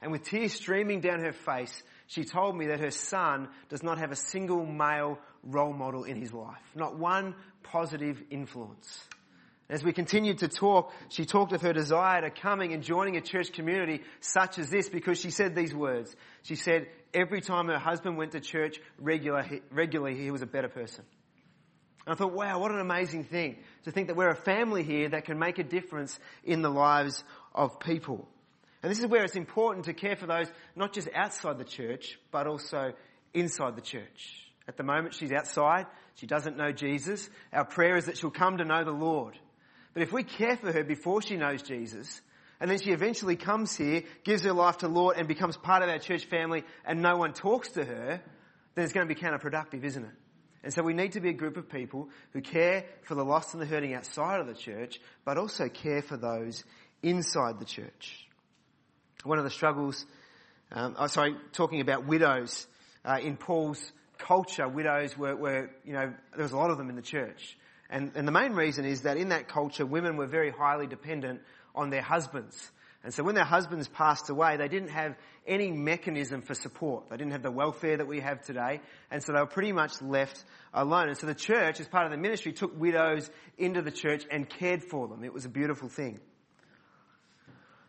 And 0.02 0.12
with 0.12 0.24
tears 0.24 0.54
streaming 0.54 1.02
down 1.02 1.22
her 1.22 1.34
face, 1.34 1.84
she 2.08 2.24
told 2.24 2.58
me 2.58 2.68
that 2.68 2.80
her 2.80 2.92
son 2.92 3.50
does 3.70 3.84
not 3.84 4.00
have 4.00 4.12
a 4.12 4.16
single 4.16 4.66
male 4.66 5.20
role 5.44 5.74
model 5.74 6.04
in 6.04 6.16
his 6.16 6.34
life. 6.34 6.62
Not 6.76 6.98
one 6.98 7.36
positive 7.64 8.22
influence. 8.30 9.08
As 9.70 9.84
we 9.84 9.94
continued 9.94 10.40
to 10.40 10.48
talk, 10.48 10.92
she 11.10 11.26
talked 11.26 11.54
of 11.54 11.62
her 11.62 11.74
desire 11.74 12.22
to 12.22 12.32
coming 12.32 12.74
and 12.74 12.82
joining 12.82 13.18
a 13.18 13.22
church 13.22 13.54
community 13.54 14.02
such 14.20 14.58
as 14.58 14.72
this 14.72 14.90
because 14.90 15.20
she 15.20 15.30
said 15.30 15.56
these 15.56 15.76
words. 15.76 16.16
She 16.42 16.56
said 16.56 16.88
every 17.14 17.42
time 17.42 17.68
her 17.68 17.78
husband 17.78 18.18
went 18.18 18.32
to 18.32 18.40
church 18.40 18.80
regular, 18.98 19.46
regularly, 19.70 20.18
he 20.18 20.32
was 20.32 20.42
a 20.42 20.48
better 20.48 20.70
person. 20.70 21.06
And 22.06 22.16
I 22.16 22.18
thought, 22.18 22.34
wow, 22.34 22.60
what 22.60 22.72
an 22.72 22.80
amazing 22.80 23.26
thing 23.26 23.58
to 23.84 23.92
think 23.92 24.08
that 24.08 24.16
we're 24.16 24.30
a 24.30 24.36
family 24.36 24.84
here 24.84 25.10
that 25.10 25.26
can 25.26 25.38
make 25.38 25.60
a 25.60 25.64
difference 25.64 26.20
in 26.44 26.64
the 26.64 26.72
lives 26.72 27.24
of 27.54 27.80
people. 27.80 28.28
And 28.82 28.90
this 28.90 29.00
is 29.00 29.06
where 29.06 29.24
it's 29.24 29.36
important 29.36 29.86
to 29.86 29.94
care 29.94 30.16
for 30.16 30.26
those 30.26 30.48
not 30.76 30.94
just 30.94 31.10
outside 31.14 31.60
the 31.60 31.64
church, 31.64 32.18
but 32.32 32.48
also 32.48 32.94
inside 33.36 33.76
the 33.76 33.82
church. 33.82 34.49
At 34.70 34.78
the 34.78 34.84
moment, 34.84 35.16
she's 35.16 35.32
outside. 35.32 35.88
She 36.14 36.28
doesn't 36.28 36.56
know 36.56 36.72
Jesus. 36.72 37.28
Our 37.52 37.66
prayer 37.66 37.98
is 37.98 38.06
that 38.06 38.20
she'll 38.20 38.30
come 38.30 38.58
to 38.58 38.66
know 38.66 38.84
the 38.84 38.92
Lord. 38.92 39.36
But 39.96 40.04
if 40.04 40.14
we 40.14 40.24
care 40.24 40.56
for 40.58 40.72
her 40.72 40.84
before 40.84 41.24
she 41.24 41.38
knows 41.38 41.64
Jesus, 41.64 42.22
and 42.60 42.70
then 42.70 42.80
she 42.80 42.92
eventually 42.92 43.36
comes 43.36 43.76
here, 43.76 44.04
gives 44.24 44.44
her 44.44 44.54
life 44.54 44.78
to 44.78 44.88
the 44.88 44.94
Lord, 44.94 45.18
and 45.18 45.28
becomes 45.28 45.58
part 45.58 45.82
of 45.82 45.90
our 45.90 45.98
church 45.98 46.26
family, 46.26 46.64
and 46.86 47.02
no 47.02 47.18
one 47.18 47.34
talks 47.34 47.70
to 47.70 47.84
her, 47.84 48.22
then 48.76 48.84
it's 48.84 48.94
going 48.94 49.08
to 49.08 49.14
be 49.14 49.20
counterproductive, 49.20 49.84
isn't 49.84 50.04
it? 50.04 50.12
And 50.64 50.72
so 50.72 50.84
we 50.84 50.94
need 50.94 51.14
to 51.14 51.20
be 51.20 51.30
a 51.30 51.34
group 51.34 51.58
of 51.58 51.68
people 51.68 52.10
who 52.34 52.42
care 52.42 52.86
for 53.06 53.16
the 53.16 53.26
lost 53.26 53.56
and 53.56 53.64
the 53.64 53.66
hurting 53.66 53.96
outside 53.96 54.40
of 54.40 54.46
the 54.46 54.54
church, 54.54 55.02
but 55.26 55.40
also 55.40 55.68
care 55.68 56.04
for 56.04 56.16
those 56.16 56.64
inside 57.02 57.60
the 57.60 57.66
church. 57.66 58.28
One 59.24 59.40
of 59.40 59.46
the 59.46 59.50
struggles, 59.50 60.06
um, 60.72 60.96
oh, 61.00 61.08
sorry, 61.08 61.38
talking 61.54 61.82
about 61.82 62.06
widows 62.06 62.68
uh, 63.04 63.18
in 63.20 63.36
Paul's 63.36 63.92
culture, 64.20 64.68
widows 64.68 65.18
were, 65.18 65.36
were, 65.36 65.70
you 65.84 65.94
know, 65.94 66.14
there 66.36 66.44
was 66.44 66.52
a 66.52 66.58
lot 66.58 66.70
of 66.70 66.78
them 66.78 66.90
in 66.90 66.96
the 66.96 67.02
church. 67.02 67.58
And, 67.90 68.12
and 68.16 68.28
the 68.28 68.32
main 68.32 68.54
reason 68.54 68.86
is 68.86 69.02
that 69.02 69.18
in 69.18 69.30
that 69.30 69.48
culture, 69.48 69.86
women 69.86 70.18
were 70.18 70.28
very 70.28 70.52
highly 70.52 70.86
dependent 70.86 71.42
on 71.74 71.90
their 71.90 72.04
husbands. 72.04 72.72
And 73.04 73.14
so 73.14 73.24
when 73.24 73.34
their 73.34 73.46
husbands 73.46 73.88
passed 73.88 74.30
away, 74.30 74.58
they 74.58 74.68
didn't 74.68 74.90
have 74.90 75.16
any 75.48 75.72
mechanism 75.72 76.42
for 76.42 76.54
support. 76.54 77.10
They 77.10 77.18
didn't 77.18 77.32
have 77.32 77.42
the 77.42 77.52
welfare 77.52 77.98
that 77.98 78.08
we 78.08 78.20
have 78.20 78.44
today. 78.44 78.82
And 79.10 79.24
so 79.24 79.32
they 79.32 79.40
were 79.40 79.48
pretty 79.48 79.72
much 79.72 80.02
left 80.02 80.44
alone. 80.74 81.08
And 81.08 81.18
so 81.18 81.26
the 81.26 81.34
church, 81.34 81.80
as 81.80 81.88
part 81.88 82.06
of 82.06 82.12
the 82.12 82.18
ministry, 82.18 82.52
took 82.52 82.78
widows 82.80 83.30
into 83.58 83.82
the 83.82 83.92
church 83.92 84.26
and 84.30 84.48
cared 84.48 84.84
for 84.84 85.08
them. 85.08 85.24
It 85.24 85.34
was 85.34 85.46
a 85.46 85.50
beautiful 85.50 85.88
thing. 85.88 86.20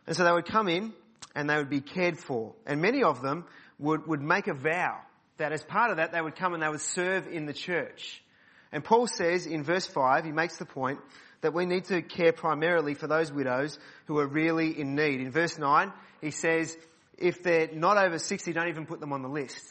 And 0.07 0.15
so 0.15 0.23
they 0.23 0.31
would 0.31 0.47
come 0.47 0.69
in 0.69 0.93
and 1.35 1.49
they 1.49 1.57
would 1.57 1.69
be 1.69 1.81
cared 1.81 2.17
for. 2.17 2.55
And 2.65 2.81
many 2.81 3.03
of 3.03 3.21
them 3.21 3.45
would, 3.77 4.07
would 4.07 4.21
make 4.21 4.47
a 4.47 4.53
vow 4.53 5.01
that 5.41 5.51
as 5.51 5.63
part 5.63 5.91
of 5.91 5.97
that, 5.97 6.11
they 6.11 6.21
would 6.21 6.35
come 6.35 6.53
and 6.53 6.61
they 6.61 6.69
would 6.69 6.81
serve 6.81 7.27
in 7.27 7.45
the 7.45 7.53
church. 7.53 8.21
And 8.71 8.83
Paul 8.83 9.07
says 9.07 9.47
in 9.47 9.63
verse 9.63 9.87
5, 9.87 10.23
he 10.23 10.31
makes 10.31 10.57
the 10.57 10.65
point 10.65 10.99
that 11.41 11.53
we 11.53 11.65
need 11.65 11.85
to 11.85 12.01
care 12.03 12.31
primarily 12.31 12.93
for 12.93 13.07
those 13.07 13.31
widows 13.31 13.77
who 14.05 14.19
are 14.19 14.27
really 14.27 14.79
in 14.79 14.95
need. 14.95 15.19
In 15.19 15.31
verse 15.31 15.57
9, 15.57 15.91
he 16.21 16.31
says, 16.31 16.77
if 17.17 17.41
they're 17.43 17.69
not 17.73 17.97
over 17.97 18.19
60, 18.19 18.53
don't 18.53 18.69
even 18.69 18.85
put 18.85 18.99
them 18.99 19.13
on 19.13 19.23
the 19.23 19.29
list. 19.29 19.65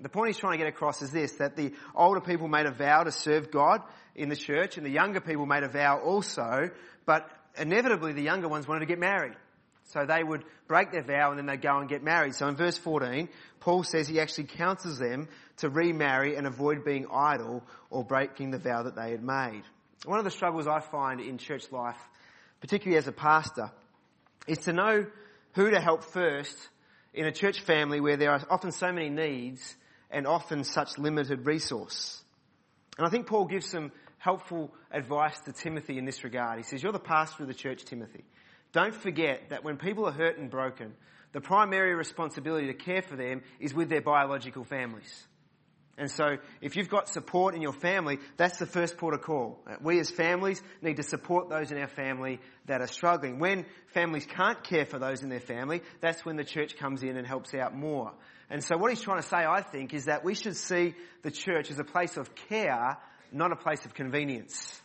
The 0.00 0.08
point 0.08 0.28
he's 0.28 0.38
trying 0.38 0.54
to 0.54 0.58
get 0.58 0.66
across 0.66 1.00
is 1.00 1.12
this, 1.12 1.32
that 1.34 1.56
the 1.56 1.72
older 1.94 2.20
people 2.20 2.48
made 2.48 2.66
a 2.66 2.72
vow 2.72 3.04
to 3.04 3.12
serve 3.12 3.50
God 3.50 3.80
in 4.14 4.28
the 4.28 4.36
church 4.36 4.76
and 4.76 4.84
the 4.84 4.90
younger 4.90 5.20
people 5.20 5.46
made 5.46 5.62
a 5.62 5.68
vow 5.68 6.00
also, 6.00 6.70
but 7.06 7.30
inevitably 7.56 8.12
the 8.12 8.22
younger 8.22 8.48
ones 8.48 8.66
wanted 8.66 8.80
to 8.80 8.86
get 8.86 8.98
married. 8.98 9.34
So 9.84 10.06
they 10.06 10.24
would 10.24 10.44
break 10.66 10.92
their 10.92 11.02
vow 11.02 11.30
and 11.30 11.38
then 11.38 11.46
they'd 11.46 11.60
go 11.60 11.78
and 11.78 11.88
get 11.88 12.02
married. 12.02 12.34
So 12.34 12.48
in 12.48 12.56
verse 12.56 12.78
14, 12.78 13.28
Paul 13.60 13.84
says 13.84 14.08
he 14.08 14.20
actually 14.20 14.44
counsels 14.44 14.98
them 14.98 15.28
to 15.58 15.68
remarry 15.68 16.36
and 16.36 16.46
avoid 16.46 16.84
being 16.84 17.06
idle 17.12 17.62
or 17.90 18.04
breaking 18.04 18.50
the 18.50 18.58
vow 18.58 18.82
that 18.84 18.96
they 18.96 19.10
had 19.10 19.22
made. 19.22 19.62
One 20.04 20.18
of 20.18 20.24
the 20.24 20.30
struggles 20.30 20.66
I 20.66 20.80
find 20.80 21.20
in 21.20 21.38
church 21.38 21.70
life, 21.70 21.98
particularly 22.60 22.98
as 22.98 23.08
a 23.08 23.12
pastor, 23.12 23.70
is 24.46 24.58
to 24.60 24.72
know 24.72 25.06
who 25.52 25.70
to 25.70 25.80
help 25.80 26.04
first 26.04 26.56
in 27.12 27.26
a 27.26 27.32
church 27.32 27.60
family 27.60 28.00
where 28.00 28.16
there 28.16 28.30
are 28.30 28.42
often 28.50 28.72
so 28.72 28.92
many 28.92 29.08
needs 29.08 29.76
and 30.10 30.26
often 30.26 30.64
such 30.64 30.98
limited 30.98 31.46
resource. 31.46 32.22
And 32.98 33.06
I 33.06 33.10
think 33.10 33.26
Paul 33.26 33.46
gives 33.46 33.66
some 33.66 33.92
helpful 34.18 34.72
advice 34.90 35.38
to 35.40 35.52
Timothy 35.52 35.98
in 35.98 36.04
this 36.04 36.24
regard. 36.24 36.58
He 36.58 36.64
says, 36.64 36.82
you're 36.82 36.92
the 36.92 36.98
pastor 36.98 37.42
of 37.42 37.48
the 37.48 37.54
church, 37.54 37.84
Timothy. 37.84 38.24
Don't 38.74 38.94
forget 38.94 39.50
that 39.50 39.62
when 39.62 39.76
people 39.76 40.04
are 40.06 40.12
hurt 40.12 40.36
and 40.36 40.50
broken, 40.50 40.94
the 41.32 41.40
primary 41.40 41.94
responsibility 41.94 42.66
to 42.66 42.74
care 42.74 43.02
for 43.02 43.14
them 43.14 43.42
is 43.60 43.72
with 43.72 43.88
their 43.88 44.02
biological 44.02 44.64
families. 44.64 45.26
And 45.96 46.10
so, 46.10 46.38
if 46.60 46.74
you've 46.74 46.88
got 46.88 47.08
support 47.08 47.54
in 47.54 47.62
your 47.62 47.72
family, 47.72 48.18
that's 48.36 48.58
the 48.58 48.66
first 48.66 48.96
port 48.96 49.14
of 49.14 49.22
call. 49.22 49.60
We 49.80 50.00
as 50.00 50.10
families 50.10 50.60
need 50.82 50.96
to 50.96 51.04
support 51.04 51.48
those 51.48 51.70
in 51.70 51.78
our 51.78 51.86
family 51.86 52.40
that 52.66 52.80
are 52.80 52.88
struggling. 52.88 53.38
When 53.38 53.64
families 53.92 54.26
can't 54.26 54.60
care 54.64 54.84
for 54.84 54.98
those 54.98 55.22
in 55.22 55.28
their 55.28 55.38
family, 55.38 55.82
that's 56.00 56.24
when 56.24 56.34
the 56.34 56.42
church 56.42 56.76
comes 56.76 57.04
in 57.04 57.16
and 57.16 57.24
helps 57.24 57.54
out 57.54 57.76
more. 57.76 58.12
And 58.50 58.62
so 58.62 58.76
what 58.76 58.90
he's 58.90 59.00
trying 59.00 59.22
to 59.22 59.28
say, 59.28 59.36
I 59.36 59.62
think, 59.62 59.94
is 59.94 60.06
that 60.06 60.24
we 60.24 60.34
should 60.34 60.56
see 60.56 60.96
the 61.22 61.30
church 61.30 61.70
as 61.70 61.78
a 61.78 61.84
place 61.84 62.16
of 62.16 62.34
care, 62.34 62.98
not 63.30 63.52
a 63.52 63.56
place 63.56 63.84
of 63.84 63.94
convenience. 63.94 64.80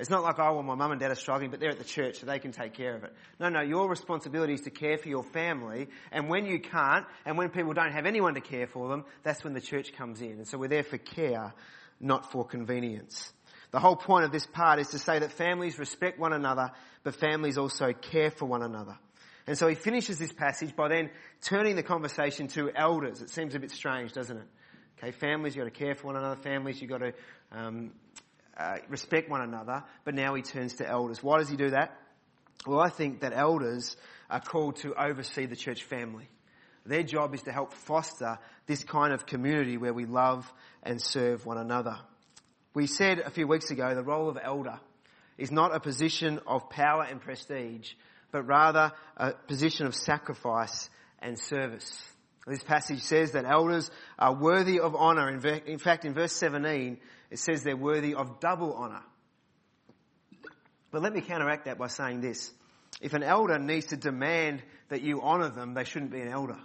It's 0.00 0.10
not 0.10 0.22
like, 0.22 0.38
oh, 0.38 0.54
well, 0.54 0.62
my 0.62 0.74
mum 0.74 0.92
and 0.92 1.00
dad 1.00 1.10
are 1.10 1.14
struggling, 1.14 1.50
but 1.50 1.60
they're 1.60 1.70
at 1.70 1.78
the 1.78 1.84
church, 1.84 2.20
so 2.20 2.26
they 2.26 2.38
can 2.38 2.52
take 2.52 2.72
care 2.72 2.96
of 2.96 3.04
it. 3.04 3.12
No, 3.38 3.50
no, 3.50 3.60
your 3.60 3.88
responsibility 3.88 4.54
is 4.54 4.62
to 4.62 4.70
care 4.70 4.96
for 4.96 5.08
your 5.08 5.22
family, 5.22 5.88
and 6.10 6.28
when 6.28 6.46
you 6.46 6.58
can't, 6.58 7.06
and 7.26 7.36
when 7.36 7.50
people 7.50 7.74
don't 7.74 7.92
have 7.92 8.06
anyone 8.06 8.34
to 8.34 8.40
care 8.40 8.66
for 8.66 8.88
them, 8.88 9.04
that's 9.22 9.44
when 9.44 9.52
the 9.52 9.60
church 9.60 9.92
comes 9.92 10.22
in. 10.22 10.32
And 10.32 10.48
so 10.48 10.56
we're 10.56 10.68
there 10.68 10.82
for 10.82 10.96
care, 10.96 11.52
not 12.00 12.32
for 12.32 12.46
convenience. 12.46 13.32
The 13.72 13.78
whole 13.78 13.94
point 13.94 14.24
of 14.24 14.32
this 14.32 14.46
part 14.46 14.80
is 14.80 14.88
to 14.88 14.98
say 14.98 15.18
that 15.18 15.32
families 15.32 15.78
respect 15.78 16.18
one 16.18 16.32
another, 16.32 16.72
but 17.04 17.14
families 17.14 17.58
also 17.58 17.92
care 17.92 18.30
for 18.30 18.46
one 18.46 18.62
another. 18.62 18.98
And 19.46 19.58
so 19.58 19.68
he 19.68 19.74
finishes 19.74 20.18
this 20.18 20.32
passage 20.32 20.74
by 20.74 20.88
then 20.88 21.10
turning 21.42 21.76
the 21.76 21.82
conversation 21.82 22.48
to 22.48 22.70
elders. 22.74 23.20
It 23.20 23.30
seems 23.30 23.54
a 23.54 23.58
bit 23.58 23.70
strange, 23.70 24.12
doesn't 24.12 24.36
it? 24.36 24.46
Okay, 24.98 25.12
families, 25.12 25.56
you've 25.56 25.64
got 25.64 25.74
to 25.74 25.84
care 25.84 25.94
for 25.94 26.08
one 26.08 26.16
another. 26.16 26.36
Families, 26.36 26.80
you've 26.80 26.90
got 26.90 26.98
to 26.98 27.12
um, 27.52 27.92
uh, 28.60 28.76
respect 28.88 29.30
one 29.30 29.40
another, 29.40 29.82
but 30.04 30.14
now 30.14 30.34
he 30.34 30.42
turns 30.42 30.74
to 30.74 30.88
elders. 30.88 31.22
Why 31.22 31.38
does 31.38 31.48
he 31.48 31.56
do 31.56 31.70
that? 31.70 31.96
Well, 32.66 32.80
I 32.80 32.90
think 32.90 33.20
that 33.20 33.32
elders 33.34 33.96
are 34.28 34.40
called 34.40 34.76
to 34.76 34.94
oversee 34.94 35.46
the 35.46 35.56
church 35.56 35.84
family. 35.84 36.28
Their 36.84 37.02
job 37.02 37.34
is 37.34 37.42
to 37.42 37.52
help 37.52 37.72
foster 37.72 38.38
this 38.66 38.84
kind 38.84 39.14
of 39.14 39.24
community 39.24 39.78
where 39.78 39.94
we 39.94 40.04
love 40.04 40.50
and 40.82 41.00
serve 41.00 41.46
one 41.46 41.56
another. 41.56 41.96
We 42.74 42.86
said 42.86 43.18
a 43.20 43.30
few 43.30 43.46
weeks 43.46 43.70
ago 43.70 43.94
the 43.94 44.02
role 44.02 44.28
of 44.28 44.38
elder 44.42 44.78
is 45.38 45.50
not 45.50 45.74
a 45.74 45.80
position 45.80 46.38
of 46.46 46.68
power 46.68 47.02
and 47.02 47.20
prestige, 47.20 47.92
but 48.30 48.46
rather 48.46 48.92
a 49.16 49.32
position 49.32 49.86
of 49.86 49.94
sacrifice 49.94 50.90
and 51.20 51.38
service. 51.38 51.90
This 52.46 52.62
passage 52.62 53.00
says 53.00 53.32
that 53.32 53.44
elders 53.44 53.90
are 54.18 54.34
worthy 54.34 54.80
of 54.80 54.94
honour. 54.94 55.30
In 55.30 55.78
fact, 55.78 56.04
in 56.04 56.14
verse 56.14 56.32
17, 56.32 56.98
it 57.30 57.38
says 57.38 57.62
they're 57.62 57.76
worthy 57.76 58.14
of 58.14 58.40
double 58.40 58.74
honour. 58.74 59.02
But 60.90 61.02
let 61.02 61.12
me 61.12 61.20
counteract 61.20 61.66
that 61.66 61.78
by 61.78 61.86
saying 61.86 62.20
this. 62.20 62.52
If 63.00 63.14
an 63.14 63.22
elder 63.22 63.58
needs 63.58 63.86
to 63.86 63.96
demand 63.96 64.62
that 64.88 65.02
you 65.02 65.22
honour 65.22 65.50
them, 65.50 65.74
they 65.74 65.84
shouldn't 65.84 66.10
be 66.10 66.20
an 66.20 66.28
elder. 66.28 66.58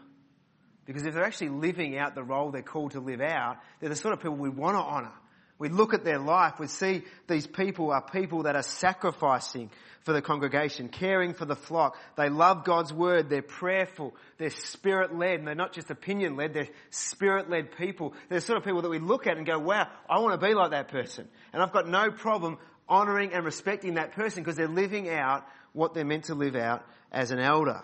Because 0.85 1.05
if 1.05 1.13
they're 1.13 1.23
actually 1.23 1.49
living 1.49 1.97
out 1.97 2.15
the 2.15 2.23
role 2.23 2.51
they're 2.51 2.61
called 2.61 2.91
to 2.91 2.99
live 2.99 3.21
out, 3.21 3.57
they're 3.79 3.89
the 3.89 3.95
sort 3.95 4.13
of 4.13 4.19
people 4.19 4.35
we 4.35 4.49
want 4.49 4.75
to 4.75 4.81
honour. 4.81 5.13
We 5.57 5.69
look 5.69 5.93
at 5.93 6.03
their 6.03 6.19
life, 6.19 6.59
we 6.59 6.67
see 6.67 7.03
these 7.27 7.47
people 7.47 7.91
are 7.91 8.01
people 8.01 8.43
that 8.43 8.55
are 8.55 8.63
sacrificing 8.63 9.69
for 10.01 10.11
the 10.13 10.21
congregation, 10.21 10.89
caring 10.89 11.33
for 11.33 11.45
the 11.45 11.55
flock. 11.55 11.97
They 12.17 12.29
love 12.29 12.63
God's 12.63 12.93
word, 12.93 13.29
they're 13.29 13.41
prayerful, 13.41 14.13
they're 14.37 14.49
spirit 14.49 15.15
led, 15.15 15.39
and 15.39 15.47
they're 15.47 15.55
not 15.55 15.73
just 15.73 15.89
opinion 15.89 16.35
led, 16.35 16.53
they're 16.53 16.67
spirit 16.89 17.49
led 17.49 17.75
people. 17.75 18.13
They're 18.29 18.39
the 18.39 18.45
sort 18.45 18.57
of 18.57 18.65
people 18.65 18.81
that 18.83 18.89
we 18.89 18.99
look 18.99 19.27
at 19.27 19.37
and 19.37 19.45
go, 19.45 19.57
wow, 19.57 19.87
I 20.09 20.19
want 20.19 20.39
to 20.39 20.45
be 20.45 20.53
like 20.53 20.71
that 20.71 20.89
person. 20.89 21.27
And 21.53 21.63
I've 21.63 21.71
got 21.71 21.87
no 21.87 22.11
problem 22.11 22.57
honouring 22.87 23.33
and 23.33 23.43
respecting 23.43 23.95
that 23.95 24.11
person 24.11 24.43
because 24.43 24.57
they're 24.57 24.67
living 24.67 25.09
out 25.09 25.45
what 25.73 25.93
they're 25.93 26.05
meant 26.05 26.25
to 26.25 26.35
live 26.35 26.55
out 26.55 26.83
as 27.11 27.31
an 27.31 27.39
elder. 27.39 27.81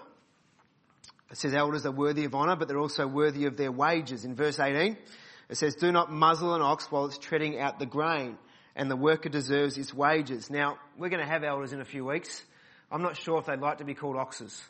It 1.31 1.37
says 1.37 1.55
elders 1.55 1.85
are 1.85 1.91
worthy 1.91 2.25
of 2.25 2.35
honour, 2.35 2.57
but 2.57 2.67
they're 2.67 2.77
also 2.77 3.07
worthy 3.07 3.45
of 3.45 3.55
their 3.55 3.71
wages. 3.71 4.25
In 4.25 4.35
verse 4.35 4.59
18, 4.59 4.97
it 5.51 5.57
says, 5.57 5.75
do 5.75 5.91
not 5.91 6.09
muzzle 6.09 6.55
an 6.55 6.61
ox 6.61 6.89
while 6.89 7.05
it's 7.05 7.17
treading 7.17 7.59
out 7.59 7.77
the 7.77 7.85
grain, 7.85 8.37
and 8.73 8.89
the 8.89 8.95
worker 8.95 9.27
deserves 9.27 9.77
its 9.77 9.93
wages. 9.93 10.49
Now, 10.49 10.77
we're 10.97 11.09
going 11.09 11.23
to 11.23 11.29
have 11.29 11.43
elders 11.43 11.73
in 11.73 11.81
a 11.81 11.85
few 11.85 12.05
weeks. 12.05 12.41
I'm 12.89 13.01
not 13.01 13.17
sure 13.17 13.37
if 13.37 13.47
they'd 13.47 13.59
like 13.59 13.79
to 13.79 13.83
be 13.83 13.93
called 13.93 14.15
oxes. 14.15 14.63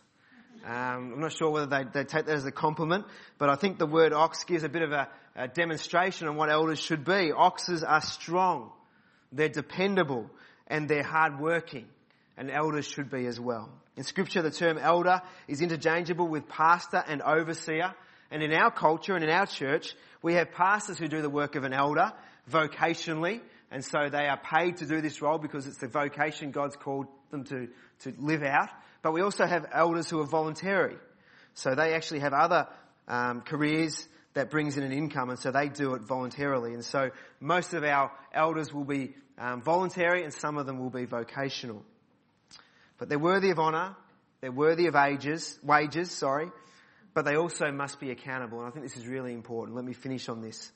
Um, 0.65 1.13
I'm 1.13 1.19
not 1.19 1.33
sure 1.33 1.51
whether 1.51 1.67
they, 1.67 1.83
they 1.93 2.03
take 2.03 2.25
that 2.25 2.35
as 2.35 2.45
a 2.45 2.51
compliment, 2.51 3.05
but 3.37 3.49
I 3.49 3.55
think 3.55 3.77
the 3.77 3.85
word 3.85 4.11
ox 4.11 4.43
gives 4.43 4.63
a 4.63 4.69
bit 4.69 4.81
of 4.81 4.91
a, 4.91 5.07
a 5.35 5.47
demonstration 5.47 6.27
on 6.27 6.35
what 6.35 6.51
elders 6.51 6.79
should 6.79 7.05
be. 7.05 7.31
Oxes 7.31 7.83
are 7.83 8.01
strong, 8.01 8.71
they're 9.31 9.49
dependable, 9.49 10.31
and 10.65 10.89
they're 10.89 11.03
hardworking, 11.03 11.85
and 12.37 12.49
elders 12.49 12.87
should 12.87 13.11
be 13.11 13.27
as 13.27 13.39
well. 13.39 13.69
In 13.97 14.03
scripture, 14.03 14.41
the 14.41 14.49
term 14.49 14.79
elder 14.79 15.21
is 15.47 15.61
interchangeable 15.61 16.27
with 16.27 16.49
pastor 16.49 17.03
and 17.07 17.21
overseer. 17.21 17.93
And 18.31 18.41
in 18.41 18.53
our 18.53 18.71
culture 18.71 19.13
and 19.13 19.23
in 19.23 19.29
our 19.29 19.45
church, 19.45 19.93
we 20.21 20.35
have 20.35 20.53
pastors 20.53 20.97
who 20.97 21.09
do 21.09 21.21
the 21.21 21.29
work 21.29 21.55
of 21.55 21.65
an 21.65 21.73
elder 21.73 22.13
vocationally, 22.49 23.41
and 23.69 23.83
so 23.83 24.09
they 24.09 24.27
are 24.27 24.37
paid 24.37 24.77
to 24.77 24.85
do 24.85 25.01
this 25.01 25.21
role 25.21 25.37
because 25.37 25.67
it's 25.67 25.77
the 25.77 25.87
vocation 25.87 26.51
God's 26.51 26.77
called 26.77 27.07
them 27.29 27.43
to, 27.45 27.67
to 28.03 28.13
live 28.17 28.41
out. 28.41 28.69
But 29.01 29.11
we 29.13 29.21
also 29.21 29.45
have 29.45 29.65
elders 29.73 30.09
who 30.09 30.19
are 30.21 30.25
voluntary. 30.25 30.95
So 31.53 31.75
they 31.75 31.93
actually 31.93 32.19
have 32.19 32.33
other 32.33 32.67
um, 33.07 33.41
careers 33.41 34.07
that 34.33 34.49
brings 34.49 34.77
in 34.77 34.83
an 34.83 34.93
income, 34.93 35.29
and 35.29 35.39
so 35.39 35.51
they 35.51 35.67
do 35.67 35.95
it 35.95 36.03
voluntarily. 36.03 36.73
And 36.73 36.85
so 36.85 37.11
most 37.41 37.73
of 37.73 37.83
our 37.83 38.11
elders 38.33 38.73
will 38.73 38.85
be 38.85 39.13
um, 39.37 39.61
voluntary, 39.61 40.23
and 40.23 40.33
some 40.33 40.57
of 40.57 40.65
them 40.65 40.79
will 40.79 40.89
be 40.89 41.05
vocational. 41.05 41.83
But 42.97 43.09
they're 43.09 43.19
worthy 43.19 43.49
of 43.49 43.59
honour. 43.59 43.95
They're 44.39 44.51
worthy 44.51 44.87
of 44.87 44.95
ages, 44.95 45.59
wages, 45.63 46.11
sorry 46.11 46.49
but 47.13 47.25
they 47.25 47.35
also 47.35 47.71
must 47.71 47.99
be 47.99 48.11
accountable. 48.11 48.59
And 48.59 48.67
I 48.67 48.71
think 48.71 48.85
this 48.85 48.97
is 48.97 49.07
really 49.07 49.33
important. 49.33 49.75
Let 49.75 49.85
me 49.85 49.93
finish 49.93 50.29
on 50.29 50.41
this. 50.41 50.71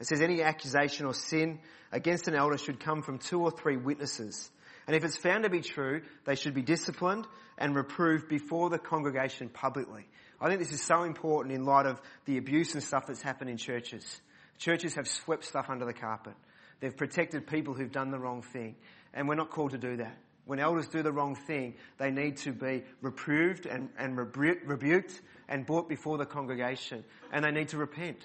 It 0.00 0.06
says 0.06 0.20
any 0.20 0.42
accusation 0.42 1.06
or 1.06 1.14
sin 1.14 1.60
against 1.92 2.28
an 2.28 2.34
elder 2.34 2.56
should 2.56 2.80
come 2.80 3.02
from 3.02 3.18
two 3.18 3.40
or 3.40 3.50
three 3.50 3.76
witnesses. 3.76 4.50
And 4.86 4.96
if 4.96 5.04
it's 5.04 5.16
found 5.16 5.44
to 5.44 5.50
be 5.50 5.60
true, 5.60 6.02
they 6.24 6.34
should 6.34 6.54
be 6.54 6.62
disciplined 6.62 7.26
and 7.58 7.76
reproved 7.76 8.28
before 8.28 8.70
the 8.70 8.78
congregation 8.78 9.48
publicly. 9.48 10.06
I 10.40 10.48
think 10.48 10.60
this 10.60 10.72
is 10.72 10.82
so 10.82 11.02
important 11.02 11.54
in 11.54 11.64
light 11.64 11.86
of 11.86 12.00
the 12.24 12.38
abuse 12.38 12.74
and 12.74 12.82
stuff 12.82 13.06
that's 13.06 13.20
happened 13.20 13.50
in 13.50 13.58
churches. 13.58 14.20
Churches 14.58 14.94
have 14.94 15.06
swept 15.06 15.44
stuff 15.44 15.68
under 15.68 15.84
the 15.84 15.92
carpet. 15.92 16.34
They've 16.80 16.96
protected 16.96 17.46
people 17.46 17.74
who've 17.74 17.92
done 17.92 18.10
the 18.10 18.18
wrong 18.18 18.40
thing. 18.40 18.76
And 19.12 19.28
we're 19.28 19.34
not 19.34 19.50
called 19.50 19.72
to 19.72 19.78
do 19.78 19.98
that. 19.98 20.16
When 20.46 20.58
elders 20.58 20.88
do 20.88 21.02
the 21.02 21.12
wrong 21.12 21.34
thing, 21.34 21.74
they 21.98 22.10
need 22.10 22.38
to 22.38 22.52
be 22.52 22.82
reproved 23.02 23.66
and, 23.66 23.90
and 23.98 24.16
rebuked 24.16 25.20
and 25.50 25.66
brought 25.66 25.88
before 25.88 26.16
the 26.16 26.24
congregation. 26.24 27.04
And 27.30 27.44
they 27.44 27.50
need 27.50 27.68
to 27.68 27.76
repent. 27.76 28.24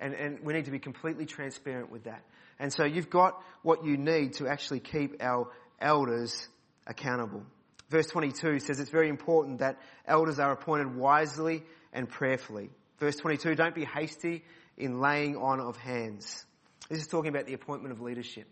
And, 0.00 0.14
and 0.14 0.40
we 0.40 0.54
need 0.54 0.64
to 0.64 0.70
be 0.72 0.80
completely 0.80 1.26
transparent 1.26 1.92
with 1.92 2.04
that. 2.04 2.22
And 2.58 2.72
so 2.72 2.84
you've 2.84 3.10
got 3.10 3.40
what 3.62 3.84
you 3.84 3.96
need 3.96 4.34
to 4.34 4.48
actually 4.48 4.80
keep 4.80 5.22
our 5.22 5.48
elders 5.80 6.48
accountable. 6.86 7.44
Verse 7.90 8.06
22 8.06 8.58
says 8.58 8.80
it's 8.80 8.90
very 8.90 9.08
important 9.08 9.58
that 9.58 9.78
elders 10.06 10.38
are 10.38 10.52
appointed 10.52 10.96
wisely 10.96 11.62
and 11.92 12.08
prayerfully. 12.08 12.70
Verse 12.98 13.16
22, 13.16 13.54
don't 13.54 13.74
be 13.74 13.84
hasty 13.84 14.42
in 14.76 15.00
laying 15.00 15.36
on 15.36 15.60
of 15.60 15.76
hands. 15.76 16.44
This 16.88 17.00
is 17.00 17.06
talking 17.06 17.28
about 17.28 17.46
the 17.46 17.54
appointment 17.54 17.92
of 17.92 18.00
leadership. 18.00 18.46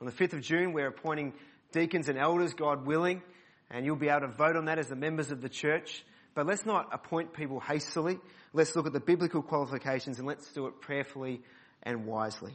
On 0.00 0.06
the 0.06 0.12
5th 0.12 0.32
of 0.32 0.40
June, 0.40 0.72
we're 0.72 0.88
appointing 0.88 1.34
deacons 1.72 2.08
and 2.08 2.18
elders, 2.18 2.54
God 2.54 2.86
willing, 2.86 3.22
and 3.70 3.84
you'll 3.84 3.96
be 3.96 4.08
able 4.08 4.22
to 4.22 4.28
vote 4.28 4.56
on 4.56 4.64
that 4.64 4.78
as 4.78 4.88
the 4.88 4.96
members 4.96 5.30
of 5.30 5.42
the 5.42 5.48
church. 5.48 6.02
But 6.34 6.46
let's 6.46 6.64
not 6.64 6.88
appoint 6.92 7.32
people 7.32 7.60
hastily. 7.60 8.18
Let's 8.52 8.74
look 8.76 8.86
at 8.86 8.92
the 8.92 9.00
biblical 9.00 9.42
qualifications 9.42 10.18
and 10.18 10.26
let's 10.26 10.52
do 10.52 10.66
it 10.66 10.80
prayerfully 10.80 11.42
and 11.82 12.06
wisely. 12.06 12.52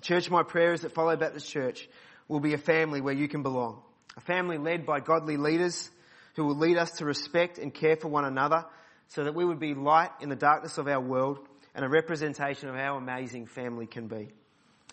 Church, 0.00 0.30
my 0.30 0.42
prayer 0.42 0.72
is 0.72 0.82
that 0.82 0.92
Follow 0.92 1.16
Baptist 1.16 1.48
Church 1.48 1.88
will 2.28 2.40
be 2.40 2.54
a 2.54 2.58
family 2.58 3.00
where 3.00 3.14
you 3.14 3.28
can 3.28 3.42
belong. 3.42 3.82
A 4.16 4.20
family 4.20 4.58
led 4.58 4.84
by 4.84 5.00
godly 5.00 5.36
leaders 5.36 5.90
who 6.34 6.44
will 6.44 6.56
lead 6.56 6.76
us 6.76 6.90
to 6.92 7.04
respect 7.04 7.58
and 7.58 7.72
care 7.72 7.96
for 7.96 8.08
one 8.08 8.24
another 8.24 8.64
so 9.08 9.24
that 9.24 9.34
we 9.34 9.44
would 9.44 9.60
be 9.60 9.74
light 9.74 10.10
in 10.20 10.28
the 10.28 10.36
darkness 10.36 10.78
of 10.78 10.88
our 10.88 11.00
world 11.00 11.38
and 11.74 11.84
a 11.84 11.88
representation 11.88 12.68
of 12.68 12.74
how 12.74 12.96
amazing 12.96 13.46
family 13.46 13.86
can 13.86 14.08
be. 14.08 14.30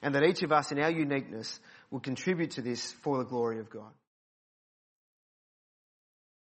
And 0.01 0.15
that 0.15 0.23
each 0.23 0.43
of 0.43 0.51
us 0.51 0.71
in 0.71 0.79
our 0.79 0.91
uniqueness 0.91 1.59
will 1.91 1.99
contribute 1.99 2.51
to 2.51 2.61
this 2.61 2.93
for 3.01 3.17
the 3.17 3.25
glory 3.25 3.59
of 3.59 3.69
God. 3.69 3.91